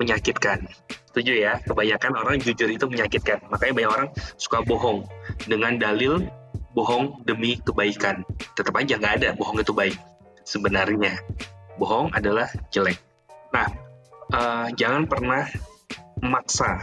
menyakitkan. 0.00 0.64
Setuju 1.12 1.44
ya? 1.44 1.60
Kebanyakan 1.60 2.16
orang 2.16 2.40
jujur 2.40 2.72
itu 2.72 2.88
menyakitkan. 2.88 3.44
Makanya 3.52 3.72
banyak 3.76 3.92
orang 3.92 4.08
suka 4.40 4.64
bohong 4.64 5.04
dengan 5.44 5.76
dalil 5.76 6.24
bohong 6.72 7.20
demi 7.28 7.60
kebaikan. 7.60 8.24
Tetap 8.56 8.72
aja 8.72 8.96
nggak 8.96 9.14
ada 9.20 9.28
bohong 9.36 9.60
itu 9.60 9.76
baik. 9.76 9.96
Sebenarnya 10.48 11.20
bohong 11.76 12.16
adalah 12.16 12.48
jelek. 12.72 12.96
Nah, 13.52 13.68
uh, 14.32 14.72
jangan 14.72 15.04
pernah 15.04 15.44
memaksa. 16.24 16.80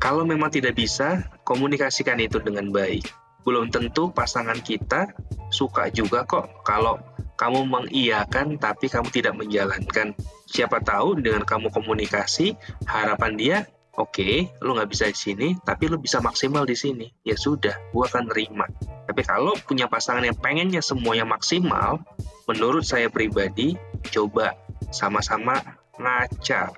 Kalau 0.00 0.24
memang 0.24 0.48
tidak 0.48 0.72
bisa, 0.72 1.20
komunikasikan 1.44 2.16
itu 2.16 2.40
dengan 2.40 2.72
baik 2.72 3.25
belum 3.46 3.70
tentu 3.70 4.10
pasangan 4.10 4.58
kita 4.58 5.14
suka 5.54 5.86
juga 5.94 6.26
kok 6.26 6.66
kalau 6.66 6.98
kamu 7.38 7.68
mengiyakan 7.68 8.56
tapi 8.58 8.88
kamu 8.88 9.08
tidak 9.12 9.36
menjalankan. 9.36 10.16
Siapa 10.48 10.80
tahu 10.82 11.20
dengan 11.20 11.44
kamu 11.44 11.68
komunikasi, 11.68 12.56
harapan 12.88 13.32
dia, 13.36 13.58
oke, 13.94 14.16
okay, 14.16 14.34
lu 14.64 14.72
nggak 14.72 14.90
bisa 14.90 15.04
di 15.12 15.18
sini, 15.18 15.48
tapi 15.62 15.86
lu 15.86 16.00
bisa 16.00 16.18
maksimal 16.24 16.64
di 16.64 16.74
sini. 16.74 17.06
Ya 17.22 17.36
sudah, 17.36 17.76
gua 17.92 18.08
akan 18.08 18.32
nerima. 18.32 18.66
Tapi 19.06 19.22
kalau 19.22 19.52
punya 19.68 19.86
pasangan 19.86 20.24
yang 20.24 20.38
pengennya 20.38 20.80
semuanya 20.80 21.28
maksimal, 21.28 22.00
menurut 22.48 22.82
saya 22.88 23.12
pribadi, 23.12 23.76
coba 24.08 24.56
sama-sama 24.90 25.60
ngaca. 26.00 26.72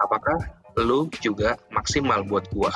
Apakah 0.00 0.38
lu 0.80 1.06
juga 1.22 1.54
maksimal 1.70 2.26
buat 2.26 2.50
gua? 2.50 2.74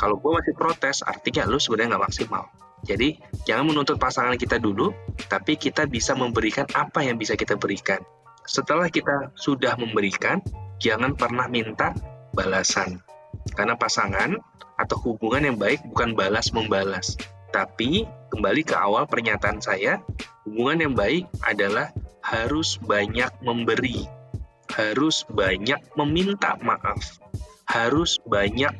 Kalau 0.00 0.16
gue 0.16 0.32
masih 0.32 0.56
protes, 0.56 1.04
artinya 1.04 1.44
lu 1.44 1.60
sebenarnya 1.60 1.92
nggak 1.92 2.04
maksimal. 2.08 2.48
Jadi, 2.88 3.20
jangan 3.44 3.68
menuntut 3.68 4.00
pasangan 4.00 4.32
kita 4.40 4.56
dulu, 4.56 4.96
tapi 5.28 5.60
kita 5.60 5.84
bisa 5.84 6.16
memberikan 6.16 6.64
apa 6.72 7.04
yang 7.04 7.20
bisa 7.20 7.36
kita 7.36 7.60
berikan. 7.60 8.00
Setelah 8.48 8.88
kita 8.88 9.28
sudah 9.36 9.76
memberikan, 9.76 10.40
jangan 10.80 11.12
pernah 11.12 11.44
minta 11.52 11.92
balasan. 12.32 13.04
Karena 13.52 13.76
pasangan 13.76 14.40
atau 14.80 14.96
hubungan 15.04 15.52
yang 15.52 15.60
baik 15.60 15.84
bukan 15.92 16.16
balas-membalas. 16.16 17.20
Tapi, 17.52 18.08
kembali 18.32 18.64
ke 18.64 18.72
awal 18.72 19.04
pernyataan 19.04 19.60
saya, 19.60 20.00
hubungan 20.48 20.88
yang 20.88 20.94
baik 20.96 21.28
adalah 21.44 21.92
harus 22.24 22.80
banyak 22.80 23.28
memberi, 23.44 24.08
harus 24.72 25.28
banyak 25.28 25.84
meminta 26.00 26.56
maaf, 26.64 27.20
harus 27.68 28.16
banyak 28.24 28.72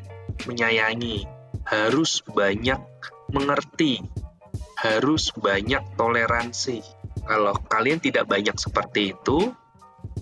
menyayangi, 0.47 1.24
harus 1.68 2.24
banyak 2.24 2.80
mengerti, 3.30 4.01
harus 4.80 5.30
banyak 5.36 5.82
toleransi. 5.95 6.80
Kalau 7.24 7.55
kalian 7.68 8.01
tidak 8.01 8.26
banyak 8.26 8.57
seperti 8.57 9.12
itu, 9.14 9.53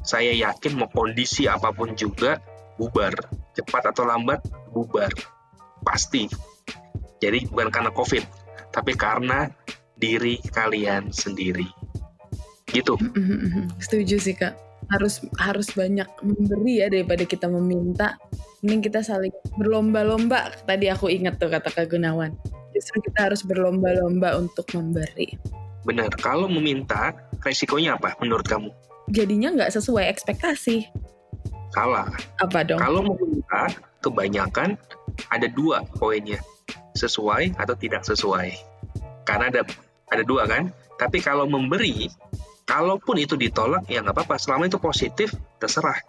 saya 0.02 0.34
yakin 0.34 0.76
mau 0.76 0.90
kondisi 0.90 1.46
apa 1.46 1.70
pun 1.70 1.94
juga 1.94 2.42
bubar, 2.76 3.14
cepat 3.54 3.94
atau 3.94 4.04
lambat 4.06 4.44
bubar, 4.70 5.10
pasti. 5.82 6.26
Jadi 7.18 7.50
bukan 7.50 7.70
karena 7.70 7.90
COVID, 7.90 8.24
tapi 8.70 8.94
karena 8.94 9.50
diri 9.98 10.38
kalian 10.38 11.10
sendiri. 11.10 11.66
Gitu. 12.68 12.94
Setuju 13.80 14.16
sih 14.20 14.36
kak 14.36 14.67
harus 14.88 15.20
harus 15.36 15.68
banyak 15.76 16.08
memberi 16.24 16.84
ya 16.84 16.88
daripada 16.88 17.24
kita 17.24 17.46
meminta. 17.48 18.16
Mending 18.64 18.90
kita 18.90 19.00
saling 19.04 19.32
berlomba-lomba. 19.54 20.50
Tadi 20.66 20.90
aku 20.90 21.12
ingat 21.12 21.38
tuh 21.38 21.52
kata 21.52 21.70
Kak 21.70 21.94
Gunawan. 21.94 22.34
Justru 22.74 23.04
kita 23.06 23.30
harus 23.30 23.46
berlomba-lomba 23.46 24.34
untuk 24.40 24.66
memberi. 24.74 25.38
Benar. 25.86 26.10
Kalau 26.18 26.50
meminta, 26.50 27.14
resikonya 27.40 27.96
apa 27.96 28.18
menurut 28.18 28.44
kamu? 28.44 28.68
Jadinya 29.14 29.54
nggak 29.54 29.72
sesuai 29.72 30.04
ekspektasi. 30.10 30.90
Salah. 31.72 32.10
Apa 32.42 32.66
dong? 32.66 32.80
Kalau 32.82 33.00
meminta, 33.04 33.72
kebanyakan 34.02 34.76
ada 35.32 35.46
dua 35.48 35.84
poinnya. 35.96 36.42
Sesuai 36.98 37.54
atau 37.56 37.78
tidak 37.78 38.02
sesuai. 38.04 38.52
Karena 39.22 39.54
ada 39.54 39.62
ada 40.10 40.22
dua 40.26 40.48
kan. 40.50 40.74
Tapi 40.98 41.22
kalau 41.22 41.46
memberi, 41.46 42.10
Kalaupun 42.68 43.16
itu 43.16 43.40
ditolak, 43.40 43.88
ya 43.88 44.04
nggak 44.04 44.12
apa-apa. 44.12 44.36
Selama 44.36 44.68
itu 44.68 44.76
positif, 44.76 45.32
terserah. 45.56 46.04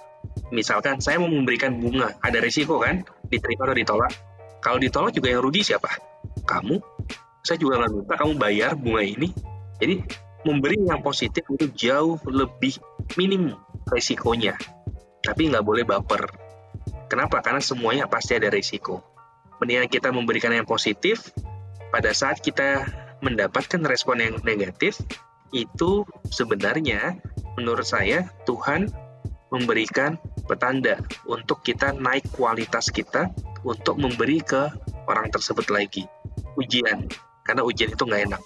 Misalkan 0.51 0.99
saya 0.99 1.16
mau 1.16 1.32
memberikan 1.32 1.72
bunga, 1.80 2.20
ada 2.20 2.43
risiko 2.43 2.84
kan? 2.84 3.07
Diterima 3.32 3.64
atau 3.64 3.78
ditolak. 3.80 4.12
Kalau 4.60 4.76
ditolak 4.76 5.16
juga 5.16 5.32
yang 5.32 5.39
rugi 5.39 5.64
siapa? 5.64 5.88
Kamu. 6.43 6.84
Saya 7.47 7.55
juga 7.55 7.80
nggak 7.80 7.91
minta 7.95 8.16
kamu 8.20 8.34
bayar 8.36 8.76
bunga 8.76 9.07
ini. 9.07 9.32
Jadi 9.80 10.03
memberi 10.43 10.84
yang 10.84 10.99
positif 10.99 11.47
itu 11.47 11.72
jauh 11.72 12.20
lebih 12.28 12.76
minim 13.16 13.55
risikonya. 13.88 14.60
Tapi 15.24 15.47
nggak 15.47 15.64
boleh 15.64 15.88
baper. 15.88 16.28
Kenapa? 17.07 17.39
Karena 17.39 17.64
semuanya 17.64 18.12
pasti 18.12 18.36
ada 18.36 18.51
risiko. 18.51 18.99
Mendingan 19.64 19.88
kita 19.88 20.12
memberikan 20.12 20.51
yang 20.51 20.68
positif, 20.68 21.32
pada 21.89 22.12
saat 22.12 22.43
kita 22.43 22.84
mendapatkan 23.24 23.80
respon 23.84 24.20
yang 24.20 24.36
negatif, 24.43 24.99
itu 25.52 26.06
sebenarnya 26.30 27.18
menurut 27.58 27.86
saya 27.86 28.30
Tuhan 28.45 28.88
memberikan 29.50 30.22
petanda 30.45 31.02
untuk 31.26 31.66
kita 31.66 31.93
naik 31.97 32.30
kualitas 32.34 32.93
kita 32.93 33.34
untuk 33.66 33.97
memberi 33.97 34.39
ke 34.39 34.70
orang 35.10 35.34
tersebut 35.34 35.68
lagi. 35.74 36.06
Ujian. 36.56 37.10
Karena 37.41 37.66
ujian 37.66 37.93
itu 37.93 38.04
nggak 38.06 38.24
enak. 38.30 38.41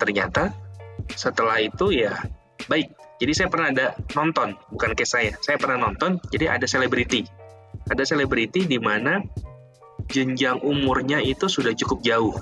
Ternyata 0.00 0.52
setelah 1.12 1.60
itu 1.60 1.92
ya 1.92 2.16
baik. 2.66 2.96
Jadi 3.18 3.32
saya 3.34 3.48
pernah 3.50 3.68
ada 3.74 3.86
nonton 4.14 4.56
bukan 4.72 4.94
kayak 4.94 5.10
saya. 5.10 5.32
Saya 5.42 5.60
pernah 5.60 5.90
nonton 5.90 6.22
jadi 6.32 6.56
ada 6.56 6.64
selebriti. 6.64 7.26
Ada 7.88 8.08
selebriti 8.08 8.64
di 8.64 8.80
mana 8.80 9.20
jenjang 10.08 10.64
umurnya 10.64 11.20
itu 11.20 11.50
sudah 11.50 11.76
cukup 11.76 12.00
jauh 12.00 12.32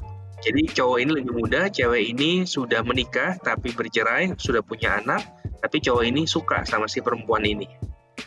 jadi 0.44 0.62
cowok 0.68 0.98
ini 1.00 1.10
lebih 1.16 1.32
muda, 1.32 1.72
cewek 1.72 2.12
ini 2.12 2.44
sudah 2.44 2.84
menikah 2.84 3.40
tapi 3.40 3.72
bercerai, 3.72 4.36
sudah 4.36 4.60
punya 4.60 5.00
anak, 5.00 5.24
tapi 5.64 5.80
cowok 5.80 6.04
ini 6.04 6.28
suka 6.28 6.60
sama 6.68 6.84
si 6.86 7.00
perempuan 7.00 7.42
ini. 7.48 7.64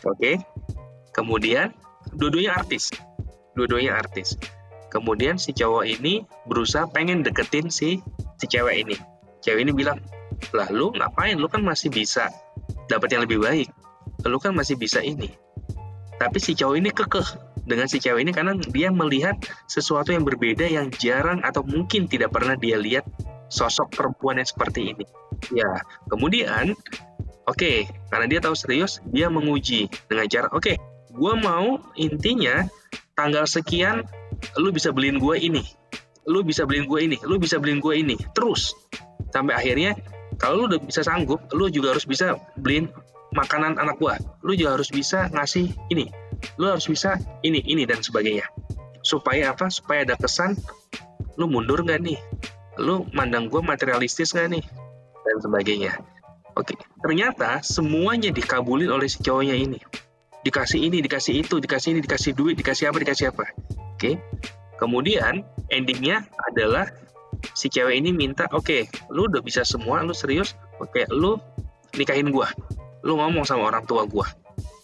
Oke. 0.02 0.42
Kemudian 1.14 1.70
dua-duanya 2.18 2.58
artis. 2.58 2.90
Dua-duanya 3.54 3.94
artis. 3.94 4.34
Kemudian 4.90 5.38
si 5.38 5.54
cowok 5.54 5.86
ini 5.86 6.26
berusaha 6.50 6.90
pengen 6.90 7.22
deketin 7.22 7.70
si 7.70 8.02
si 8.42 8.46
cewek 8.50 8.82
ini. 8.82 8.96
Cewek 9.46 9.62
ini 9.62 9.70
bilang, 9.70 10.02
"Lah 10.50 10.66
lu 10.68 10.90
ngapain? 10.90 11.38
Lu 11.38 11.46
kan 11.46 11.62
masih 11.62 11.94
bisa 11.94 12.26
dapat 12.90 13.14
yang 13.14 13.22
lebih 13.22 13.38
baik. 13.38 13.70
Lu 14.26 14.42
kan 14.42 14.50
masih 14.50 14.74
bisa 14.74 14.98
ini." 14.98 15.30
Tapi 16.18 16.36
si 16.42 16.58
cowok 16.58 16.76
ini 16.76 16.90
kekeh 16.90 17.28
dengan 17.64 17.86
si 17.86 18.00
cewek 18.00 18.24
ini 18.24 18.32
karena 18.32 18.56
dia 18.56 18.88
melihat 18.92 19.36
sesuatu 19.66 20.10
yang 20.12 20.24
berbeda 20.24 20.66
yang 20.66 20.88
jarang 20.94 21.44
atau 21.44 21.64
mungkin 21.64 22.06
tidak 22.06 22.32
pernah 22.34 22.56
dia 22.56 22.76
lihat 22.80 23.04
sosok 23.50 23.94
perempuan 23.94 24.38
yang 24.38 24.48
seperti 24.48 24.94
ini. 24.94 25.04
Ya, 25.50 25.70
kemudian 26.08 26.76
oke, 27.48 27.56
okay, 27.56 27.76
karena 28.12 28.26
dia 28.30 28.40
tahu 28.44 28.54
serius, 28.54 29.00
dia 29.10 29.32
menguji 29.32 29.88
dengan 30.06 30.26
cara 30.30 30.46
oke, 30.52 30.62
okay, 30.62 30.76
gue 31.10 31.34
mau 31.40 31.80
intinya 31.96 32.68
tanggal 33.16 33.44
sekian 33.48 34.04
lu 34.56 34.70
bisa 34.72 34.94
beliin 34.94 35.18
gue 35.18 35.36
ini, 35.36 35.64
lu 36.28 36.44
bisa 36.46 36.64
beliin 36.64 36.86
gue 36.86 37.00
ini, 37.02 37.16
lu 37.26 37.36
bisa 37.40 37.58
beliin 37.60 37.82
gue 37.82 37.94
ini, 37.96 38.16
terus 38.32 38.72
sampai 39.30 39.54
akhirnya 39.56 39.94
kalau 40.40 40.64
lu 40.64 40.72
udah 40.72 40.80
bisa 40.80 41.04
sanggup 41.04 41.44
lu 41.52 41.68
juga 41.68 41.92
harus 41.92 42.08
bisa 42.08 42.40
beliin 42.56 42.88
makanan 43.36 43.78
anak 43.78 44.00
gua 44.00 44.18
lu 44.42 44.56
juga 44.56 44.80
harus 44.80 44.90
bisa 44.90 45.30
ngasih 45.30 45.70
ini 45.92 46.10
lu 46.60 46.68
harus 46.68 46.86
bisa 46.88 47.16
ini 47.40 47.64
ini 47.64 47.88
dan 47.88 48.04
sebagainya. 48.04 48.44
Supaya 49.00 49.56
apa? 49.56 49.72
Supaya 49.72 50.04
ada 50.04 50.16
kesan 50.16 50.56
lu 51.40 51.48
mundur 51.48 51.80
nggak 51.80 52.00
nih? 52.04 52.18
Lu 52.80 53.08
mandang 53.16 53.48
gua 53.48 53.64
materialistis 53.64 54.36
nggak 54.36 54.60
nih? 54.60 54.64
Dan 55.24 55.36
sebagainya. 55.40 55.92
Oke 56.58 56.76
ternyata 57.00 57.64
semuanya 57.64 58.28
dikabulin 58.34 58.92
oleh 58.92 59.08
si 59.08 59.24
cowoknya 59.24 59.56
ini. 59.56 59.80
Dikasih 60.40 60.80
ini 60.80 61.04
dikasih 61.04 61.44
itu 61.44 61.60
dikasih 61.60 61.96
ini 61.96 62.00
dikasih 62.04 62.32
duit 62.36 62.56
dikasih 62.56 62.92
apa 62.92 62.98
dikasih 63.00 63.26
apa. 63.32 63.44
Oke 63.96 64.20
kemudian 64.76 65.44
endingnya 65.68 66.24
adalah 66.52 66.88
si 67.56 67.68
cewek 67.72 68.00
ini 68.00 68.12
minta 68.12 68.48
oke 68.52 68.64
okay, 68.64 68.82
lu 69.12 69.28
udah 69.28 69.40
bisa 69.40 69.64
semua 69.64 70.04
lu 70.04 70.12
serius? 70.12 70.56
Oke 70.80 71.04
okay, 71.04 71.04
lu 71.08 71.40
nikahin 71.96 72.28
gua. 72.28 72.52
Lu 73.00 73.16
ngomong 73.16 73.48
sama 73.48 73.64
orang 73.64 73.88
tua 73.88 74.04
gua 74.04 74.28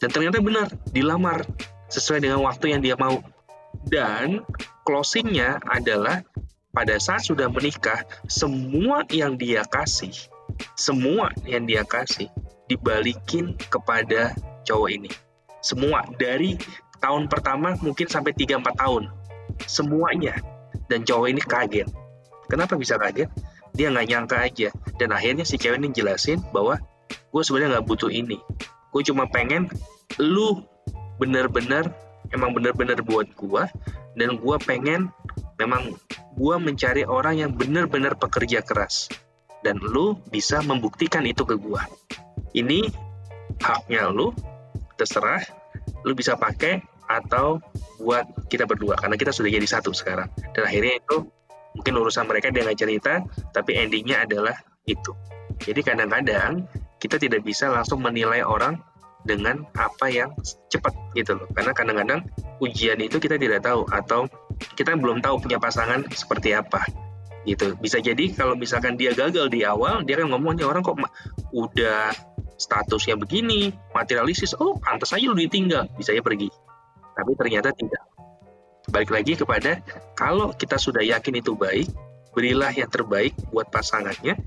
dan 0.03 0.09
ternyata 0.13 0.39
benar 0.43 0.69
dilamar 0.91 1.45
sesuai 1.93 2.25
dengan 2.25 2.43
waktu 2.43 2.75
yang 2.77 2.81
dia 2.83 2.97
mau 2.99 3.23
dan 3.87 4.43
closingnya 4.83 5.63
adalah 5.67 6.23
pada 6.75 7.01
saat 7.01 7.25
sudah 7.25 7.49
menikah 7.49 8.05
semua 8.29 9.07
yang 9.09 9.39
dia 9.39 9.65
kasih 9.65 10.13
semua 10.77 11.33
yang 11.49 11.65
dia 11.65 11.87
kasih 11.87 12.29
dibalikin 12.67 13.57
kepada 13.71 14.35
cowok 14.67 14.91
ini 14.91 15.11
semua 15.63 16.05
dari 16.21 16.59
tahun 17.01 17.31
pertama 17.31 17.79
mungkin 17.81 18.09
sampai 18.11 18.35
3-4 18.35 18.83
tahun 18.83 19.05
semuanya 19.65 20.37
dan 20.91 21.07
cowok 21.07 21.29
ini 21.33 21.43
kaget 21.43 21.89
Kenapa 22.47 22.79
bisa 22.79 22.95
kaget? 22.97 23.27
Dia 23.75 23.91
nggak 23.91 24.07
nyangka 24.07 24.37
aja. 24.39 24.69
Dan 24.97 25.13
akhirnya 25.13 25.43
si 25.43 25.59
cewek 25.59 25.83
ini 25.83 25.91
jelasin 25.93 26.41
bahwa 26.55 26.79
gue 27.07 27.43
sebenarnya 27.43 27.79
nggak 27.79 27.87
butuh 27.87 28.11
ini. 28.11 28.39
Gue 28.97 29.05
cuma 29.05 29.29
pengen 29.29 29.69
lu 30.17 30.65
bener-bener 31.21 31.93
emang 32.33 32.57
bener-bener 32.57 32.97
buat 33.05 33.29
gue 33.37 33.65
dan 34.17 34.41
gue 34.41 34.57
pengen 34.65 35.13
memang 35.61 35.93
gue 36.33 36.57
mencari 36.57 37.05
orang 37.05 37.37
yang 37.37 37.53
bener-bener 37.53 38.17
pekerja 38.17 38.65
keras 38.65 39.13
dan 39.61 39.77
lu 39.77 40.17
bisa 40.33 40.65
membuktikan 40.65 41.29
itu 41.29 41.45
ke 41.45 41.61
gue 41.61 41.83
ini 42.57 42.89
haknya 43.61 44.09
lu 44.09 44.33
terserah 44.97 45.45
lu 46.09 46.17
bisa 46.17 46.41
pakai 46.41 46.81
atau 47.07 47.61
buat 48.01 48.27
kita 48.51 48.67
berdua 48.67 48.99
karena 48.99 49.17
kita 49.17 49.31
sudah 49.31 49.51
jadi 49.51 49.67
satu 49.67 49.95
sekarang. 49.95 50.29
Dan 50.53 50.67
akhirnya 50.67 50.99
itu 50.99 51.27
mungkin 51.77 51.95
urusan 52.01 52.27
mereka 52.27 52.51
dia 52.51 52.67
nggak 52.67 52.81
cerita 52.81 53.23
tapi 53.55 53.79
endingnya 53.79 54.27
adalah 54.27 54.57
itu. 54.87 55.15
Jadi 55.63 55.81
kadang-kadang 55.83 56.67
kita 57.07 57.23
tidak 57.23 57.47
bisa 57.47 57.71
langsung 57.71 58.03
menilai 58.03 58.43
orang 58.43 58.83
dengan 59.23 59.63
apa 59.79 60.11
yang 60.11 60.35
cepat 60.67 60.91
gitu 61.15 61.39
loh. 61.39 61.47
Karena 61.55 61.71
kadang-kadang 61.71 62.21
ujian 62.59 62.99
itu 62.99 63.23
kita 63.23 63.39
tidak 63.39 63.63
tahu 63.63 63.87
atau 63.87 64.27
kita 64.75 64.99
belum 64.99 65.23
tahu 65.23 65.39
punya 65.47 65.63
pasangan 65.63 66.03
seperti 66.11 66.59
apa 66.59 66.83
gitu. 67.47 67.79
Bisa 67.79 68.03
jadi 68.03 68.35
kalau 68.35 68.59
misalkan 68.59 68.99
dia 68.99 69.15
gagal 69.15 69.47
di 69.51 69.63
awal 69.63 70.03
dia 70.03 70.19
kan 70.19 70.27
ngomongnya 70.35 70.67
orang 70.67 70.83
kok 70.83 70.99
udah 71.55 72.11
statusnya 72.59 73.15
begini 73.21 73.71
materialistis 73.95 74.57
oh 74.59 74.75
pantas 74.83 75.15
aja 75.15 75.31
lu 75.31 75.39
ditinggal. 75.39 75.87
Bisa 75.95 76.11
ya 76.11 76.21
pergi. 76.27 76.51
Tapi 77.15 77.31
ternyata 77.39 77.71
tidak. 77.71 78.03
Balik 78.87 79.11
lagi 79.11 79.33
kepada 79.35 79.83
kalau 80.15 80.55
kita 80.55 80.79
sudah 80.79 81.03
yakin 81.03 81.43
itu 81.43 81.59
baik, 81.59 81.91
berilah 82.31 82.71
yang 82.71 82.87
terbaik 82.87 83.35
buat 83.51 83.67
pasangannya. 83.67 84.39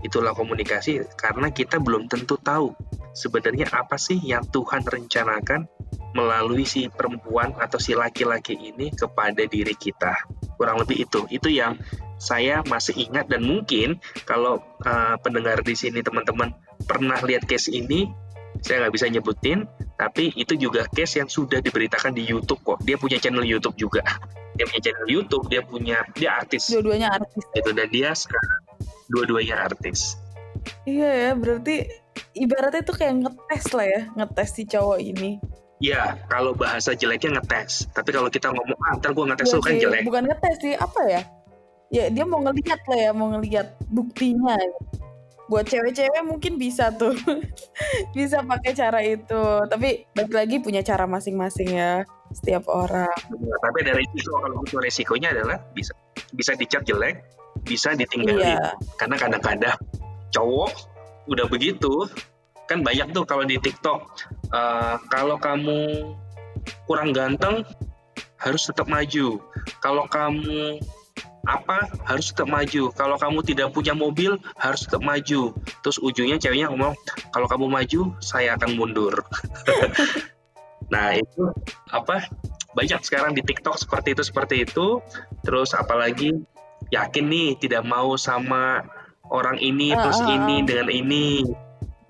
Itulah 0.00 0.32
komunikasi 0.32 1.02
karena 1.18 1.50
kita 1.52 1.82
belum 1.82 2.06
tentu 2.08 2.38
tahu 2.40 2.72
sebenarnya 3.12 3.68
apa 3.74 3.98
sih 3.98 4.18
yang 4.22 4.46
Tuhan 4.46 4.86
rencanakan 4.86 5.66
melalui 6.14 6.66
si 6.66 6.90
perempuan 6.90 7.54
atau 7.58 7.78
si 7.78 7.94
laki-laki 7.94 8.58
ini 8.58 8.90
kepada 8.90 9.46
diri 9.46 9.74
kita. 9.74 10.26
Kurang 10.58 10.82
lebih 10.82 11.06
itu. 11.06 11.26
Itu 11.30 11.48
yang 11.50 11.78
saya 12.20 12.60
masih 12.66 12.98
ingat 13.08 13.30
dan 13.30 13.46
mungkin 13.46 14.02
kalau 14.26 14.60
uh, 14.84 15.16
pendengar 15.22 15.62
di 15.62 15.72
sini 15.78 16.02
teman-teman 16.02 16.52
pernah 16.84 17.16
lihat 17.22 17.46
case 17.46 17.70
ini, 17.70 18.10
saya 18.60 18.86
nggak 18.86 18.94
bisa 18.94 19.06
nyebutin, 19.08 19.64
tapi 19.96 20.34
itu 20.34 20.58
juga 20.58 20.84
case 20.90 21.22
yang 21.22 21.30
sudah 21.30 21.62
diberitakan 21.62 22.12
di 22.12 22.26
YouTube 22.26 22.60
kok. 22.66 22.82
Dia 22.82 22.98
punya 22.98 23.16
channel 23.22 23.46
YouTube 23.46 23.78
juga. 23.78 24.02
Dia 24.58 24.66
punya 24.66 24.82
channel 24.90 25.08
YouTube, 25.08 25.46
dia 25.46 25.62
punya 25.62 26.02
dia 26.12 26.42
artis. 26.42 26.68
Dua-duanya 26.68 27.14
artis. 27.22 27.46
Itu 27.54 27.70
dan 27.70 27.88
dia 27.88 28.12
sekarang 28.12 28.60
dua-duanya 29.10 29.66
artis. 29.66 30.16
Iya 30.86 31.10
ya, 31.10 31.30
berarti 31.34 31.86
ibaratnya 32.34 32.82
itu 32.82 32.94
kayak 32.94 33.14
ngetes 33.26 33.64
lah 33.74 33.86
ya, 33.86 34.02
ngetes 34.16 34.48
si 34.54 34.62
cowok 34.66 34.98
ini. 35.02 35.42
Ya, 35.80 36.20
kalau 36.28 36.52
bahasa 36.52 36.92
jeleknya 36.92 37.40
ngetes. 37.40 37.88
Tapi 37.96 38.12
kalau 38.12 38.28
kita 38.28 38.52
ngomong, 38.52 38.78
ah 38.84 39.00
ntar 39.00 39.16
gue 39.16 39.24
ngetes 39.24 39.50
lu 39.56 39.62
kan 39.64 39.80
jelek. 39.80 40.04
Bukan 40.04 40.28
ngetes 40.28 40.56
sih, 40.60 40.74
apa 40.76 41.00
ya? 41.08 41.22
Ya 41.90 42.04
dia 42.06 42.22
mau 42.22 42.38
ngelihat 42.38 42.80
lah 42.86 42.98
ya, 43.00 43.10
mau 43.10 43.32
ngelihat 43.34 43.74
buktinya 43.90 44.54
buat 45.50 45.66
cewek-cewek 45.66 46.22
mungkin 46.22 46.62
bisa 46.62 46.94
tuh 46.94 47.10
bisa 48.16 48.38
pakai 48.46 48.70
cara 48.70 49.02
itu 49.02 49.42
tapi 49.66 50.06
balik 50.14 50.30
lagi 50.30 50.62
punya 50.62 50.78
cara 50.86 51.10
masing-masing 51.10 51.74
ya 51.74 52.06
setiap 52.30 52.70
orang 52.70 53.10
ya, 53.34 53.56
tapi 53.58 53.82
ada 53.82 53.98
resiko 53.98 54.38
kalau 54.38 54.62
itu 54.62 54.78
resikonya 54.78 55.34
adalah 55.34 55.58
bisa 55.74 55.90
bisa 56.38 56.54
dicat 56.54 56.86
jelek 56.86 57.18
bisa 57.64 57.94
ditinggalin 57.94 58.56
iya. 58.56 58.74
karena 58.96 59.16
kadang-kadang 59.18 59.78
cowok 60.30 60.72
udah 61.28 61.46
begitu 61.46 62.08
kan 62.66 62.86
banyak 62.86 63.10
tuh 63.10 63.26
kalau 63.26 63.42
di 63.42 63.58
TikTok 63.58 64.06
uh, 64.54 64.96
kalau 65.10 65.36
kamu 65.36 66.14
kurang 66.86 67.10
ganteng 67.10 67.66
harus 68.38 68.66
tetap 68.66 68.86
maju 68.86 69.42
kalau 69.82 70.06
kamu 70.06 70.78
apa 71.48 71.88
harus 72.04 72.32
tetap 72.32 72.48
maju. 72.50 72.92
Kalau 72.92 73.16
kamu 73.16 73.40
tidak 73.46 73.72
punya 73.72 73.96
mobil 73.96 74.36
harus 74.60 74.84
tetap 74.84 75.00
maju. 75.00 75.56
Terus 75.80 75.96
ujungnya 76.00 76.36
ceweknya 76.36 76.68
ngomong 76.68 76.92
kalau 77.32 77.46
kamu 77.48 77.66
maju 77.70 78.00
saya 78.20 78.56
akan 78.60 78.76
mundur. 78.76 79.24
nah 80.92 81.14
itu 81.14 81.54
apa 81.94 82.26
banyak 82.74 83.00
sekarang 83.06 83.32
di 83.32 83.42
TikTok 83.44 83.78
seperti 83.80 84.12
itu 84.12 84.22
seperti 84.26 84.54
itu. 84.68 85.00
Terus 85.40 85.72
apalagi 85.72 86.36
yakin 86.90 87.24
nih 87.30 87.48
tidak 87.58 87.86
mau 87.86 88.18
sama 88.18 88.84
orang 89.30 89.56
ini 89.62 89.94
uh, 89.94 90.02
terus 90.02 90.20
uh, 90.20 90.28
ini 90.28 90.66
dengan 90.66 90.90
ini. 90.90 91.46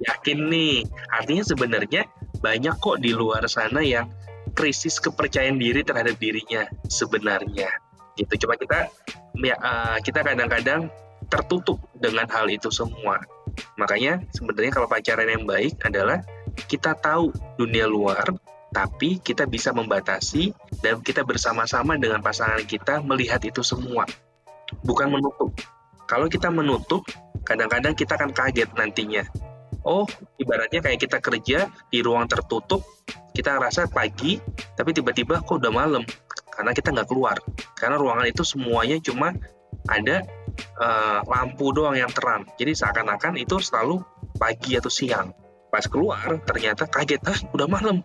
Yakin 0.00 0.48
nih. 0.48 0.88
Artinya 1.12 1.44
sebenarnya 1.44 2.08
banyak 2.40 2.74
kok 2.80 2.98
di 3.04 3.12
luar 3.12 3.44
sana 3.46 3.84
yang 3.84 4.08
krisis 4.56 4.96
kepercayaan 4.98 5.60
diri 5.60 5.84
terhadap 5.84 6.16
dirinya 6.16 6.64
sebenarnya. 6.88 7.68
Gitu. 8.16 8.48
Coba 8.48 8.56
kita 8.56 8.88
ya, 9.44 9.56
uh, 9.60 9.96
kita 10.00 10.24
kadang-kadang 10.24 10.88
tertutup 11.28 11.78
dengan 12.00 12.24
hal 12.32 12.48
itu 12.48 12.72
semua. 12.72 13.20
Makanya 13.76 14.24
sebenarnya 14.32 14.72
kalau 14.72 14.88
pacaran 14.88 15.28
yang 15.28 15.44
baik 15.44 15.76
adalah 15.84 16.24
kita 16.66 16.96
tahu 16.96 17.30
dunia 17.60 17.84
luar 17.86 18.24
tapi 18.70 19.18
kita 19.18 19.50
bisa 19.50 19.74
membatasi 19.74 20.54
dan 20.78 21.02
kita 21.02 21.26
bersama-sama 21.26 21.98
dengan 21.98 22.22
pasangan 22.22 22.62
kita 22.62 23.02
melihat 23.02 23.42
itu 23.42 23.66
semua 23.66 24.06
bukan 24.84 25.08
menutup. 25.12 25.50
Kalau 26.08 26.26
kita 26.26 26.50
menutup 26.50 27.06
kadang-kadang 27.46 27.94
kita 27.94 28.18
akan 28.18 28.30
kaget 28.34 28.70
nantinya. 28.74 29.24
Oh 29.86 30.04
ibaratnya 30.36 30.84
kayak 30.84 31.00
kita 31.00 31.18
kerja 31.24 31.72
di 31.88 31.98
ruang 32.04 32.28
tertutup 32.28 32.84
kita 33.32 33.56
rasa 33.56 33.88
pagi 33.88 34.36
tapi 34.76 34.92
tiba-tiba 34.92 35.40
kok 35.40 35.62
udah 35.62 35.72
malam 35.72 36.04
karena 36.50 36.70
kita 36.76 36.92
nggak 36.92 37.08
keluar. 37.08 37.40
Karena 37.78 37.96
ruangan 37.96 38.26
itu 38.28 38.44
semuanya 38.44 39.00
cuma 39.00 39.32
ada 39.88 40.26
uh, 40.76 41.24
lampu 41.24 41.72
doang 41.72 41.96
yang 41.96 42.12
terang. 42.12 42.44
Jadi 42.60 42.76
seakan-akan 42.76 43.40
itu 43.40 43.56
selalu 43.62 44.04
pagi 44.36 44.76
atau 44.76 44.92
siang. 44.92 45.32
Pas 45.70 45.86
keluar 45.86 46.42
ternyata 46.44 46.84
kaget 46.90 47.22
ah 47.24 47.38
udah 47.54 47.66
malam. 47.70 48.04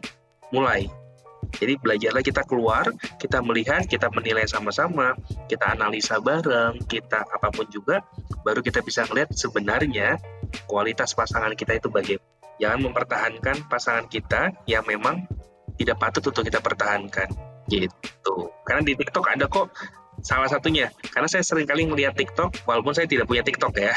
Mulai 0.53 1.04
jadi 1.53 1.77
belajarlah 1.77 2.23
kita 2.25 2.41
keluar, 2.47 2.89
kita 3.21 3.39
melihat, 3.45 3.85
kita 3.85 4.09
menilai 4.11 4.45
sama-sama, 4.49 5.13
kita 5.45 5.77
analisa 5.77 6.17
bareng, 6.19 6.81
kita 6.89 7.23
apa 7.25 7.53
pun 7.53 7.67
juga, 7.69 8.01
baru 8.41 8.63
kita 8.63 8.81
bisa 8.81 9.05
melihat 9.11 9.33
sebenarnya 9.35 10.17
kualitas 10.65 11.13
pasangan 11.13 11.53
kita 11.53 11.77
itu 11.77 11.87
bagaimana. 11.91 12.33
Jangan 12.55 12.79
mempertahankan 12.87 13.67
pasangan 13.67 14.07
kita 14.07 14.55
yang 14.63 14.87
memang 14.87 15.27
tidak 15.75 15.99
patut 15.99 16.23
untuk 16.31 16.47
kita 16.47 16.63
pertahankan. 16.63 17.27
Gitu. 17.67 18.35
Karena 18.63 18.81
di 18.85 18.95
TikTok 18.95 19.25
ada 19.27 19.51
kok 19.51 19.75
salah 20.23 20.47
satunya. 20.47 20.87
Karena 21.11 21.27
saya 21.27 21.43
sering 21.43 21.67
kali 21.67 21.83
melihat 21.83 22.15
TikTok 22.15 22.63
walaupun 22.63 22.95
saya 22.95 23.11
tidak 23.11 23.27
punya 23.27 23.43
TikTok 23.43 23.75
ya 23.75 23.95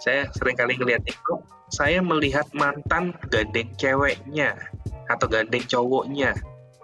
saya 0.00 0.32
sering 0.32 0.56
kali 0.56 0.80
melihat 0.80 1.04
TikTok 1.04 1.44
saya 1.68 2.00
melihat 2.00 2.48
mantan 2.56 3.12
gandeng 3.28 3.68
ceweknya 3.76 4.56
atau 5.06 5.28
gandeng 5.28 5.62
cowoknya 5.68 6.32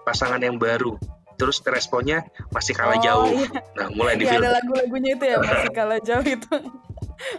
pasangan 0.06 0.38
yang 0.38 0.56
baru 0.56 0.94
terus 1.36 1.60
responnya 1.66 2.24
masih 2.54 2.72
kalah 2.72 2.96
oh, 2.96 3.02
jauh 3.02 3.34
iya. 3.34 3.60
nah 3.76 3.86
mulai 3.92 4.14
di 4.16 4.24
iya, 4.24 4.40
ada 4.40 4.56
lagu-lagunya 4.56 5.18
itu 5.18 5.24
ya 5.26 5.36
masih 5.42 5.72
kalah 5.74 6.00
jauh 6.00 6.24
itu 6.24 6.54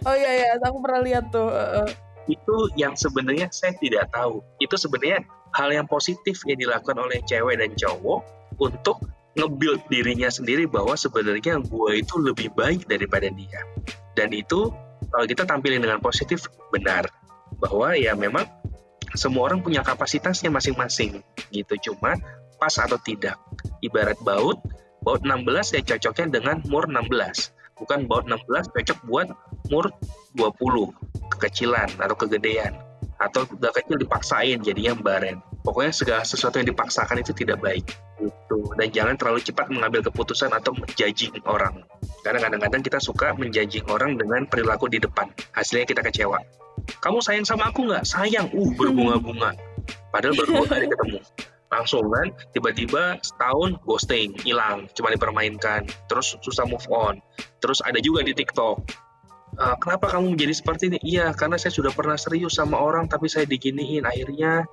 oh 0.06 0.14
iya 0.14 0.30
iya, 0.34 0.46
aku 0.62 0.78
pernah 0.82 1.00
lihat 1.02 1.30
tuh. 1.30 1.48
Uh, 1.48 1.88
Itu 2.28 2.68
yang 2.76 2.92
sebenarnya 2.92 3.48
saya 3.48 3.72
tidak 3.78 4.12
tahu. 4.12 4.44
Itu 4.60 4.76
sebenarnya 4.76 5.24
hal 5.56 5.72
yang 5.72 5.88
positif 5.88 6.44
yang 6.44 6.60
dilakukan 6.60 6.98
oleh 7.00 7.24
cewek 7.24 7.56
dan 7.56 7.72
cowok 7.72 8.20
untuk 8.60 9.00
nge-build 9.38 9.80
dirinya 9.88 10.28
sendiri 10.28 10.68
bahwa 10.68 10.98
sebenarnya 10.98 11.62
gue 11.62 11.90
itu 11.96 12.14
lebih 12.20 12.52
baik 12.52 12.84
daripada 12.84 13.32
dia. 13.32 13.64
Dan 14.12 14.34
itu 14.34 14.68
kalau 15.08 15.24
kita 15.24 15.48
tampilin 15.48 15.80
dengan 15.80 16.02
positif 16.04 16.44
benar 16.68 17.08
bahwa 17.56 17.96
ya 17.96 18.12
memang 18.12 18.44
semua 19.16 19.48
orang 19.48 19.64
punya 19.64 19.80
kapasitasnya 19.80 20.52
masing-masing 20.52 21.24
gitu 21.48 21.74
cuma 21.80 22.12
pas 22.58 22.74
atau 22.74 22.98
tidak. 23.00 23.38
Ibarat 23.80 24.18
baut 24.20 24.58
baut 25.02 25.22
16 25.22 25.78
ya 25.78 25.80
cocoknya 25.96 26.42
dengan 26.42 26.56
mur 26.66 26.84
16 26.90 27.54
bukan 27.78 28.10
baut 28.10 28.26
16 28.26 28.74
cocok 28.74 28.98
buat 29.06 29.28
mur 29.70 29.94
20 30.34 30.92
kekecilan 31.38 31.88
atau 31.96 32.16
kegedean. 32.18 32.74
Atau 33.18 33.46
udah 33.50 33.74
kecil 33.74 33.98
dipaksain 33.98 34.62
jadinya 34.62 34.94
baren 34.94 35.42
pokoknya 35.68 35.92
segala 35.92 36.22
sesuatu 36.22 36.62
yang 36.62 36.70
dipaksakan 36.70 37.20
itu 37.20 37.34
tidak 37.34 37.58
baik. 37.60 37.84
Gitu. 38.18 38.58
Dan 38.78 38.88
jangan 38.88 39.14
terlalu 39.20 39.40
cepat 39.44 39.68
mengambil 39.68 40.00
keputusan 40.06 40.50
atau 40.54 40.72
menjajing 40.74 41.44
orang. 41.44 41.82
Karena 42.22 42.40
kadang-kadang 42.42 42.82
kita 42.82 42.98
suka 42.98 43.36
menjajing 43.36 43.84
orang 43.90 44.16
dengan 44.16 44.48
perilaku 44.48 44.90
di 44.90 44.98
depan. 45.02 45.30
Hasilnya 45.54 45.86
kita 45.86 46.02
kecewa. 46.02 46.40
Kamu 47.04 47.20
sayang 47.20 47.44
sama 47.44 47.68
aku 47.68 47.84
nggak? 47.84 48.06
Sayang. 48.06 48.48
Uh 48.54 48.70
berbunga-bunga. 48.74 49.54
Padahal 50.08 50.34
baru 50.34 50.62
dua 50.62 50.66
kali 50.66 50.86
ketemu 50.92 51.20
langsung 51.68 52.08
kan 52.08 52.32
tiba-tiba 52.56 53.20
setahun 53.20 53.76
ghosting 53.84 54.32
hilang 54.40 54.88
cuma 54.96 55.12
dipermainkan 55.12 55.84
terus 56.08 56.36
susah 56.40 56.64
move 56.64 56.84
on. 56.88 57.20
Terus 57.60 57.84
ada 57.84 58.00
juga 58.00 58.24
di 58.24 58.32
TikTok 58.32 59.08
uh, 59.58 59.76
kenapa 59.80 60.12
kamu 60.12 60.36
menjadi 60.36 60.54
seperti 60.54 60.92
ini? 60.92 60.98
Iya 61.02 61.34
karena 61.34 61.56
saya 61.56 61.74
sudah 61.74 61.92
pernah 61.92 62.16
serius 62.16 62.56
sama 62.56 62.78
orang 62.78 63.10
tapi 63.10 63.26
saya 63.26 63.44
diginiin 63.44 64.04
akhirnya 64.06 64.64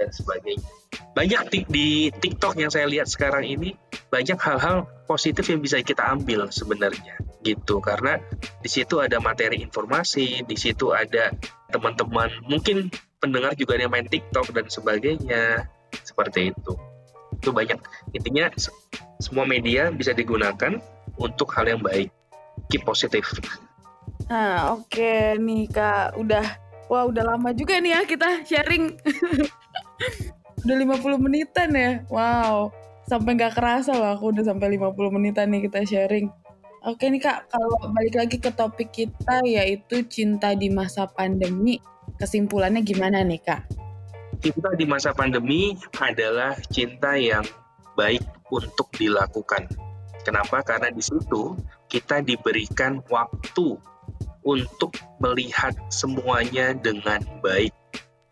dan 0.00 0.10
sebagainya. 0.10 0.70
Banyak 1.12 1.42
di 1.68 2.08
TikTok 2.10 2.58
yang 2.58 2.72
saya 2.72 2.88
lihat 2.88 3.06
sekarang 3.06 3.44
ini 3.44 3.76
banyak 4.08 4.36
hal-hal 4.40 4.88
positif 5.08 5.44
yang 5.48 5.60
bisa 5.60 5.80
kita 5.80 6.02
ambil 6.08 6.48
sebenarnya 6.48 7.20
gitu. 7.44 7.78
Karena 7.78 8.18
di 8.60 8.68
situ 8.68 8.98
ada 8.98 9.20
materi 9.20 9.60
informasi 9.60 10.42
di 10.48 10.56
situ 10.56 10.90
ada 10.90 11.32
teman-teman 11.72 12.28
mungkin 12.48 12.92
pendengar 13.22 13.54
juga 13.54 13.78
yang 13.78 13.92
main 13.92 14.08
TikTok 14.08 14.50
dan 14.50 14.66
sebagainya 14.68 15.70
seperti 16.00 16.56
itu. 16.56 16.72
Itu 17.36 17.52
banyak. 17.52 17.78
Intinya 18.16 18.48
semua 19.20 19.44
media 19.44 19.92
bisa 19.92 20.16
digunakan 20.16 20.80
untuk 21.20 21.52
hal 21.52 21.68
yang 21.68 21.82
baik. 21.84 22.08
Keep 22.72 22.88
positif. 22.88 23.28
Nah 24.32 24.72
oke 24.76 24.88
okay, 24.88 25.36
nih 25.36 25.68
kak. 25.68 26.16
Udah 26.16 26.44
wah 26.88 27.04
udah 27.04 27.36
lama 27.36 27.52
juga 27.52 27.76
nih 27.80 27.96
ya 27.96 28.00
kita 28.08 28.44
sharing. 28.48 28.92
Udah 30.62 30.78
50 30.78 31.18
menitan 31.18 31.74
ya? 31.74 32.06
Wow. 32.06 32.70
Sampai 33.10 33.34
nggak 33.34 33.58
kerasa 33.58 33.98
loh 33.98 34.14
aku 34.14 34.30
udah 34.30 34.46
sampai 34.46 34.78
50 34.78 34.94
menitan 35.10 35.50
nih 35.50 35.66
kita 35.66 35.82
sharing. 35.82 36.30
Oke 36.86 37.10
nih 37.10 37.22
Kak, 37.22 37.50
kalau 37.50 37.78
balik 37.94 38.14
lagi 38.18 38.36
ke 38.42 38.50
topik 38.50 38.90
kita 38.90 39.42
yaitu 39.46 40.02
cinta 40.06 40.54
di 40.54 40.66
masa 40.66 41.06
pandemi, 41.06 41.78
kesimpulannya 42.18 42.82
gimana 42.82 43.22
nih 43.22 43.38
Kak? 43.42 43.62
Cinta 44.42 44.74
di 44.74 44.84
masa 44.84 45.14
pandemi 45.14 45.78
adalah 46.02 46.58
cinta 46.66 47.14
yang 47.14 47.46
baik 47.94 48.26
untuk 48.50 48.90
dilakukan. 48.98 49.70
Kenapa? 50.26 50.66
Karena 50.66 50.90
di 50.90 50.98
situ 50.98 51.54
kita 51.86 52.26
diberikan 52.26 52.98
waktu 53.06 53.78
untuk 54.42 54.98
melihat 55.22 55.78
semuanya 55.94 56.74
dengan 56.74 57.22
baik. 57.38 57.70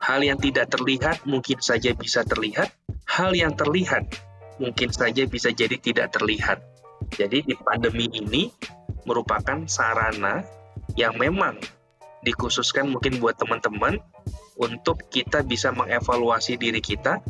Hal 0.02 0.26
yang 0.26 0.42
tidak 0.42 0.74
terlihat 0.74 1.22
mungkin 1.22 1.62
saja 1.62 1.94
bisa 1.94 2.26
terlihat, 2.26 2.74
hal 3.06 3.30
yang 3.30 3.54
terlihat 3.54 4.10
mungkin 4.58 4.90
saja 4.90 5.22
bisa 5.30 5.54
jadi 5.54 5.78
tidak 5.78 6.10
terlihat. 6.10 6.58
Jadi 7.14 7.46
di 7.46 7.54
pandemi 7.54 8.10
ini 8.10 8.50
merupakan 9.06 9.62
sarana 9.70 10.42
yang 10.98 11.14
memang 11.14 11.58
dikhususkan 12.26 12.90
mungkin 12.90 13.22
buat 13.22 13.38
teman-teman 13.38 14.02
untuk 14.60 15.08
kita 15.08 15.40
bisa 15.40 15.72
mengevaluasi 15.72 16.60
diri 16.60 16.84
kita, 16.84 17.24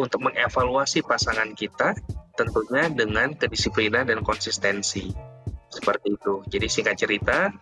untuk 0.00 0.24
mengevaluasi 0.24 1.04
pasangan 1.04 1.52
kita, 1.52 1.92
tentunya 2.32 2.88
dengan 2.88 3.36
kedisiplinan 3.36 4.08
dan 4.08 4.24
konsistensi. 4.24 5.12
Seperti 5.68 6.16
itu. 6.16 6.40
Jadi 6.48 6.66
singkat 6.72 6.96
cerita 6.96 7.52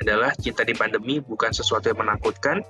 adalah 0.00 0.32
cinta 0.32 0.64
di 0.64 0.72
pandemi 0.72 1.20
bukan 1.20 1.52
sesuatu 1.52 1.92
yang 1.92 2.00
menakutkan, 2.00 2.64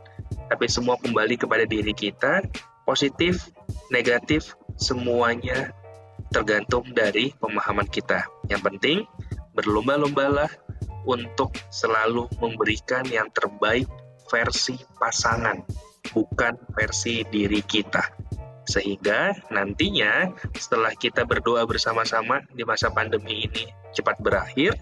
tapi 0.50 0.66
semua 0.66 0.98
kembali 0.98 1.38
kepada 1.38 1.62
diri 1.62 1.94
kita, 1.94 2.42
positif, 2.82 3.54
negatif, 3.94 4.58
semuanya 4.74 5.70
tergantung 6.34 6.90
dari 6.90 7.30
pemahaman 7.38 7.86
kita. 7.86 8.26
Yang 8.50 8.62
penting, 8.66 8.98
berlomba-lombalah 9.54 10.50
untuk 11.06 11.54
selalu 11.70 12.26
memberikan 12.42 13.06
yang 13.06 13.30
terbaik 13.30 13.86
versi 14.26 14.80
pasangan 14.96 15.60
bukan 16.10 16.58
versi 16.74 17.22
diri 17.30 17.62
kita. 17.62 18.02
Sehingga 18.66 19.34
nantinya 19.50 20.30
setelah 20.54 20.94
kita 20.94 21.26
berdoa 21.26 21.66
bersama-sama 21.66 22.42
di 22.50 22.62
masa 22.62 22.90
pandemi 22.90 23.46
ini 23.46 23.66
cepat 23.94 24.18
berakhir, 24.22 24.78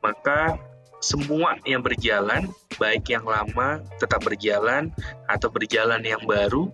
maka 0.00 0.56
semua 0.98 1.60
yang 1.62 1.84
berjalan, 1.84 2.50
baik 2.76 3.12
yang 3.12 3.22
lama 3.22 3.80
tetap 4.02 4.24
berjalan 4.24 4.90
atau 5.30 5.48
berjalan 5.52 6.02
yang 6.02 6.24
baru, 6.24 6.72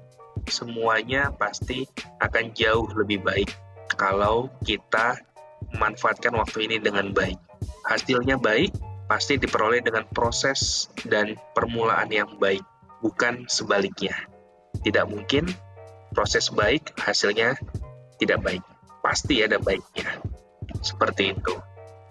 semuanya 0.49 1.35
pasti 1.35 1.85
akan 2.23 2.55
jauh 2.57 2.89
lebih 2.97 3.21
baik 3.21 3.51
kalau 3.95 4.49
kita 4.65 5.21
memanfaatkan 5.77 6.33
waktu 6.39 6.71
ini 6.71 6.77
dengan 6.81 7.13
baik. 7.13 7.37
Hasilnya 7.85 8.41
baik, 8.41 8.73
pasti 9.11 9.37
diperoleh 9.37 9.85
dengan 9.85 10.09
proses 10.09 10.89
dan 11.05 11.37
permulaan 11.53 12.09
yang 12.09 12.41
baik 12.41 12.65
bukan 13.05 13.45
sebaliknya. 13.45 14.17
Tidak 14.81 15.05
mungkin 15.05 15.53
proses 16.17 16.49
baik 16.49 16.97
hasilnya 16.97 17.61
tidak 18.17 18.41
baik. 18.41 18.65
Pasti 19.05 19.45
ada 19.45 19.61
baiknya. 19.61 20.25
Seperti 20.81 21.37
itu. 21.37 21.55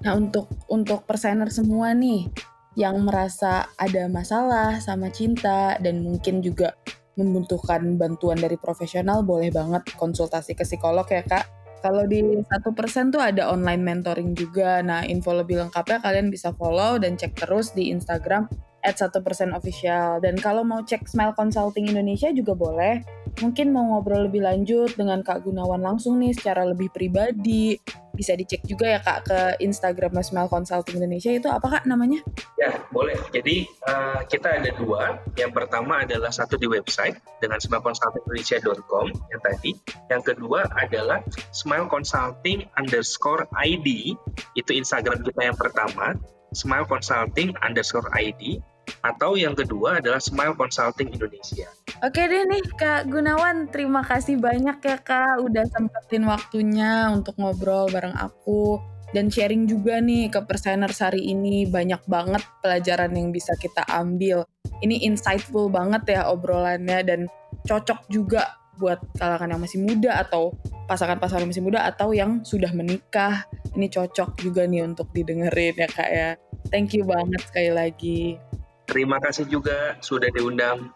Nah, 0.05 0.13
untuk 0.13 0.45
untuk 0.69 1.09
persener 1.09 1.49
semua 1.49 1.97
nih 1.97 2.29
yang 2.77 3.01
merasa 3.01 3.69
ada 3.77 4.05
masalah 4.09 4.77
sama 4.77 5.09
cinta 5.09 5.77
dan 5.81 6.05
mungkin 6.05 6.45
juga 6.45 6.77
membutuhkan 7.13 7.97
bantuan 8.01 8.41
dari 8.41 8.57
profesional 8.57 9.21
boleh 9.21 9.53
banget 9.53 9.85
konsultasi 9.93 10.57
ke 10.57 10.65
psikolog 10.65 11.05
ya 11.05 11.21
kak 11.21 11.45
kalau 11.85 12.09
di 12.09 12.25
satu 12.49 12.73
persen 12.73 13.13
tuh 13.13 13.21
ada 13.21 13.53
online 13.53 13.85
mentoring 13.85 14.33
juga 14.33 14.81
nah 14.81 15.05
info 15.05 15.37
lebih 15.37 15.61
lengkapnya 15.61 16.01
kalian 16.01 16.33
bisa 16.33 16.49
follow 16.57 16.97
dan 16.97 17.13
cek 17.13 17.37
terus 17.37 17.77
di 17.77 17.93
Instagram 17.93 18.49
at 18.83 18.99
1% 18.99 19.15
official. 19.55 20.19
Dan 20.19 20.35
kalau 20.37 20.61
mau 20.67 20.83
cek 20.83 21.07
Smile 21.07 21.33
Consulting 21.33 21.89
Indonesia 21.89 22.29
juga 22.35 22.53
boleh. 22.53 23.01
Mungkin 23.41 23.73
mau 23.73 23.81
ngobrol 23.89 24.29
lebih 24.29 24.45
lanjut 24.45 24.93
dengan 24.93 25.25
Kak 25.25 25.41
Gunawan 25.41 25.81
langsung 25.81 26.21
nih 26.21 26.37
secara 26.37 26.67
lebih 26.69 26.93
pribadi. 26.93 27.79
Bisa 28.13 28.37
dicek 28.37 28.61
juga 28.69 28.85
ya 28.93 29.01
Kak 29.01 29.19
ke 29.25 29.39
Instagram 29.65 30.21
Smile 30.21 30.45
Consulting 30.45 31.01
Indonesia 31.01 31.33
itu 31.33 31.49
apa 31.49 31.65
Kak 31.65 31.83
namanya? 31.89 32.21
Ya, 32.61 32.77
boleh. 32.93 33.17
Jadi 33.33 33.65
uh, 33.89 34.21
kita 34.29 34.61
ada 34.61 34.69
dua. 34.77 35.17
Yang 35.33 35.51
pertama 35.57 36.05
adalah 36.05 36.29
satu 36.29 36.61
di 36.61 36.69
website 36.69 37.17
dengan 37.41 37.57
smileconsultingindonesia.com 37.57 39.05
yang 39.33 39.41
tadi. 39.41 39.71
Yang 40.13 40.23
kedua 40.35 40.69
adalah 40.77 41.25
Smile 41.49 41.89
Consulting 41.89 42.69
underscore 42.77 43.49
ID. 43.57 44.13
Itu 44.53 44.77
Instagram 44.77 45.25
kita 45.25 45.41
yang 45.49 45.57
pertama. 45.57 46.13
Smile 46.53 46.85
Consulting 46.85 47.57
underscore 47.65 48.13
ID 48.13 48.61
atau 49.03 49.35
yang 49.35 49.53
kedua 49.53 49.99
adalah 49.99 50.19
Smile 50.23 50.55
Consulting 50.55 51.11
Indonesia. 51.11 51.67
Oke 51.99 52.23
deh 52.23 52.43
nih 52.47 52.63
Kak 52.79 53.11
Gunawan, 53.11 53.67
terima 53.71 54.03
kasih 54.03 54.39
banyak 54.39 54.79
ya 54.79 54.97
Kak 54.99 55.43
udah 55.43 55.65
sempetin 55.71 56.23
waktunya 56.27 57.11
untuk 57.11 57.35
ngobrol 57.35 57.91
bareng 57.91 58.15
aku 58.15 58.79
dan 59.13 59.29
sharing 59.29 59.69
juga 59.69 60.01
nih 60.01 60.27
ke 60.33 60.41
perseners 60.43 60.99
hari 60.99 61.21
ini 61.29 61.69
banyak 61.69 62.01
banget 62.09 62.41
pelajaran 62.65 63.13
yang 63.13 63.29
bisa 63.29 63.53
kita 63.61 63.85
ambil. 63.87 64.43
Ini 64.81 65.05
insightful 65.05 65.69
banget 65.69 66.17
ya 66.17 66.21
obrolannya 66.33 66.99
dan 67.05 67.19
cocok 67.63 68.09
juga 68.09 68.57
buat 68.81 68.99
kalangan 69.21 69.53
yang 69.53 69.61
masih 69.61 69.79
muda 69.85 70.17
atau 70.17 70.57
pasangan-pasangan 70.89 71.45
masih 71.45 71.61
muda 71.61 71.85
atau 71.85 72.11
yang 72.11 72.41
sudah 72.41 72.73
menikah. 72.73 73.45
Ini 73.77 73.87
cocok 73.87 74.41
juga 74.41 74.65
nih 74.65 74.81
untuk 74.81 75.13
didengerin 75.13 75.77
ya 75.77 75.87
kak 75.87 76.09
ya. 76.09 76.29
Thank 76.73 76.97
you 76.97 77.05
banget 77.05 77.41
sekali 77.45 77.71
lagi. 77.71 78.41
Terima 78.85 79.17
kasih 79.19 79.47
juga 79.47 79.95
sudah 80.03 80.29
diundang. 80.33 80.91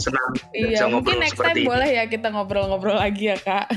Senang 0.00 0.32
iya, 0.56 0.72
bisa 0.72 0.84
ngobrol 0.88 0.96
mungkin 0.96 1.16
next 1.20 1.36
time 1.36 1.56
ini. 1.60 1.68
boleh 1.68 1.90
ya 1.92 2.04
kita 2.08 2.32
ngobrol-ngobrol 2.32 2.96
lagi 2.96 3.28
ya 3.28 3.36
kak. 3.36 3.68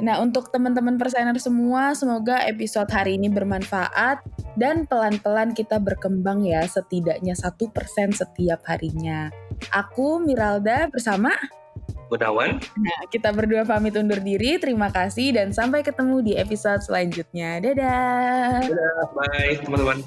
Nah 0.00 0.24
untuk 0.24 0.48
teman-teman 0.48 0.96
persener 0.96 1.36
semua, 1.36 1.92
semoga 1.92 2.40
episode 2.48 2.88
hari 2.88 3.20
ini 3.20 3.28
bermanfaat. 3.28 4.24
dan 4.56 4.88
pelan-pelan 4.88 5.52
kita 5.52 5.76
berkembang 5.76 6.40
ya 6.40 6.64
setidaknya 6.64 7.36
satu 7.36 7.68
persen 7.68 8.16
setiap 8.16 8.64
harinya. 8.64 9.28
Aku 9.68 10.16
Miralda 10.16 10.88
bersama 10.88 11.36
Gunawan. 12.06 12.62
Nah, 12.78 13.00
kita 13.10 13.34
berdua 13.34 13.66
pamit 13.66 13.98
undur 13.98 14.22
diri. 14.22 14.56
Terima 14.62 14.94
kasih 14.94 15.34
dan 15.34 15.50
sampai 15.50 15.82
ketemu 15.82 16.22
di 16.22 16.32
episode 16.38 16.80
selanjutnya. 16.80 17.58
Dadah. 17.58 18.62
Dadah, 18.62 19.04
bye 19.12 19.54
teman-teman. 19.58 19.98